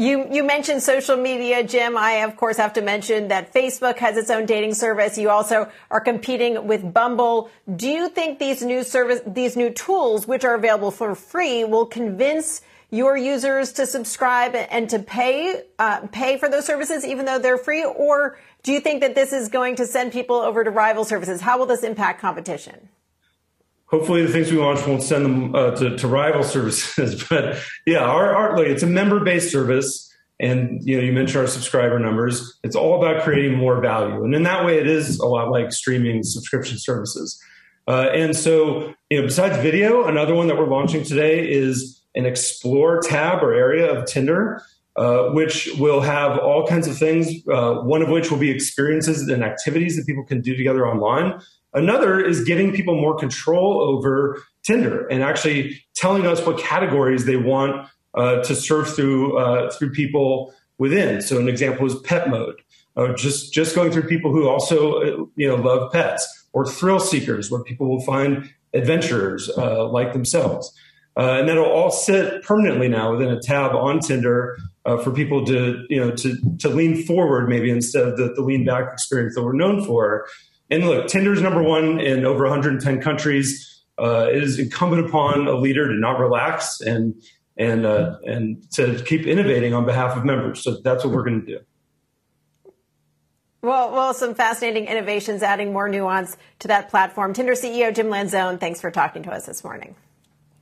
You, 0.00 0.28
you 0.32 0.44
mentioned 0.44 0.82
social 0.82 1.18
media, 1.18 1.62
Jim. 1.62 1.94
I, 1.94 2.22
of 2.22 2.34
course, 2.38 2.56
have 2.56 2.72
to 2.72 2.80
mention 2.80 3.28
that 3.28 3.52
Facebook 3.52 3.98
has 3.98 4.16
its 4.16 4.30
own 4.30 4.46
dating 4.46 4.72
service. 4.72 5.18
You 5.18 5.28
also 5.28 5.70
are 5.90 6.00
competing 6.00 6.66
with 6.66 6.94
Bumble. 6.94 7.50
Do 7.76 7.86
you 7.86 8.08
think 8.08 8.38
these 8.38 8.62
new 8.62 8.82
service, 8.82 9.20
these 9.26 9.58
new 9.58 9.68
tools, 9.68 10.26
which 10.26 10.42
are 10.42 10.54
available 10.54 10.90
for 10.90 11.14
free, 11.14 11.64
will 11.64 11.84
convince 11.84 12.62
your 12.88 13.14
users 13.14 13.72
to 13.72 13.86
subscribe 13.86 14.54
and 14.54 14.88
to 14.88 15.00
pay, 15.00 15.64
uh, 15.78 16.06
pay 16.12 16.38
for 16.38 16.48
those 16.48 16.64
services, 16.64 17.04
even 17.04 17.26
though 17.26 17.38
they're 17.38 17.58
free? 17.58 17.84
Or 17.84 18.38
do 18.62 18.72
you 18.72 18.80
think 18.80 19.00
that 19.00 19.14
this 19.14 19.32
is 19.32 19.48
going 19.48 19.76
to 19.76 19.86
send 19.86 20.12
people 20.12 20.36
over 20.36 20.64
to 20.64 20.70
rival 20.70 21.04
services? 21.04 21.40
How 21.40 21.58
will 21.58 21.66
this 21.66 21.82
impact 21.82 22.20
competition? 22.20 22.88
hopefully 23.90 24.24
the 24.24 24.32
things 24.32 24.50
we 24.50 24.58
launch 24.58 24.86
won't 24.86 25.02
send 25.02 25.24
them 25.24 25.54
uh, 25.54 25.72
to, 25.72 25.96
to, 25.96 26.08
rival 26.08 26.42
services. 26.54 27.24
but 27.28 27.58
yeah, 27.86 27.98
our, 27.98 28.34
our 28.34 28.56
like, 28.56 28.68
it's 28.68 28.82
a 28.82 28.86
member 28.86 29.20
based 29.20 29.50
service. 29.50 30.06
And 30.38 30.80
you 30.82 30.96
know, 30.96 31.02
you 31.02 31.12
mentioned 31.12 31.42
our 31.42 31.46
subscriber 31.46 31.98
numbers. 31.98 32.58
It's 32.64 32.74
all 32.74 33.02
about 33.02 33.24
creating 33.24 33.58
more 33.58 33.78
value, 33.78 34.24
and 34.24 34.34
in 34.34 34.42
that 34.44 34.64
way, 34.64 34.78
it 34.78 34.86
is 34.86 35.18
a 35.18 35.26
lot 35.26 35.50
like 35.50 35.70
streaming 35.70 36.22
subscription 36.22 36.78
services. 36.78 37.38
Uh, 37.86 38.08
and 38.14 38.34
so, 38.34 38.94
you 39.10 39.20
know, 39.20 39.26
besides 39.26 39.58
video, 39.58 40.06
another 40.06 40.34
one 40.34 40.46
that 40.46 40.56
we're 40.56 40.66
launching 40.66 41.04
today 41.04 41.46
is 41.46 42.00
an 42.14 42.24
explore 42.24 43.00
tab 43.02 43.42
or 43.42 43.52
area 43.52 43.92
of 43.92 44.06
Tinder, 44.06 44.62
uh, 44.96 45.28
which 45.28 45.68
will 45.78 46.00
have 46.00 46.38
all 46.38 46.66
kinds 46.66 46.88
of 46.88 46.98
things. 46.98 47.30
Uh, 47.48 47.74
one 47.74 48.02
of 48.02 48.08
which 48.08 48.30
will 48.30 48.38
be 48.38 48.50
experiences 48.50 49.28
and 49.28 49.44
activities 49.44 49.96
that 49.96 50.04
people 50.04 50.24
can 50.24 50.40
do 50.40 50.56
together 50.56 50.86
online. 50.86 51.40
Another 51.72 52.20
is 52.20 52.42
giving 52.42 52.72
people 52.72 53.00
more 53.00 53.16
control 53.16 53.80
over 53.80 54.42
Tinder 54.64 55.06
and 55.06 55.22
actually 55.22 55.80
telling 55.94 56.26
us 56.26 56.44
what 56.44 56.58
categories 56.58 57.24
they 57.24 57.36
want 57.36 57.86
uh, 58.14 58.42
to 58.42 58.56
surf 58.56 58.88
through 58.88 59.38
uh, 59.38 59.70
through 59.70 59.92
people 59.92 60.52
within. 60.78 61.22
So 61.22 61.38
an 61.38 61.48
example 61.48 61.86
is 61.86 61.94
pet 62.00 62.28
mode, 62.28 62.60
uh, 62.96 63.14
just 63.14 63.54
just 63.54 63.76
going 63.76 63.92
through 63.92 64.08
people 64.08 64.32
who 64.32 64.48
also 64.48 65.30
you 65.36 65.46
know 65.46 65.54
love 65.54 65.92
pets, 65.92 66.48
or 66.52 66.66
thrill 66.66 66.98
seekers, 66.98 67.48
where 67.48 67.62
people 67.62 67.88
will 67.88 68.02
find 68.02 68.50
adventurers 68.74 69.48
like 69.56 70.12
themselves. 70.12 70.76
Uh, 71.20 71.38
and 71.38 71.48
that'll 71.48 71.66
all 71.66 71.90
sit 71.90 72.42
permanently 72.42 72.88
now 72.88 73.12
within 73.12 73.28
a 73.28 73.38
tab 73.40 73.74
on 73.74 74.00
Tinder 74.00 74.56
for 75.04 75.12
people 75.12 75.44
to 75.44 75.84
you 75.90 76.00
know 76.00 76.10
to 76.10 76.36
to 76.58 76.68
lean 76.68 77.04
forward 77.04 77.48
maybe 77.48 77.70
instead 77.70 78.08
of 78.08 78.16
the, 78.16 78.32
the 78.34 78.42
lean 78.42 78.64
back 78.64 78.92
experience 78.92 79.34
that 79.34 79.44
we're 79.44 79.52
known 79.52 79.84
for 79.84 80.26
and 80.70 80.86
look, 80.86 81.08
Tinder's 81.08 81.42
number 81.42 81.62
one 81.62 81.98
in 82.00 82.24
over 82.24 82.44
110 82.44 83.00
countries. 83.00 83.82
Uh, 83.98 84.28
it 84.30 84.42
is 84.42 84.58
incumbent 84.58 85.06
upon 85.06 85.48
a 85.48 85.54
leader 85.54 85.88
to 85.88 85.94
not 85.94 86.18
relax 86.18 86.80
and 86.80 87.20
and 87.56 87.84
uh, 87.84 88.16
and 88.24 88.70
to 88.72 89.02
keep 89.04 89.26
innovating 89.26 89.74
on 89.74 89.84
behalf 89.84 90.16
of 90.16 90.24
members. 90.24 90.62
So 90.62 90.78
that's 90.82 91.04
what 91.04 91.12
we're 91.12 91.24
going 91.24 91.44
to 91.44 91.46
do. 91.46 91.58
Well, 93.62 93.92
well, 93.92 94.14
some 94.14 94.34
fascinating 94.34 94.86
innovations, 94.86 95.42
adding 95.42 95.72
more 95.72 95.86
nuance 95.86 96.38
to 96.60 96.68
that 96.68 96.88
platform. 96.88 97.34
Tinder 97.34 97.52
CEO 97.52 97.94
Jim 97.94 98.06
Lanzone, 98.06 98.58
thanks 98.58 98.80
for 98.80 98.90
talking 98.90 99.22
to 99.24 99.32
us 99.32 99.44
this 99.44 99.62
morning. 99.62 99.96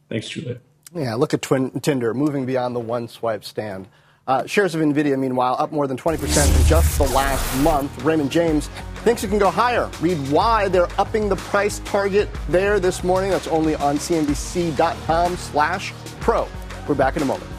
Thanks, 0.08 0.28
Julia. 0.28 0.60
Yeah, 0.94 1.14
look 1.14 1.34
at 1.34 1.42
twin, 1.42 1.80
Tinder 1.80 2.14
moving 2.14 2.46
beyond 2.46 2.74
the 2.74 2.80
one 2.80 3.08
swipe 3.08 3.44
stand. 3.44 3.88
Uh, 4.26 4.46
shares 4.46 4.74
of 4.74 4.82
Nvidia, 4.82 5.18
meanwhile, 5.18 5.56
up 5.58 5.72
more 5.72 5.86
than 5.86 5.96
20% 5.96 6.60
in 6.60 6.66
just 6.66 6.98
the 6.98 7.04
last 7.04 7.58
month. 7.62 8.02
Raymond 8.04 8.30
James 8.30 8.68
thinks 8.96 9.24
it 9.24 9.28
can 9.28 9.38
go 9.38 9.50
higher. 9.50 9.90
Read 10.00 10.18
why 10.30 10.68
they're 10.68 10.88
upping 11.00 11.30
the 11.30 11.36
price 11.36 11.78
target 11.80 12.28
there 12.48 12.78
this 12.78 13.02
morning. 13.02 13.30
That's 13.30 13.46
only 13.48 13.74
on 13.76 13.96
cnbc.com 13.96 15.36
slash 15.36 15.94
pro. 16.20 16.46
We're 16.86 16.94
back 16.94 17.16
in 17.16 17.22
a 17.22 17.26
moment. 17.26 17.50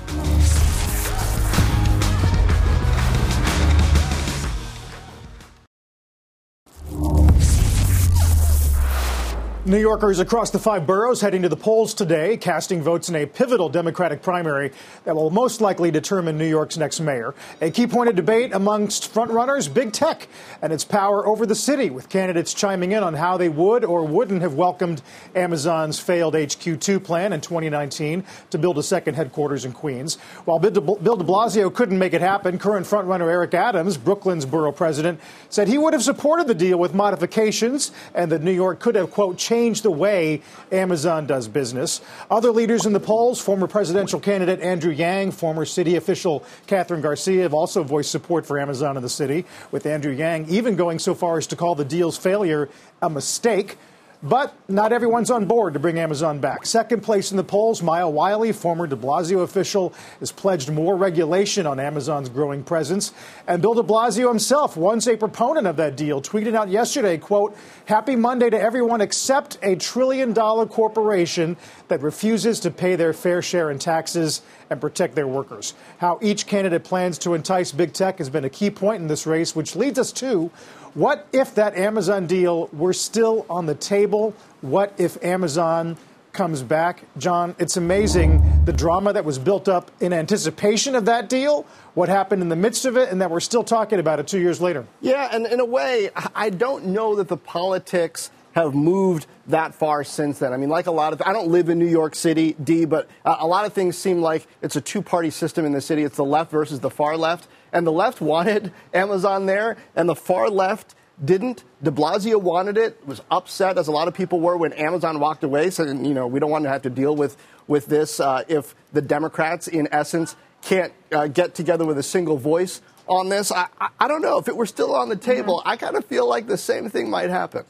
New 9.69 9.77
Yorkers 9.79 10.17
across 10.17 10.49
the 10.49 10.57
five 10.57 10.87
boroughs 10.87 11.21
heading 11.21 11.43
to 11.43 11.47
the 11.47 11.55
polls 11.55 11.93
today, 11.93 12.35
casting 12.37 12.81
votes 12.81 13.07
in 13.07 13.15
a 13.15 13.27
pivotal 13.27 13.69
Democratic 13.69 14.23
primary 14.23 14.71
that 15.03 15.15
will 15.15 15.29
most 15.29 15.61
likely 15.61 15.91
determine 15.91 16.39
New 16.39 16.47
York's 16.47 16.75
next 16.75 16.99
mayor. 16.99 17.35
A 17.61 17.69
key 17.69 17.85
point 17.85 18.09
of 18.09 18.15
debate 18.15 18.51
amongst 18.51 19.13
frontrunners, 19.13 19.71
big 19.71 19.93
tech 19.93 20.27
and 20.63 20.73
its 20.73 20.83
power 20.83 21.23
over 21.27 21.45
the 21.45 21.53
city, 21.53 21.91
with 21.91 22.09
candidates 22.09 22.51
chiming 22.51 22.93
in 22.93 23.03
on 23.03 23.13
how 23.13 23.37
they 23.37 23.47
would 23.47 23.85
or 23.85 24.03
wouldn't 24.05 24.41
have 24.41 24.55
welcomed 24.55 25.03
Amazon's 25.35 25.99
failed 25.99 26.33
HQ2 26.33 27.03
plan 27.03 27.31
in 27.31 27.39
2019 27.39 28.23
to 28.49 28.57
build 28.57 28.79
a 28.79 28.83
second 28.83 29.13
headquarters 29.13 29.65
in 29.65 29.71
Queens. 29.71 30.15
While 30.45 30.57
Bill 30.57 30.71
de 30.71 31.23
Blasio 31.23 31.71
couldn't 31.71 31.99
make 31.99 32.15
it 32.15 32.21
happen, 32.21 32.57
current 32.57 32.87
frontrunner 32.87 33.29
Eric 33.29 33.53
Adams, 33.53 33.97
Brooklyn's 33.97 34.47
borough 34.47 34.71
president, 34.71 35.19
said 35.49 35.67
he 35.67 35.77
would 35.77 35.93
have 35.93 36.01
supported 36.01 36.47
the 36.47 36.55
deal 36.55 36.79
with 36.79 36.95
modifications 36.95 37.91
and 38.15 38.31
that 38.31 38.41
New 38.41 38.51
York 38.51 38.79
could 38.79 38.95
have, 38.95 39.11
quote, 39.11 39.37
changed 39.37 39.58
change 39.59 39.81
the 39.81 39.91
way 39.91 40.41
Amazon 40.71 41.27
does 41.27 41.49
business. 41.49 41.99
Other 42.31 42.49
leaders 42.49 42.85
in 42.85 42.93
the 42.93 42.99
polls, 42.99 43.41
former 43.41 43.67
presidential 43.67 44.17
candidate 44.17 44.61
Andrew 44.61 44.93
Yang, 44.93 45.31
former 45.31 45.65
city 45.65 45.97
official 45.97 46.45
Kathryn 46.65 47.01
Garcia, 47.01 47.41
have 47.41 47.53
also 47.53 47.83
voiced 47.83 48.09
support 48.09 48.45
for 48.45 48.57
Amazon 48.57 48.95
in 48.95 49.03
the 49.03 49.09
city, 49.09 49.45
with 49.71 49.85
Andrew 49.85 50.13
Yang 50.13 50.47
even 50.47 50.77
going 50.77 50.97
so 50.97 51.13
far 51.13 51.37
as 51.37 51.47
to 51.47 51.57
call 51.57 51.75
the 51.75 51.83
deal's 51.83 52.17
failure 52.17 52.69
a 53.01 53.09
mistake. 53.09 53.77
But 54.21 54.53
not 54.67 54.91
everyone's 54.91 55.31
on 55.31 55.45
board 55.45 55.73
to 55.75 55.79
bring 55.79 55.97
Amazon 55.97 56.39
back. 56.39 56.65
Second 56.65 57.03
place 57.03 57.31
in 57.31 57.37
the 57.37 57.43
polls, 57.43 57.81
Maya 57.81 58.09
Wiley, 58.09 58.51
former 58.51 58.85
de 58.85 58.97
Blasio 58.97 59.43
official, 59.43 59.93
has 60.19 60.29
pledged 60.29 60.69
more 60.69 60.97
regulation 60.97 61.65
on 61.65 61.79
Amazon's 61.79 62.27
growing 62.27 62.61
presence. 62.61 63.13
And 63.47 63.61
Bill 63.61 63.75
de 63.75 63.83
Blasio 63.83 64.27
himself, 64.27 64.75
once 64.75 65.07
a 65.07 65.15
proponent 65.15 65.67
of 65.67 65.77
that 65.77 65.95
deal, 65.95 66.21
tweeted 66.21 66.53
out 66.53 66.67
yesterday, 66.67 67.17
quote, 67.17 67.55
Happy 67.85 68.17
Monday 68.17 68.49
to 68.49 68.59
everyone 68.59 68.99
except 68.99 69.57
a 69.61 69.77
trillion 69.77 70.33
dollar 70.33 70.65
corporation 70.65 71.55
that 71.87 72.01
refuses 72.01 72.59
to 72.59 72.71
pay 72.71 72.97
their 72.97 73.13
fair 73.13 73.41
share 73.41 73.71
in 73.71 73.79
taxes 73.79 74.41
and 74.69 74.81
protect 74.81 75.15
their 75.15 75.27
workers. 75.27 75.73
How 75.99 76.19
each 76.21 76.45
candidate 76.45 76.83
plans 76.83 77.17
to 77.19 77.35
entice 77.35 77.71
big 77.71 77.93
tech 77.93 78.17
has 78.17 78.29
been 78.29 78.43
a 78.43 78.49
key 78.49 78.69
point 78.69 79.01
in 79.01 79.07
this 79.07 79.25
race, 79.25 79.55
which 79.55 79.77
leads 79.77 79.97
us 79.97 80.11
to 80.13 80.51
what 80.99 81.25
if 81.31 81.55
that 81.55 81.77
Amazon 81.77 82.27
deal 82.27 82.67
were 82.73 82.91
still 82.91 83.45
on 83.49 83.65
the 83.65 83.73
table? 83.73 84.35
What 84.59 84.93
if 84.97 85.23
Amazon 85.23 85.95
comes 86.33 86.61
back? 86.61 87.05
Jon, 87.17 87.55
it's 87.57 87.77
amazing 87.77 88.65
the 88.65 88.73
drama 88.73 89.13
that 89.13 89.23
was 89.23 89.39
built 89.39 89.69
up 89.69 89.91
in 90.01 90.11
anticipation 90.11 90.95
of 90.95 91.05
that 91.05 91.29
deal, 91.29 91.65
what 91.93 92.09
happened 92.09 92.41
in 92.41 92.49
the 92.49 92.57
midst 92.57 92.83
of 92.83 92.97
it, 92.97 93.07
and 93.07 93.21
that 93.21 93.31
we're 93.31 93.39
still 93.39 93.63
talking 93.63 93.99
about 93.99 94.19
it 94.19 94.27
two 94.27 94.41
years 94.41 94.59
later. 94.59 94.85
Yeah, 94.99 95.29
and 95.31 95.47
in 95.47 95.61
a 95.61 95.65
way, 95.65 96.09
I 96.35 96.49
don't 96.49 96.87
know 96.87 97.15
that 97.15 97.29
the 97.29 97.37
politics 97.37 98.29
have 98.51 98.75
moved 98.75 99.25
that 99.47 99.73
far 99.73 100.03
since 100.03 100.39
then. 100.39 100.51
I 100.51 100.57
mean, 100.57 100.69
like 100.69 100.87
a 100.87 100.91
lot 100.91 101.13
of, 101.13 101.21
I 101.21 101.31
don't 101.31 101.47
live 101.47 101.69
in 101.69 101.79
New 101.79 101.87
York 101.87 102.13
City, 102.13 102.57
D, 102.61 102.83
but 102.83 103.07
uh, 103.23 103.37
a 103.39 103.47
lot 103.47 103.65
of 103.65 103.71
things 103.71 103.97
seem 103.97 104.19
like 104.21 104.45
it's 104.61 104.75
a 104.75 104.81
two 104.81 105.01
party 105.01 105.29
system 105.29 105.65
in 105.65 105.71
the 105.71 105.79
city. 105.79 106.03
It's 106.03 106.17
the 106.17 106.25
left 106.25 106.51
versus 106.51 106.81
the 106.81 106.89
far 106.89 107.15
left. 107.15 107.47
And 107.71 107.85
the 107.85 107.91
left 107.91 108.21
wanted 108.21 108.71
Amazon 108.93 109.45
there, 109.45 109.77
and 109.95 110.07
the 110.07 110.15
far 110.15 110.49
left 110.49 110.95
didn't. 111.23 111.63
De 111.83 111.91
Blasio 111.91 112.41
wanted 112.41 112.77
it, 112.77 113.05
was 113.05 113.21
upset, 113.29 113.77
as 113.77 113.87
a 113.87 113.91
lot 113.91 114.07
of 114.07 114.13
people 114.13 114.39
were 114.39 114.57
when 114.57 114.73
Amazon 114.73 115.19
walked 115.19 115.43
away, 115.43 115.69
saying, 115.69 116.05
you 116.05 116.13
know, 116.13 116.27
we 116.27 116.39
don't 116.39 116.49
want 116.49 116.63
to 116.63 116.69
have 116.69 116.81
to 116.83 116.89
deal 116.89 117.15
with, 117.15 117.37
with 117.67 117.87
this 117.87 118.19
uh, 118.19 118.43
if 118.47 118.75
the 118.93 119.01
Democrats, 119.01 119.67
in 119.67 119.87
essence, 119.91 120.35
can't 120.61 120.93
uh, 121.11 121.27
get 121.27 121.55
together 121.55 121.85
with 121.85 121.97
a 121.97 122.03
single 122.03 122.37
voice 122.37 122.81
on 123.07 123.29
this. 123.29 123.51
I, 123.51 123.67
I, 123.79 123.89
I, 123.99 124.07
don't 124.07 124.21
know. 124.21 124.37
If 124.37 124.47
it 124.47 124.55
were 124.55 124.65
still 124.65 124.95
on 124.95 125.09
the 125.09 125.15
table, 125.15 125.59
mm-hmm. 125.59 125.69
I 125.69 125.77
kind 125.77 125.95
of 125.95 126.05
feel 126.05 126.27
like 126.27 126.47
the 126.47 126.57
same 126.57 126.89
thing 126.89 127.09
might 127.09 127.29
happen. 127.29 127.65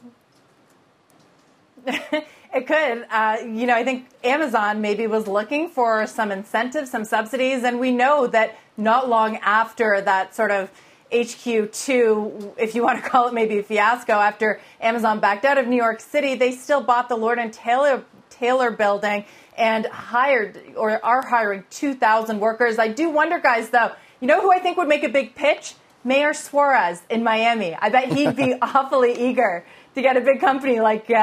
it 1.86 2.68
could. 2.68 3.06
Uh, 3.10 3.38
you 3.46 3.66
know, 3.66 3.76
I 3.76 3.84
think 3.84 4.08
Amazon 4.24 4.82
maybe 4.82 5.08
was 5.08 5.28
looking 5.28 5.70
for 5.70 6.06
some 6.08 6.32
incentives, 6.32 6.92
some 6.92 7.06
subsidies, 7.06 7.64
and 7.64 7.80
we 7.80 7.92
know 7.92 8.28
that 8.28 8.58
not 8.80 9.10
long 9.10 9.38
after 9.38 10.02
that 10.02 10.36
sort 10.36 10.52
of 10.52 10.72
HQ2, 11.12 12.54
if 12.58 12.76
you 12.76 12.84
want 12.84 13.04
to 13.04 13.10
call 13.10 13.28
it 13.28 13.34
maybe 13.34 13.60
a 13.60 13.64
fiasco, 13.64 14.14
after 14.14 14.60
Amazon 14.80 15.20
backed 15.20 15.46
out 15.46 15.58
of 15.58 15.68
New 15.68 15.76
York 15.76 16.00
City, 16.00 16.36
they 16.36 16.52
still 16.52 16.82
bought 16.82 17.10
the 17.10 17.18
Lord 17.18 17.40
and 17.40 17.52
Taylor, 17.52 18.04
Taylor 18.30 18.72
building 18.72 19.26
and 19.58 19.86
hired 19.88 20.60
or 20.76 21.04
are 21.04 21.26
hiring 21.26 21.64
2,000 21.70 22.40
workers. 22.40 22.80
I 22.80 22.88
do 22.88 23.10
wonder, 23.10 23.40
guys, 23.40 23.70
though, 23.70 23.92
you 24.20 24.28
know 24.28 24.42
who 24.42 24.52
I 24.52 24.60
think 24.60 24.78
would 24.78 24.88
make 24.88 25.04
a 25.04 25.10
big 25.10 25.36
pitch? 25.36 25.76
Mayor 26.04 26.34
Suarez 26.34 27.02
in 27.10 27.24
Miami. 27.24 27.76
I 27.76 27.90
bet 27.90 28.14
he'd 28.14 28.36
be 28.36 28.56
awfully 28.62 29.30
eager 29.30 29.66
to 30.00 30.04
get 30.04 30.18
a 30.18 30.22
big 30.22 30.40
company 30.40 30.80
like 30.80 31.10
uh, 31.10 31.14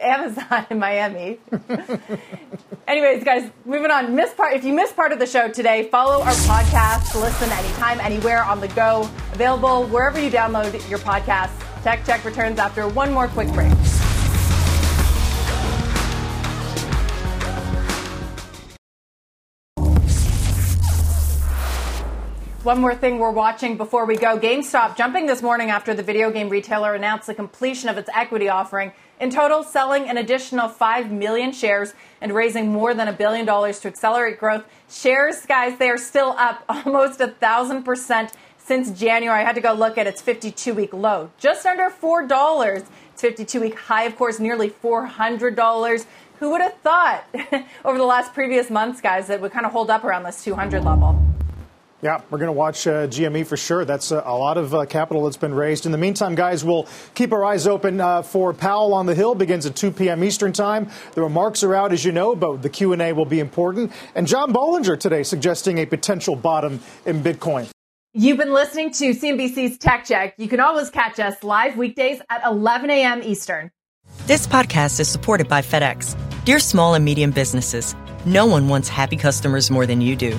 Amazon 0.00 0.66
in 0.70 0.78
Miami. 0.78 1.38
Anyways, 2.86 3.24
guys, 3.24 3.50
moving 3.64 3.90
on. 3.90 4.14
Miss 4.14 4.32
part. 4.34 4.54
If 4.54 4.64
you 4.64 4.72
missed 4.72 4.94
part 4.94 5.12
of 5.12 5.18
the 5.18 5.26
show 5.26 5.48
today, 5.48 5.88
follow 5.88 6.22
our 6.22 6.32
podcast. 6.32 7.20
Listen 7.20 7.50
anytime, 7.50 7.98
anywhere, 8.00 8.44
on 8.44 8.60
the 8.60 8.68
go. 8.68 9.08
Available 9.32 9.86
wherever 9.86 10.20
you 10.20 10.30
download 10.30 10.88
your 10.88 10.98
podcast. 11.00 11.50
Tech 11.82 12.04
Check 12.04 12.24
returns 12.24 12.58
after 12.58 12.86
one 12.88 13.12
more 13.12 13.28
quick 13.28 13.50
break. 13.52 13.72
One 22.66 22.80
more 22.80 22.96
thing 22.96 23.20
we're 23.20 23.30
watching 23.30 23.76
before 23.76 24.06
we 24.06 24.16
go 24.16 24.36
GameStop 24.36 24.96
jumping 24.96 25.26
this 25.26 25.40
morning 25.40 25.70
after 25.70 25.94
the 25.94 26.02
video 26.02 26.32
game 26.32 26.48
retailer 26.48 26.94
announced 26.94 27.28
the 27.28 27.34
completion 27.34 27.88
of 27.88 27.96
its 27.96 28.10
equity 28.12 28.48
offering. 28.48 28.90
In 29.20 29.30
total, 29.30 29.62
selling 29.62 30.08
an 30.08 30.16
additional 30.16 30.68
5 30.68 31.12
million 31.12 31.52
shares 31.52 31.94
and 32.20 32.34
raising 32.34 32.72
more 32.72 32.92
than 32.92 33.06
a 33.06 33.12
billion 33.12 33.46
dollars 33.46 33.78
to 33.78 33.88
accelerate 33.88 34.40
growth. 34.40 34.64
Shares, 34.90 35.46
guys, 35.46 35.78
they 35.78 35.88
are 35.88 35.96
still 35.96 36.34
up 36.36 36.64
almost 36.68 37.20
a 37.20 37.28
thousand 37.28 37.84
percent 37.84 38.32
since 38.58 38.90
January. 38.90 39.42
I 39.42 39.44
had 39.44 39.54
to 39.54 39.60
go 39.60 39.72
look 39.72 39.96
at 39.96 40.08
its 40.08 40.20
52 40.20 40.74
week 40.74 40.92
low, 40.92 41.30
just 41.38 41.64
under 41.66 41.88
$4. 41.88 42.78
Its 42.78 43.22
52 43.22 43.60
week 43.60 43.78
high, 43.78 44.06
of 44.06 44.16
course, 44.16 44.40
nearly 44.40 44.70
$400. 44.70 46.06
Who 46.40 46.50
would 46.50 46.62
have 46.62 46.76
thought 46.78 47.28
over 47.84 47.96
the 47.96 48.04
last 48.04 48.34
previous 48.34 48.70
months, 48.70 49.00
guys, 49.00 49.28
that 49.28 49.40
would 49.40 49.52
kind 49.52 49.66
of 49.66 49.70
hold 49.70 49.88
up 49.88 50.02
around 50.02 50.24
this 50.24 50.42
200 50.42 50.82
level? 50.82 51.25
Yeah, 52.06 52.20
we're 52.30 52.38
going 52.38 52.46
to 52.46 52.52
watch 52.52 52.86
uh, 52.86 53.08
GME 53.08 53.48
for 53.48 53.56
sure. 53.56 53.84
That's 53.84 54.12
a, 54.12 54.22
a 54.24 54.38
lot 54.38 54.58
of 54.58 54.72
uh, 54.72 54.86
capital 54.86 55.24
that's 55.24 55.36
been 55.36 55.52
raised. 55.52 55.86
In 55.86 55.90
the 55.90 55.98
meantime, 55.98 56.36
guys, 56.36 56.64
we'll 56.64 56.86
keep 57.16 57.32
our 57.32 57.44
eyes 57.44 57.66
open 57.66 58.00
uh, 58.00 58.22
for 58.22 58.52
Powell 58.52 58.94
on 58.94 59.06
the 59.06 59.14
Hill. 59.16 59.34
Begins 59.34 59.66
at 59.66 59.74
2 59.74 59.90
p.m. 59.90 60.22
Eastern 60.22 60.52
Time. 60.52 60.88
The 61.14 61.22
remarks 61.22 61.64
are 61.64 61.74
out, 61.74 61.92
as 61.92 62.04
you 62.04 62.12
know, 62.12 62.36
but 62.36 62.62
the 62.62 62.68
Q 62.68 62.92
and 62.92 63.02
A 63.02 63.12
will 63.12 63.24
be 63.24 63.40
important. 63.40 63.90
And 64.14 64.28
John 64.28 64.52
Bollinger 64.52 65.00
today 65.00 65.24
suggesting 65.24 65.78
a 65.78 65.84
potential 65.84 66.36
bottom 66.36 66.78
in 67.06 67.24
Bitcoin. 67.24 67.68
You've 68.12 68.38
been 68.38 68.54
listening 68.54 68.92
to 68.92 69.10
CNBC's 69.10 69.76
Tech 69.78 70.04
Check. 70.04 70.34
You 70.38 70.46
can 70.46 70.60
always 70.60 70.90
catch 70.90 71.18
us 71.18 71.42
live 71.42 71.76
weekdays 71.76 72.22
at 72.30 72.46
11 72.46 72.88
a.m. 72.88 73.20
Eastern. 73.24 73.72
This 74.28 74.46
podcast 74.46 75.00
is 75.00 75.08
supported 75.08 75.48
by 75.48 75.60
FedEx. 75.60 76.16
Dear 76.44 76.60
small 76.60 76.94
and 76.94 77.04
medium 77.04 77.32
businesses, 77.32 77.96
no 78.24 78.46
one 78.46 78.68
wants 78.68 78.88
happy 78.88 79.16
customers 79.16 79.72
more 79.72 79.86
than 79.86 80.00
you 80.00 80.14
do. 80.14 80.38